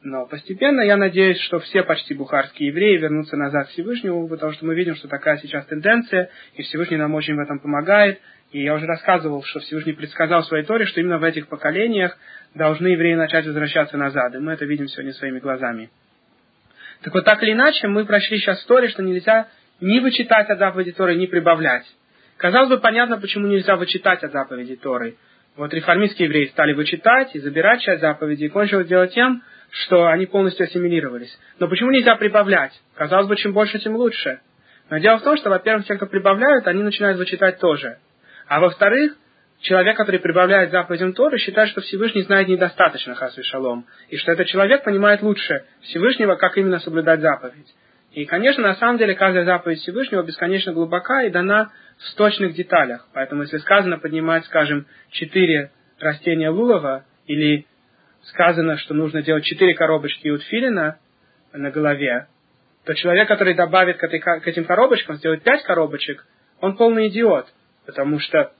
Но 0.03 0.25
постепенно 0.25 0.81
я 0.81 0.97
надеюсь, 0.97 1.39
что 1.41 1.59
все 1.59 1.83
почти 1.83 2.15
бухарские 2.15 2.69
евреи 2.69 2.97
вернутся 2.97 3.37
назад 3.37 3.67
к 3.67 3.69
Всевышнему, 3.69 4.27
потому 4.27 4.51
что 4.51 4.65
мы 4.65 4.73
видим, 4.73 4.95
что 4.95 5.07
такая 5.07 5.37
сейчас 5.37 5.67
тенденция, 5.67 6.31
и 6.55 6.63
Всевышний 6.63 6.97
нам 6.97 7.13
очень 7.13 7.35
в 7.35 7.39
этом 7.39 7.59
помогает. 7.59 8.19
И 8.51 8.63
я 8.63 8.73
уже 8.73 8.87
рассказывал, 8.87 9.43
что 9.43 9.59
Всевышний 9.59 9.93
предсказал 9.93 10.41
в 10.41 10.47
своей 10.47 10.65
Торе, 10.65 10.85
что 10.85 10.99
именно 10.99 11.19
в 11.19 11.23
этих 11.23 11.47
поколениях 11.47 12.17
должны 12.55 12.87
евреи 12.87 13.13
начать 13.13 13.45
возвращаться 13.45 13.95
назад. 13.95 14.33
И 14.33 14.39
мы 14.39 14.53
это 14.53 14.65
видим 14.65 14.87
сегодня 14.87 15.13
своими 15.13 15.39
глазами. 15.39 15.91
Так 17.03 17.13
вот, 17.13 17.25
так 17.25 17.41
или 17.43 17.53
иначе, 17.53 17.87
мы 17.87 18.05
прочли 18.05 18.37
сейчас 18.37 18.63
Торе, 18.65 18.89
что 18.89 19.01
нельзя 19.01 19.47
ни 19.79 19.99
вычитать 19.99 20.49
от 20.49 20.59
заповеди 20.59 20.91
Торы, 20.91 21.15
ни 21.15 21.25
прибавлять. 21.25 21.85
Казалось 22.37 22.69
бы, 22.69 22.77
понятно, 22.77 23.19
почему 23.19 23.47
нельзя 23.47 23.75
вычитать 23.75 24.23
от 24.23 24.31
заповеди 24.31 24.75
Торы. 24.75 25.15
Вот 25.55 25.73
реформистские 25.73 26.27
евреи 26.27 26.45
стали 26.47 26.73
вычитать 26.73 27.35
и 27.35 27.39
забирать 27.39 27.81
часть 27.81 28.01
заповедей, 28.01 28.47
и 28.47 28.49
кончилось 28.49 28.87
дело 28.87 29.07
тем, 29.07 29.43
что 29.71 30.07
они 30.07 30.25
полностью 30.25 30.65
ассимилировались. 30.65 31.37
Но 31.59 31.67
почему 31.67 31.91
нельзя 31.91 32.15
прибавлять? 32.15 32.71
Казалось 32.95 33.27
бы, 33.27 33.35
чем 33.35 33.53
больше, 33.53 33.79
тем 33.79 33.95
лучше. 33.95 34.39
Но 34.89 34.97
дело 34.99 35.17
в 35.17 35.23
том, 35.23 35.37
что, 35.37 35.49
во-первых, 35.49 35.85
те, 35.85 35.95
кто 35.95 36.05
прибавляют, 36.05 36.67
они 36.67 36.83
начинают 36.83 37.17
вычитать 37.17 37.59
тоже. 37.59 37.97
А 38.47 38.59
во-вторых, 38.59 39.13
человек, 39.61 39.97
который 39.97 40.19
прибавляет 40.19 40.71
заповедям 40.71 41.13
Торы, 41.13 41.37
считает, 41.37 41.69
что 41.69 41.81
Всевышний 41.81 42.23
знает 42.23 42.47
недостаточно 42.47 43.15
Хасвы 43.15 43.43
Шалом, 43.43 43.85
и 44.09 44.17
что 44.17 44.31
этот 44.31 44.47
человек 44.47 44.83
понимает 44.83 45.21
лучше 45.21 45.65
Всевышнего, 45.81 46.35
как 46.35 46.57
именно 46.57 46.79
соблюдать 46.79 47.21
заповедь. 47.21 47.67
И, 48.11 48.25
конечно, 48.25 48.63
на 48.63 48.75
самом 48.75 48.97
деле 48.97 49.15
каждая 49.15 49.45
заповедь 49.45 49.79
Всевышнего 49.79 50.23
бесконечно 50.23 50.73
глубока 50.73 51.23
и 51.23 51.29
дана 51.29 51.71
в 51.97 52.15
точных 52.15 52.53
деталях. 52.53 53.07
Поэтому, 53.13 53.43
если 53.43 53.57
сказано 53.59 53.99
поднимать, 53.99 54.45
скажем, 54.45 54.85
четыре 55.11 55.71
растения 55.99 56.49
лулова, 56.49 57.05
или 57.27 57.65
сказано, 58.23 58.77
что 58.77 58.93
нужно 58.93 59.21
делать 59.21 59.45
четыре 59.45 59.73
коробочки 59.75 60.27
утфилина 60.27 60.99
на 61.53 61.71
голове, 61.71 62.27
то 62.85 62.93
человек, 62.95 63.27
который 63.27 63.53
добавит 63.53 63.97
к, 63.97 64.03
этой, 64.03 64.19
к 64.19 64.47
этим 64.47 64.65
коробочкам, 64.65 65.17
сделает 65.17 65.43
пять 65.43 65.63
коробочек, 65.63 66.25
он 66.59 66.75
полный 66.75 67.07
идиот, 67.07 67.47
потому 67.85 68.19
что 68.19 68.51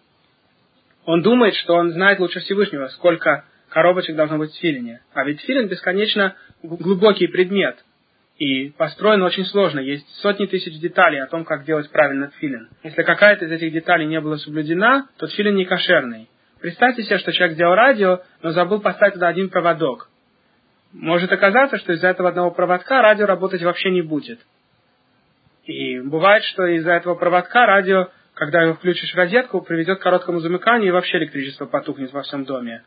он 1.06 1.22
думает, 1.22 1.56
что 1.56 1.74
он 1.76 1.92
знает 1.92 2.20
лучше 2.20 2.40
Всевышнего, 2.42 2.88
сколько 2.88 3.46
коробочек 3.70 4.16
должно 4.16 4.38
быть 4.38 4.52
в 4.52 4.60
филине. 4.60 5.02
А 5.14 5.24
ведь 5.24 5.42
филин 5.42 5.68
бесконечно 5.68 6.36
глубокий 6.62 7.28
предмет. 7.28 7.78
И 8.38 8.70
построен 8.72 9.22
очень 9.22 9.46
сложно. 9.46 9.80
Есть 9.80 10.08
сотни 10.22 10.46
тысяч 10.46 10.80
деталей 10.80 11.22
о 11.22 11.28
том, 11.28 11.46
как 11.46 11.64
делать 11.64 11.90
правильно 11.92 12.32
филин. 12.40 12.70
Если 12.84 13.04
какая-то 13.04 13.46
из 13.46 13.52
этих 13.52 13.72
деталей 13.72 14.08
не 14.08 14.20
была 14.20 14.38
соблюдена, 14.38 15.08
то 15.18 15.28
филин 15.28 15.56
не 15.56 15.66
кошерный. 15.66 16.28
Представьте 16.60 17.04
себе, 17.04 17.18
что 17.18 17.32
человек 17.34 17.56
сделал 17.56 17.76
радио, 17.76 18.22
но 18.42 18.52
забыл 18.52 18.82
поставить 18.82 19.16
туда 19.16 19.28
один 19.28 19.50
проводок. 19.50 20.10
Может 20.92 21.32
оказаться, 21.32 21.78
что 21.78 21.94
из-за 21.94 22.10
этого 22.10 22.30
одного 22.30 22.52
проводка 22.52 23.02
радио 23.02 23.26
работать 23.26 23.64
вообще 23.64 23.92
не 23.92 24.02
будет. 24.02 24.40
И 25.66 26.00
бывает, 26.00 26.44
что 26.44 26.66
из-за 26.66 26.94
этого 26.94 27.16
проводка 27.16 27.66
радио 27.66 28.10
когда 28.34 28.62
его 28.64 28.74
включишь 28.76 29.14
в 29.14 29.18
розетку, 29.18 29.62
приведет 29.62 30.00
к 30.00 30.04
короткому 30.04 30.40
замыканию 30.40 30.90
и 30.90 30.92
вообще 30.92 31.18
электричество 31.18 31.66
потухнет 31.66 32.12
во 32.14 32.24
всем 32.24 32.46
доме. 32.46 32.84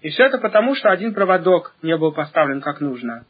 И 0.00 0.10
все 0.10 0.24
это 0.24 0.38
потому, 0.38 0.74
что 0.74 0.90
один 0.90 1.14
проводок 1.14 1.74
не 1.82 1.96
был 1.96 2.12
поставлен 2.12 2.60
как 2.60 2.80
нужно. 2.80 3.26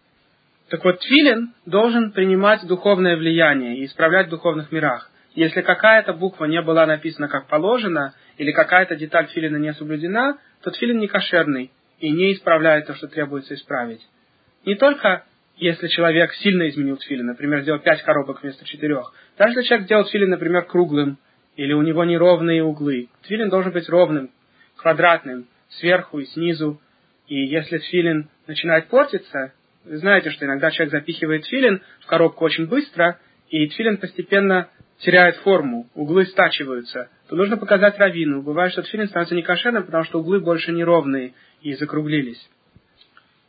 Так 0.69 0.85
вот, 0.85 1.01
твилин 1.01 1.55
должен 1.65 2.13
принимать 2.13 2.67
духовное 2.67 3.17
влияние 3.17 3.79
и 3.79 3.87
исправлять 3.87 4.27
в 4.27 4.31
духовных 4.31 4.71
мирах. 4.71 5.11
Если 5.35 5.63
какая-то 5.63 6.13
буква 6.13 6.45
не 6.45 6.61
была 6.61 6.85
написана 6.85 7.29
как 7.29 7.47
положено, 7.47 8.13
или 8.37 8.53
какая-то 8.53 8.97
деталь 8.97 9.27
филина 9.29 9.57
не 9.57 9.73
соблюдена, 9.73 10.39
то 10.63 10.71
тфилин 10.71 10.99
не 10.99 11.09
кошерный 11.09 11.71
и 12.01 12.11
не 12.11 12.33
исправляет 12.33 12.87
то, 12.87 12.95
что 12.95 13.09
требуется 13.09 13.55
исправить. 13.55 14.07
Не 14.65 14.75
только 14.75 15.25
если 15.57 15.89
человек 15.89 16.33
сильно 16.35 16.69
изменил 16.69 16.97
тфилин, 16.99 17.27
например, 17.27 17.63
сделал 17.63 17.81
пять 17.81 18.03
коробок 18.03 18.43
вместо 18.43 18.65
четырех. 18.65 19.13
Даже 19.37 19.55
если 19.55 19.69
человек 19.69 19.87
сделал 19.87 20.05
тфилин, 20.05 20.31
например, 20.31 20.65
круглым, 20.67 21.19
или 21.59 21.73
у 21.73 21.83
него 21.83 22.05
неровные 22.05 22.63
углы. 22.63 23.09
Тфилин 23.23 23.49
должен 23.49 23.73
быть 23.73 23.89
ровным, 23.89 24.31
квадратным, 24.77 25.49
сверху 25.69 26.21
и 26.21 26.27
снизу. 26.27 26.81
И 27.27 27.35
если 27.35 27.79
тфилин 27.79 28.29
начинает 28.47 28.87
портиться, 28.87 29.53
вы 29.85 29.97
знаете, 29.97 30.31
что 30.31 30.47
иногда 30.47 30.71
человек 30.71 30.93
запихивает 30.93 31.43
тфилин 31.43 31.83
в 32.01 32.07
коробку 32.07 32.45
очень 32.45 32.69
быстро, 32.69 33.19
и 33.51 33.67
тфилин 33.67 33.97
постепенно 33.97 34.69
теряет 34.99 35.37
форму, 35.39 35.89
углы 35.97 36.27
стачиваются, 36.27 37.11
то 37.29 37.35
нужно 37.35 37.57
показать 37.57 37.99
равину. 37.99 38.43
Бывает, 38.43 38.71
что 38.71 38.83
тфилин 38.83 39.09
становится 39.09 39.35
некошерным, 39.35 39.83
потому 39.83 40.05
что 40.05 40.21
углы 40.21 40.39
больше 40.39 40.71
неровные 40.71 41.35
и 41.63 41.75
закруглились. 41.75 42.49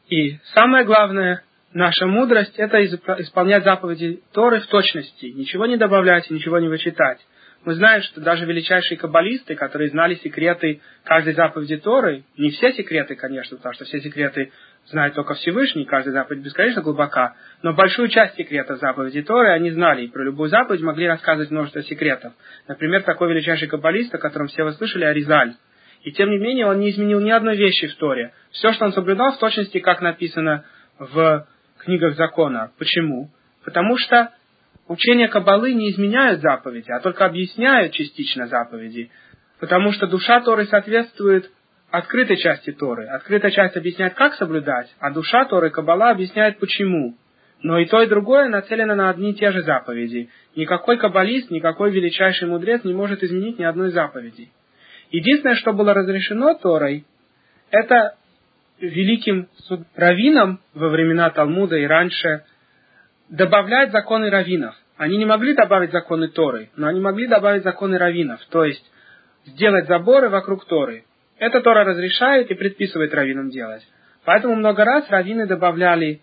И 0.09 0.39
самое 0.55 0.83
главное, 0.83 1.43
наша 1.73 2.07
мудрость– 2.07 2.55
это 2.57 2.83
исполнять 2.83 3.63
заповеди 3.65 4.23
Торы 4.33 4.61
в 4.61 4.65
точности, 4.65 5.27
ничего 5.27 5.67
не 5.67 5.77
добавлять 5.77 6.31
и 6.31 6.33
ничего 6.33 6.57
не 6.57 6.69
вычитать. 6.69 7.19
Мы 7.65 7.73
знаем, 7.73 8.01
что 8.03 8.21
даже 8.21 8.45
величайшие 8.45 8.97
каббалисты, 8.97 9.55
которые 9.55 9.89
знали 9.89 10.15
секреты 10.15 10.79
каждой 11.03 11.33
заповеди 11.33 11.75
Торы, 11.77 12.23
не 12.37 12.51
все 12.51 12.71
секреты, 12.71 13.15
конечно, 13.15 13.57
потому 13.57 13.73
что 13.73 13.83
все 13.83 13.99
секреты 13.99 14.51
знает 14.85 15.13
только 15.13 15.33
Всевышний, 15.33 15.83
каждая 15.83 16.13
заповедь 16.13 16.41
бесконечно 16.41 16.81
глубока, 16.81 17.35
но 17.61 17.73
большую 17.73 18.07
часть 18.07 18.35
секретов 18.35 18.79
заповеди 18.79 19.21
Торы 19.23 19.49
они 19.49 19.71
знали, 19.71 20.03
и 20.03 20.07
про 20.07 20.23
любую 20.23 20.49
заповедь 20.49 20.81
могли 20.81 21.07
рассказывать 21.07 21.51
множество 21.51 21.83
секретов. 21.83 22.31
Например, 22.67 23.03
такой 23.03 23.29
величайший 23.29 23.67
каббалист, 23.67 24.15
о 24.15 24.19
котором 24.19 24.47
все 24.47 24.63
вы 24.63 24.71
слышали, 24.73 25.03
Аризаль. 25.03 25.55
И 26.03 26.13
тем 26.13 26.29
не 26.29 26.37
менее, 26.37 26.65
он 26.65 26.79
не 26.79 26.91
изменил 26.91 27.19
ни 27.19 27.29
одной 27.29 27.57
вещи 27.57 27.87
в 27.87 27.95
Торе. 27.95 28.31
Все, 28.51 28.71
что 28.71 28.85
он 28.85 28.93
соблюдал, 28.93 29.33
в 29.33 29.39
точности, 29.39 29.79
как 29.79 30.01
написано 30.01 30.63
в 30.97 31.45
книгах 31.79 32.15
закона. 32.15 32.71
Почему? 32.77 33.29
Потому 33.65 33.97
что 33.97 34.31
учения 34.89 35.29
Каббалы 35.29 35.73
не 35.73 35.91
изменяют 35.91 36.41
заповеди, 36.41 36.91
а 36.91 36.99
только 36.99 37.25
объясняют 37.25 37.93
частично 37.93 38.47
заповеди. 38.47 39.09
Потому 39.59 39.93
что 39.93 40.07
душа 40.07 40.41
Торы 40.41 40.65
соответствует 40.65 41.49
открытой 41.91 42.37
части 42.37 42.71
Торы. 42.71 43.07
Открытая 43.07 43.51
часть 43.51 43.77
объясняет, 43.77 44.15
как 44.15 44.33
соблюдать, 44.35 44.93
а 44.99 45.11
душа 45.11 45.45
Торы, 45.45 45.69
Каббала, 45.69 46.09
объясняет, 46.09 46.59
почему. 46.59 47.15
Но 47.61 47.77
и 47.77 47.85
то, 47.85 48.01
и 48.01 48.07
другое 48.07 48.47
нацелено 48.47 48.95
на 48.95 49.09
одни 49.09 49.31
и 49.31 49.35
те 49.35 49.51
же 49.51 49.63
заповеди. 49.63 50.29
Никакой 50.55 50.97
каббалист, 50.97 51.51
никакой 51.51 51.91
величайший 51.91 52.47
мудрец 52.47 52.83
не 52.83 52.93
может 52.93 53.21
изменить 53.21 53.59
ни 53.59 53.63
одной 53.63 53.89
заповеди. 53.89 54.49
Единственное, 55.11 55.55
что 55.55 55.73
было 55.73 55.93
разрешено 55.93 56.53
Торой, 56.53 57.05
это 57.69 58.15
великим 58.79 59.49
раввинам 59.95 60.61
во 60.73 60.87
времена 60.87 61.29
Талмуда 61.31 61.75
и 61.75 61.85
раньше 61.85 62.45
добавлять 63.29 63.91
законы 63.91 64.29
раввинов. 64.29 64.75
Они 64.99 65.15
не 65.15 65.25
могли 65.25 65.53
добавить 65.53 65.93
законы 65.93 66.27
Торы, 66.27 66.71
но 66.75 66.87
они 66.87 66.99
могли 66.99 67.25
добавить 67.25 67.63
законы 67.63 67.97
раввинов, 67.97 68.41
то 68.49 68.65
есть 68.65 68.83
сделать 69.45 69.87
заборы 69.87 70.27
вокруг 70.27 70.65
Торы. 70.65 71.05
Это 71.37 71.61
Тора 71.61 71.85
разрешает 71.85 72.51
и 72.51 72.53
предписывает 72.53 73.13
раввинам 73.13 73.49
делать. 73.49 73.81
Поэтому 74.25 74.55
много 74.55 74.83
раз 74.83 75.09
раввины 75.09 75.47
добавляли 75.47 76.19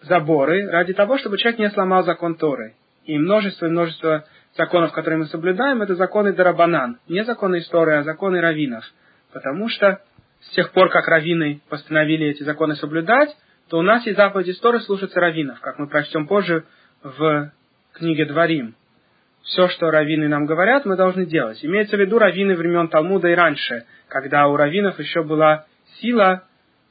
заборы 0.00 0.70
ради 0.70 0.94
того, 0.94 1.18
чтобы 1.18 1.36
человек 1.36 1.60
не 1.60 1.68
сломал 1.68 2.02
закон 2.04 2.36
Торы. 2.36 2.76
И 3.04 3.18
множество 3.18 3.66
и 3.66 3.70
множество 3.70 4.24
законов, 4.56 4.92
которые 4.92 5.18
мы 5.18 5.26
соблюдаем, 5.26 5.82
это 5.82 5.94
законы 5.94 6.32
Дарабанан. 6.32 6.98
Не 7.08 7.24
законы 7.24 7.58
истории, 7.58 7.96
а 7.96 8.04
законы 8.04 8.40
раввинов. 8.40 8.84
Потому 9.34 9.68
что 9.68 10.00
с 10.40 10.54
тех 10.54 10.72
пор, 10.72 10.88
как 10.88 11.06
раввины 11.08 11.60
постановили 11.68 12.28
эти 12.28 12.42
законы 12.42 12.74
соблюдать, 12.76 13.36
то 13.68 13.76
у 13.76 13.82
нас 13.82 14.06
есть 14.06 14.16
заповеди 14.16 14.52
истории 14.52 14.78
слушаться 14.78 15.20
раввинов, 15.20 15.60
как 15.60 15.78
мы 15.78 15.88
прочтем 15.88 16.26
позже 16.26 16.64
в 17.02 17.52
книге 18.02 18.24
Дворим. 18.24 18.74
Все, 19.44 19.68
что 19.68 19.92
раввины 19.92 20.26
нам 20.28 20.44
говорят, 20.44 20.84
мы 20.84 20.96
должны 20.96 21.24
делать. 21.24 21.64
Имеется 21.64 21.96
в 21.96 22.00
виду 22.00 22.18
раввины 22.18 22.56
времен 22.56 22.88
Талмуда 22.88 23.28
и 23.28 23.34
раньше, 23.34 23.84
когда 24.08 24.48
у 24.48 24.56
раввинов 24.56 24.98
еще 24.98 25.22
была 25.22 25.66
сила 26.00 26.42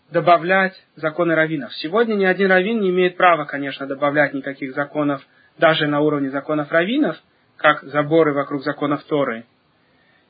добавлять 0.10 0.74
законы 0.96 1.36
раввинов. 1.36 1.74
Сегодня 1.76 2.16
ни 2.16 2.24
один 2.24 2.50
раввин 2.50 2.80
не 2.80 2.92
имеет 2.92 3.18
права, 3.18 3.44
конечно, 3.44 3.88
добавлять 3.88 4.34
никаких 4.34 4.74
законов 4.74 5.22
даже 5.58 5.86
на 5.88 6.00
уровне 6.00 6.30
законов 6.30 6.72
раввинов, 6.72 7.18
как 7.58 7.84
заборы 7.84 8.34
вокруг 8.34 8.64
законов 8.64 9.04
Торы. 9.04 9.44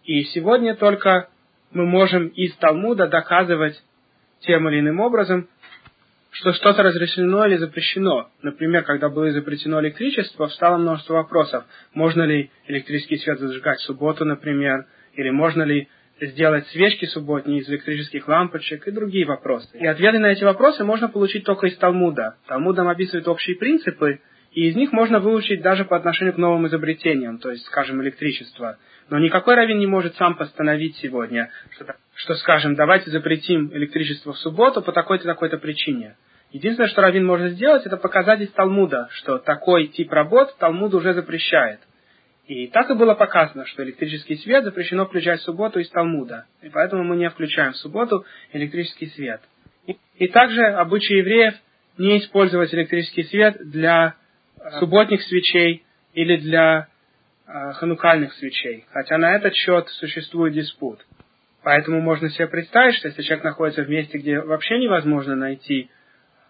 И 0.03 0.23
сегодня 0.33 0.75
только 0.75 1.29
мы 1.71 1.85
можем 1.85 2.27
из 2.29 2.55
Талмуда 2.55 3.07
доказывать 3.07 3.79
тем 4.39 4.67
или 4.67 4.79
иным 4.79 4.99
образом, 4.99 5.47
что 6.31 6.53
что-то 6.53 6.81
разрешено 6.81 7.45
или 7.45 7.57
запрещено. 7.57 8.29
Например, 8.41 8.83
когда 8.83 9.09
было 9.09 9.31
запретено 9.31 9.81
электричество, 9.81 10.47
встало 10.47 10.77
множество 10.77 11.15
вопросов. 11.15 11.65
Можно 11.93 12.23
ли 12.23 12.51
электрический 12.67 13.17
свет 13.17 13.39
зажигать 13.39 13.79
в 13.79 13.83
субботу, 13.83 14.25
например, 14.25 14.85
или 15.13 15.29
можно 15.29 15.63
ли 15.63 15.89
сделать 16.21 16.67
свечки 16.67 17.05
субботние 17.05 17.61
из 17.61 17.69
электрических 17.69 18.27
лампочек 18.27 18.87
и 18.87 18.91
другие 18.91 19.25
вопросы. 19.25 19.69
И 19.77 19.85
ответы 19.85 20.19
на 20.19 20.27
эти 20.27 20.43
вопросы 20.43 20.83
можно 20.83 21.09
получить 21.09 21.43
только 21.43 21.67
из 21.67 21.77
Талмуда. 21.77 22.35
Талмуд 22.47 22.77
нам 22.77 22.87
описывает 22.87 23.27
общие 23.27 23.57
принципы, 23.57 24.21
и 24.51 24.67
из 24.67 24.75
них 24.75 24.91
можно 24.91 25.19
выучить 25.19 25.61
даже 25.61 25.85
по 25.85 25.95
отношению 25.95 26.33
к 26.33 26.37
новым 26.37 26.67
изобретениям, 26.67 27.39
то 27.39 27.49
есть, 27.51 27.65
скажем, 27.65 28.01
электричество. 28.03 28.77
Но 29.09 29.17
никакой 29.17 29.55
раввин 29.55 29.79
не 29.79 29.87
может 29.87 30.15
сам 30.15 30.35
постановить 30.35 30.95
сегодня, 30.97 31.49
что, 31.71 31.95
что 32.21 32.35
скажем, 32.35 32.75
давайте 32.75 33.09
запретим 33.09 33.71
электричество 33.73 34.33
в 34.33 34.37
субботу 34.37 34.83
по 34.83 34.91
такой-то 34.91 35.25
такой-то 35.25 35.57
причине. 35.57 36.17
Единственное, 36.51 36.89
что 36.89 37.01
раввин 37.01 37.25
может 37.25 37.53
сделать, 37.53 37.85
это 37.85 37.97
показать 37.97 38.41
из 38.41 38.51
Талмуда, 38.51 39.07
что 39.11 39.39
такой 39.39 39.87
тип 39.87 40.11
работ 40.11 40.55
Талмуд 40.59 40.93
уже 40.93 41.13
запрещает. 41.13 41.79
И 42.45 42.67
так 42.67 42.91
и 42.91 42.93
было 42.93 43.15
показано, 43.15 43.65
что 43.65 43.83
электрический 43.83 44.35
свет 44.35 44.63
запрещено 44.65 45.05
включать 45.05 45.39
в 45.39 45.43
субботу 45.43 45.79
из 45.79 45.89
Талмуда. 45.89 46.45
И 46.61 46.69
поэтому 46.69 47.03
мы 47.03 47.15
не 47.15 47.29
включаем 47.29 47.71
в 47.71 47.77
субботу 47.77 48.23
электрический 48.53 49.07
свет. 49.07 49.41
И, 50.17 50.27
также 50.27 50.61
обычай 50.61 51.15
евреев 51.15 51.55
не 51.97 52.19
использовать 52.19 52.71
электрический 52.73 53.23
свет 53.23 53.57
для 53.71 54.15
субботних 54.79 55.23
свечей 55.23 55.83
или 56.13 56.37
для 56.37 56.87
э, 57.47 57.73
ханукальных 57.73 58.33
свечей. 58.33 58.85
Хотя 58.91 59.17
на 59.17 59.35
этот 59.35 59.55
счет 59.55 59.87
существует 59.89 60.53
диспут. 60.53 60.99
Поэтому 61.63 62.01
можно 62.01 62.29
себе 62.29 62.47
представить, 62.47 62.95
что 62.95 63.09
если 63.09 63.21
человек 63.21 63.43
находится 63.43 63.83
в 63.83 63.89
месте, 63.89 64.17
где 64.17 64.39
вообще 64.39 64.79
невозможно 64.79 65.35
найти 65.35 65.89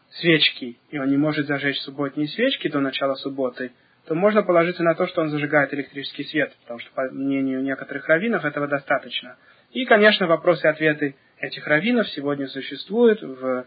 свечки, 0.10 0.78
и 0.90 0.98
он 0.98 1.10
не 1.10 1.18
может 1.18 1.48
зажечь 1.48 1.80
субботние 1.82 2.28
свечки 2.28 2.70
до 2.70 2.80
начала 2.80 3.16
субботы, 3.16 3.72
то 4.08 4.16
можно 4.16 4.42
положиться 4.42 4.84
на 4.84 4.96
то, 4.96 5.08
что 5.08 5.22
он 5.22 5.30
зажигает 5.30 5.74
электрический 5.74 6.24
свет, 6.24 6.54
потому 6.62 6.80
что, 6.80 6.92
по 6.94 7.04
мнению 7.12 7.62
некоторых 7.62 8.08
раввинов, 8.08 8.46
этого 8.46 8.68
достаточно. 8.68 9.38
И, 9.72 9.86
конечно, 9.86 10.28
вопросы 10.28 10.66
и 10.66 10.70
ответы 10.70 11.16
этих 11.40 11.68
раввинов 11.68 12.08
сегодня 12.10 12.48
существуют 12.48 13.22
в 13.22 13.66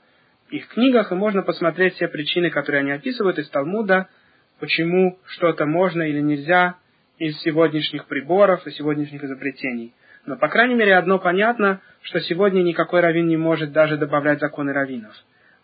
их 0.50 0.68
книгах, 0.68 1.12
и 1.12 1.14
можно 1.14 1.42
посмотреть 1.42 1.94
все 1.94 2.08
причины, 2.08 2.50
которые 2.50 2.80
они 2.80 2.92
описывают 2.92 3.38
из 3.38 3.48
Талмуда, 3.50 4.08
почему 4.60 5.18
что-то 5.26 5.66
можно 5.66 6.02
или 6.02 6.20
нельзя 6.20 6.76
из 7.18 7.40
сегодняшних 7.40 8.06
приборов 8.06 8.66
и 8.66 8.70
сегодняшних 8.70 9.22
изобретений. 9.24 9.94
Но, 10.26 10.36
по 10.36 10.48
крайней 10.48 10.74
мере, 10.74 10.96
одно 10.96 11.18
понятно, 11.18 11.80
что 12.02 12.20
сегодня 12.20 12.62
никакой 12.62 13.00
раввин 13.00 13.26
не 13.26 13.36
может 13.36 13.72
даже 13.72 13.96
добавлять 13.96 14.40
законы 14.40 14.72
раввинов. 14.72 15.14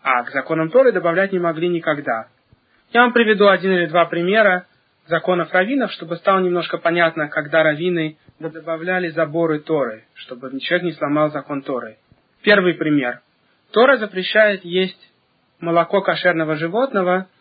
А 0.03 0.23
к 0.25 0.31
законам 0.31 0.71
Торы 0.71 0.93
добавлять 0.93 1.33
не 1.33 1.39
могли 1.39 1.69
никогда. 1.69 2.29
Я 2.93 3.03
вам 3.03 3.13
приведу 3.13 3.49
один 3.49 3.73
или 3.73 3.87
два 3.87 4.07
примера 4.07 4.67
законов 5.07 5.53
раввинов, 5.53 5.93
чтобы 5.93 6.17
стало 6.17 6.41
немножко 6.41 6.79
понятно, 6.79 7.29
когда 7.29 7.63
раввины 7.63 8.17
добавляли 8.39 9.11
заборы 9.11 9.61
Торы, 9.61 10.05
чтобы 10.15 10.59
человек 10.61 10.85
не 10.85 10.93
сломал 10.93 11.31
закон 11.31 11.63
Торы. 11.63 11.97
Первый 12.43 12.75
пример. 12.75 13.21
Тора 13.73 13.99
запрещает 13.99 14.65
есть 14.65 15.13
молоко 15.61 16.01
кошерного 16.01 16.57
животного– 16.57 17.27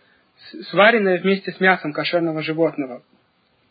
сваренное 0.69 1.19
вместе 1.19 1.51
с 1.51 1.59
мясом 1.59 1.93
кошерного 1.93 2.41
животного. 2.41 3.03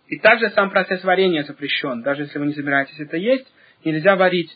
И 0.09 0.19
также 0.19 0.51
сам 0.51 0.71
процесс 0.71 1.05
варения 1.05 1.45
запрещен. 1.45 2.03
Даже 2.03 2.23
если 2.23 2.39
вы 2.39 2.47
не 2.47 2.55
собираетесь 2.55 2.99
это 2.99 3.17
есть, 3.17 3.47
нельзя 3.85 4.17
варить 4.17 4.51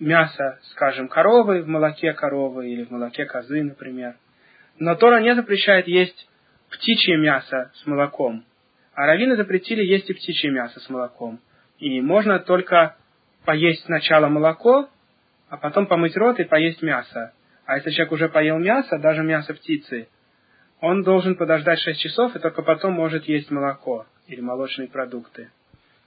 мясо, 0.00 0.58
скажем, 0.72 1.08
коровы 1.08 1.62
в 1.62 1.68
молоке 1.68 2.12
коровы 2.12 2.68
или 2.68 2.84
в 2.84 2.90
молоке 2.90 3.24
козы, 3.24 3.62
например. 3.62 4.16
Но 4.78 4.94
Тора 4.96 5.20
не 5.20 5.34
запрещает 5.34 5.86
есть 5.86 6.28
птичье 6.70 7.16
мясо 7.16 7.70
с 7.74 7.86
молоком. 7.86 8.44
А 8.94 9.06
раввины 9.06 9.36
запретили 9.36 9.84
есть 9.84 10.10
и 10.10 10.14
птичье 10.14 10.50
мясо 10.50 10.80
с 10.80 10.88
молоком. 10.88 11.40
И 11.78 12.00
можно 12.00 12.40
только 12.40 12.96
поесть 13.44 13.84
сначала 13.84 14.26
молоко, 14.26 14.88
а 15.48 15.56
потом 15.56 15.86
помыть 15.86 16.16
рот 16.16 16.40
и 16.40 16.44
поесть 16.44 16.82
мясо. 16.82 17.32
А 17.64 17.76
если 17.76 17.90
человек 17.90 18.12
уже 18.12 18.28
поел 18.28 18.58
мясо, 18.58 18.98
даже 18.98 19.22
мясо 19.22 19.54
птицы, 19.54 20.08
он 20.80 21.02
должен 21.02 21.34
подождать 21.34 21.80
6 21.80 22.00
часов 22.00 22.36
и 22.36 22.38
только 22.38 22.62
потом 22.62 22.92
может 22.92 23.24
есть 23.24 23.50
молоко 23.50 24.06
или 24.26 24.40
молочные 24.40 24.88
продукты. 24.88 25.50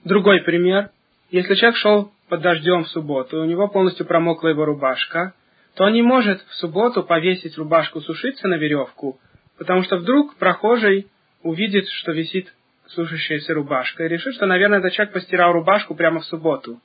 Другой 0.04 0.42
пример. 0.42 0.90
Если 1.30 1.54
человек 1.54 1.76
шел 1.76 2.12
под 2.28 2.40
дождем 2.40 2.84
в 2.84 2.88
субботу, 2.88 3.36
и 3.36 3.40
у 3.40 3.44
него 3.44 3.68
полностью 3.68 4.06
промокла 4.06 4.48
его 4.48 4.64
рубашка, 4.64 5.34
то 5.74 5.84
он 5.84 5.92
не 5.92 6.02
может 6.02 6.42
в 6.42 6.54
субботу 6.54 7.02
повесить 7.02 7.56
рубашку 7.56 8.00
сушиться 8.00 8.48
на 8.48 8.54
веревку, 8.54 9.18
потому 9.58 9.82
что 9.82 9.96
вдруг 9.96 10.36
прохожий 10.36 11.06
увидит, 11.42 11.88
что 11.88 12.12
висит 12.12 12.52
сушащаяся 12.86 13.54
рубашка, 13.54 14.04
и 14.04 14.08
решит, 14.08 14.34
что, 14.34 14.46
наверное, 14.46 14.80
этот 14.80 14.92
человек 14.92 15.14
постирал 15.14 15.52
рубашку 15.52 15.94
прямо 15.94 16.20
в 16.20 16.24
субботу. 16.26 16.80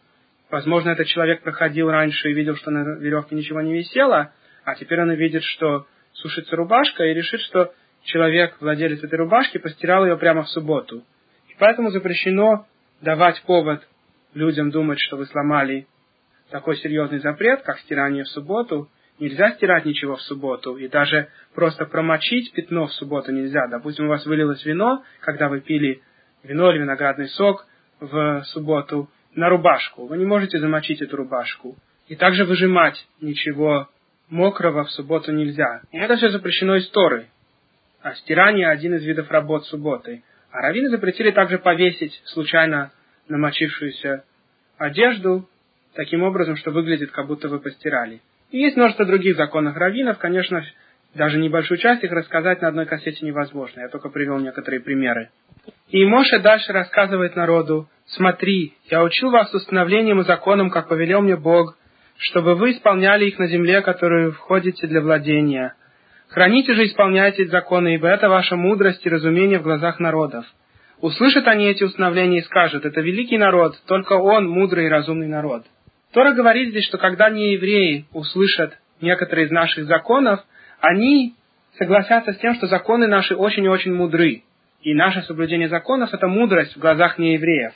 Возможно, 0.49 0.91
этот 0.91 1.07
человек 1.07 1.41
проходил 1.41 1.89
раньше 1.89 2.29
и 2.29 2.33
видел, 2.33 2.55
что 2.55 2.71
на 2.71 2.97
веревке 2.99 3.35
ничего 3.35 3.61
не 3.61 3.73
висело, 3.73 4.31
а 4.63 4.75
теперь 4.75 5.01
он 5.01 5.09
увидит, 5.09 5.43
что 5.43 5.85
сушится 6.22 6.55
рубашка, 6.55 7.05
и 7.05 7.13
решит, 7.13 7.41
что 7.41 7.74
человек, 8.03 8.57
владелец 8.59 9.03
этой 9.03 9.18
рубашки, 9.18 9.57
постирал 9.57 10.05
ее 10.05 10.18
прямо 10.18 10.43
в 10.43 10.49
субботу. 10.49 11.03
И 11.49 11.55
поэтому 11.59 11.89
запрещено 11.89 12.65
давать 13.01 13.41
повод 13.43 13.88
людям 14.34 14.72
думать, 14.72 14.99
что 14.99 15.18
вы 15.18 15.26
сломали 15.26 15.88
такой 16.49 16.78
серьезный 16.78 17.20
запрет, 17.20 17.61
как 17.63 17.80
стирание 17.80 18.24
в 18.24 18.30
субботу. 18.30 18.89
Нельзя 19.20 19.51
стирать 19.53 19.86
ничего 19.86 20.15
в 20.15 20.22
субботу, 20.22 20.78
и 20.78 20.88
даже 20.88 21.28
просто 21.55 21.86
промочить 21.86 22.53
пятно 22.53 22.86
в 22.86 22.93
субботу 22.93 23.32
нельзя. 23.32 23.68
Допустим, 23.68 24.05
у 24.05 24.09
вас 24.09 24.26
вылилось 24.26 24.63
вино, 24.63 25.03
когда 25.22 25.49
вы 25.49 25.61
пили 25.61 26.01
вино 26.43 26.72
или 26.72 26.80
виноградный 26.80 27.28
сок 27.30 27.65
в 27.99 28.43
субботу, 28.45 29.09
на 29.34 29.49
рубашку. 29.49 30.07
Вы 30.07 30.18
не 30.18 30.26
можете 30.26 30.59
замочить 30.59 31.01
эту 31.01 31.18
рубашку. 31.18 31.78
И 32.07 32.15
также 32.15 32.45
выжимать 32.45 33.07
ничего 33.22 33.89
мокрого 34.30 34.84
в 34.84 34.91
субботу 34.91 35.32
нельзя. 35.32 35.82
Это 35.91 36.17
все 36.17 36.30
запрещено 36.30 36.75
из 36.75 36.89
Торы. 36.89 37.28
А 38.01 38.13
стирание– 38.15 38.67
один 38.69 38.95
из 38.95 39.03
видов 39.03 39.30
работ 39.32 39.65
субботы. 39.65 40.23
А 40.51 40.61
раввины 40.61 40.89
запретили 40.89 41.32
также 41.32 41.59
повесить 41.59 42.21
случайно 42.25 42.91
намочившуюся 43.28 44.23
одежду, 44.78 45.49
таким 45.93 46.23
образом, 46.23 46.55
что 46.55 46.71
выглядит, 46.71 47.11
как 47.11 47.28
будто 47.28 47.49
вы 47.49 47.59
постирали. 47.59 48.21
И 48.51 48.59
есть 48.59 48.78
множество 48.78 49.05
других 49.05 49.36
законов 49.36 49.75
раввинов, 49.75 50.17
конечно, 50.19 50.63
даже 51.15 51.38
небольшую 51.38 51.80
часть 51.80 52.03
их 52.03 52.11
рассказать 52.11 52.61
на 52.61 52.69
одной 52.69 52.86
кассете 52.86 53.25
невозможно. 53.25 53.82
Я 53.82 53.89
только 53.89 54.09
привел 54.09 54.39
некоторые 54.39 54.80
примеры. 54.80 55.30
И 55.89 56.05
Моше 56.05 56.39
дальше 56.39 56.71
рассказывает 56.71 57.36
народу, 57.36 57.89
«Смотри, 58.05 58.75
я 58.89 59.03
учил 59.03 59.32
вас 59.32 59.53
установлением 59.53 60.21
и 60.21 60.25
законом, 60.25 60.69
как 60.69 60.88
повелел 60.88 61.21
мне 61.21 61.36
Бог, 61.36 61.78
чтобы 62.18 62.55
вы 62.55 62.72
исполняли 62.72 63.26
их 63.26 63.39
на 63.39 63.47
земле, 63.47 63.82
которую 63.82 64.34
входите 64.34 64.88
для 64.88 65.01
владения. 65.01 65.76
Храните 66.30 66.74
же 66.74 66.86
исполняйте 66.86 67.47
законы, 67.47 67.95
ибо 67.95 68.07
это 68.07 68.30
ваша 68.30 68.55
мудрость 68.55 69.05
и 69.05 69.09
разумение 69.09 69.59
в 69.59 69.63
глазах 69.63 69.99
народов. 69.99 70.45
Услышат 70.99 71.47
они 71.47 71.68
эти 71.68 71.84
установления 71.84 72.39
и 72.39 72.43
скажут, 72.43 72.86
это 72.86 73.01
великий 73.01 73.38
народ, 73.38 73.76
только 73.88 74.13
он 74.13 74.47
мудрый 74.49 74.86
и 74.86 74.89
разумный 74.89 75.28
народ». 75.28 75.63
Тора 76.13 76.34
говорит 76.34 76.70
здесь, 76.70 76.86
что 76.86 76.97
когда 76.97 77.30
не 77.30 77.53
евреи 77.53 78.07
услышат 78.13 78.78
некоторые 79.01 79.47
из 79.47 79.51
наших 79.51 79.86
законов, 79.86 80.39
они 80.80 81.36
согласятся 81.78 82.34
с 82.34 82.38
тем, 82.38 82.55
что 82.55 82.68
законы 82.68 83.07
наши 83.07 83.36
очень 83.36 83.65
и 83.65 83.70
очень 83.70 83.93
мудры. 83.93 84.43
И 84.82 84.93
наше 84.93 85.22
соблюдение 85.24 85.70
законов– 85.70 86.11
это 86.13 86.28
мудрость 86.28 86.76
в 86.76 86.80
глазах 86.80 87.18
неевреев. 87.18 87.74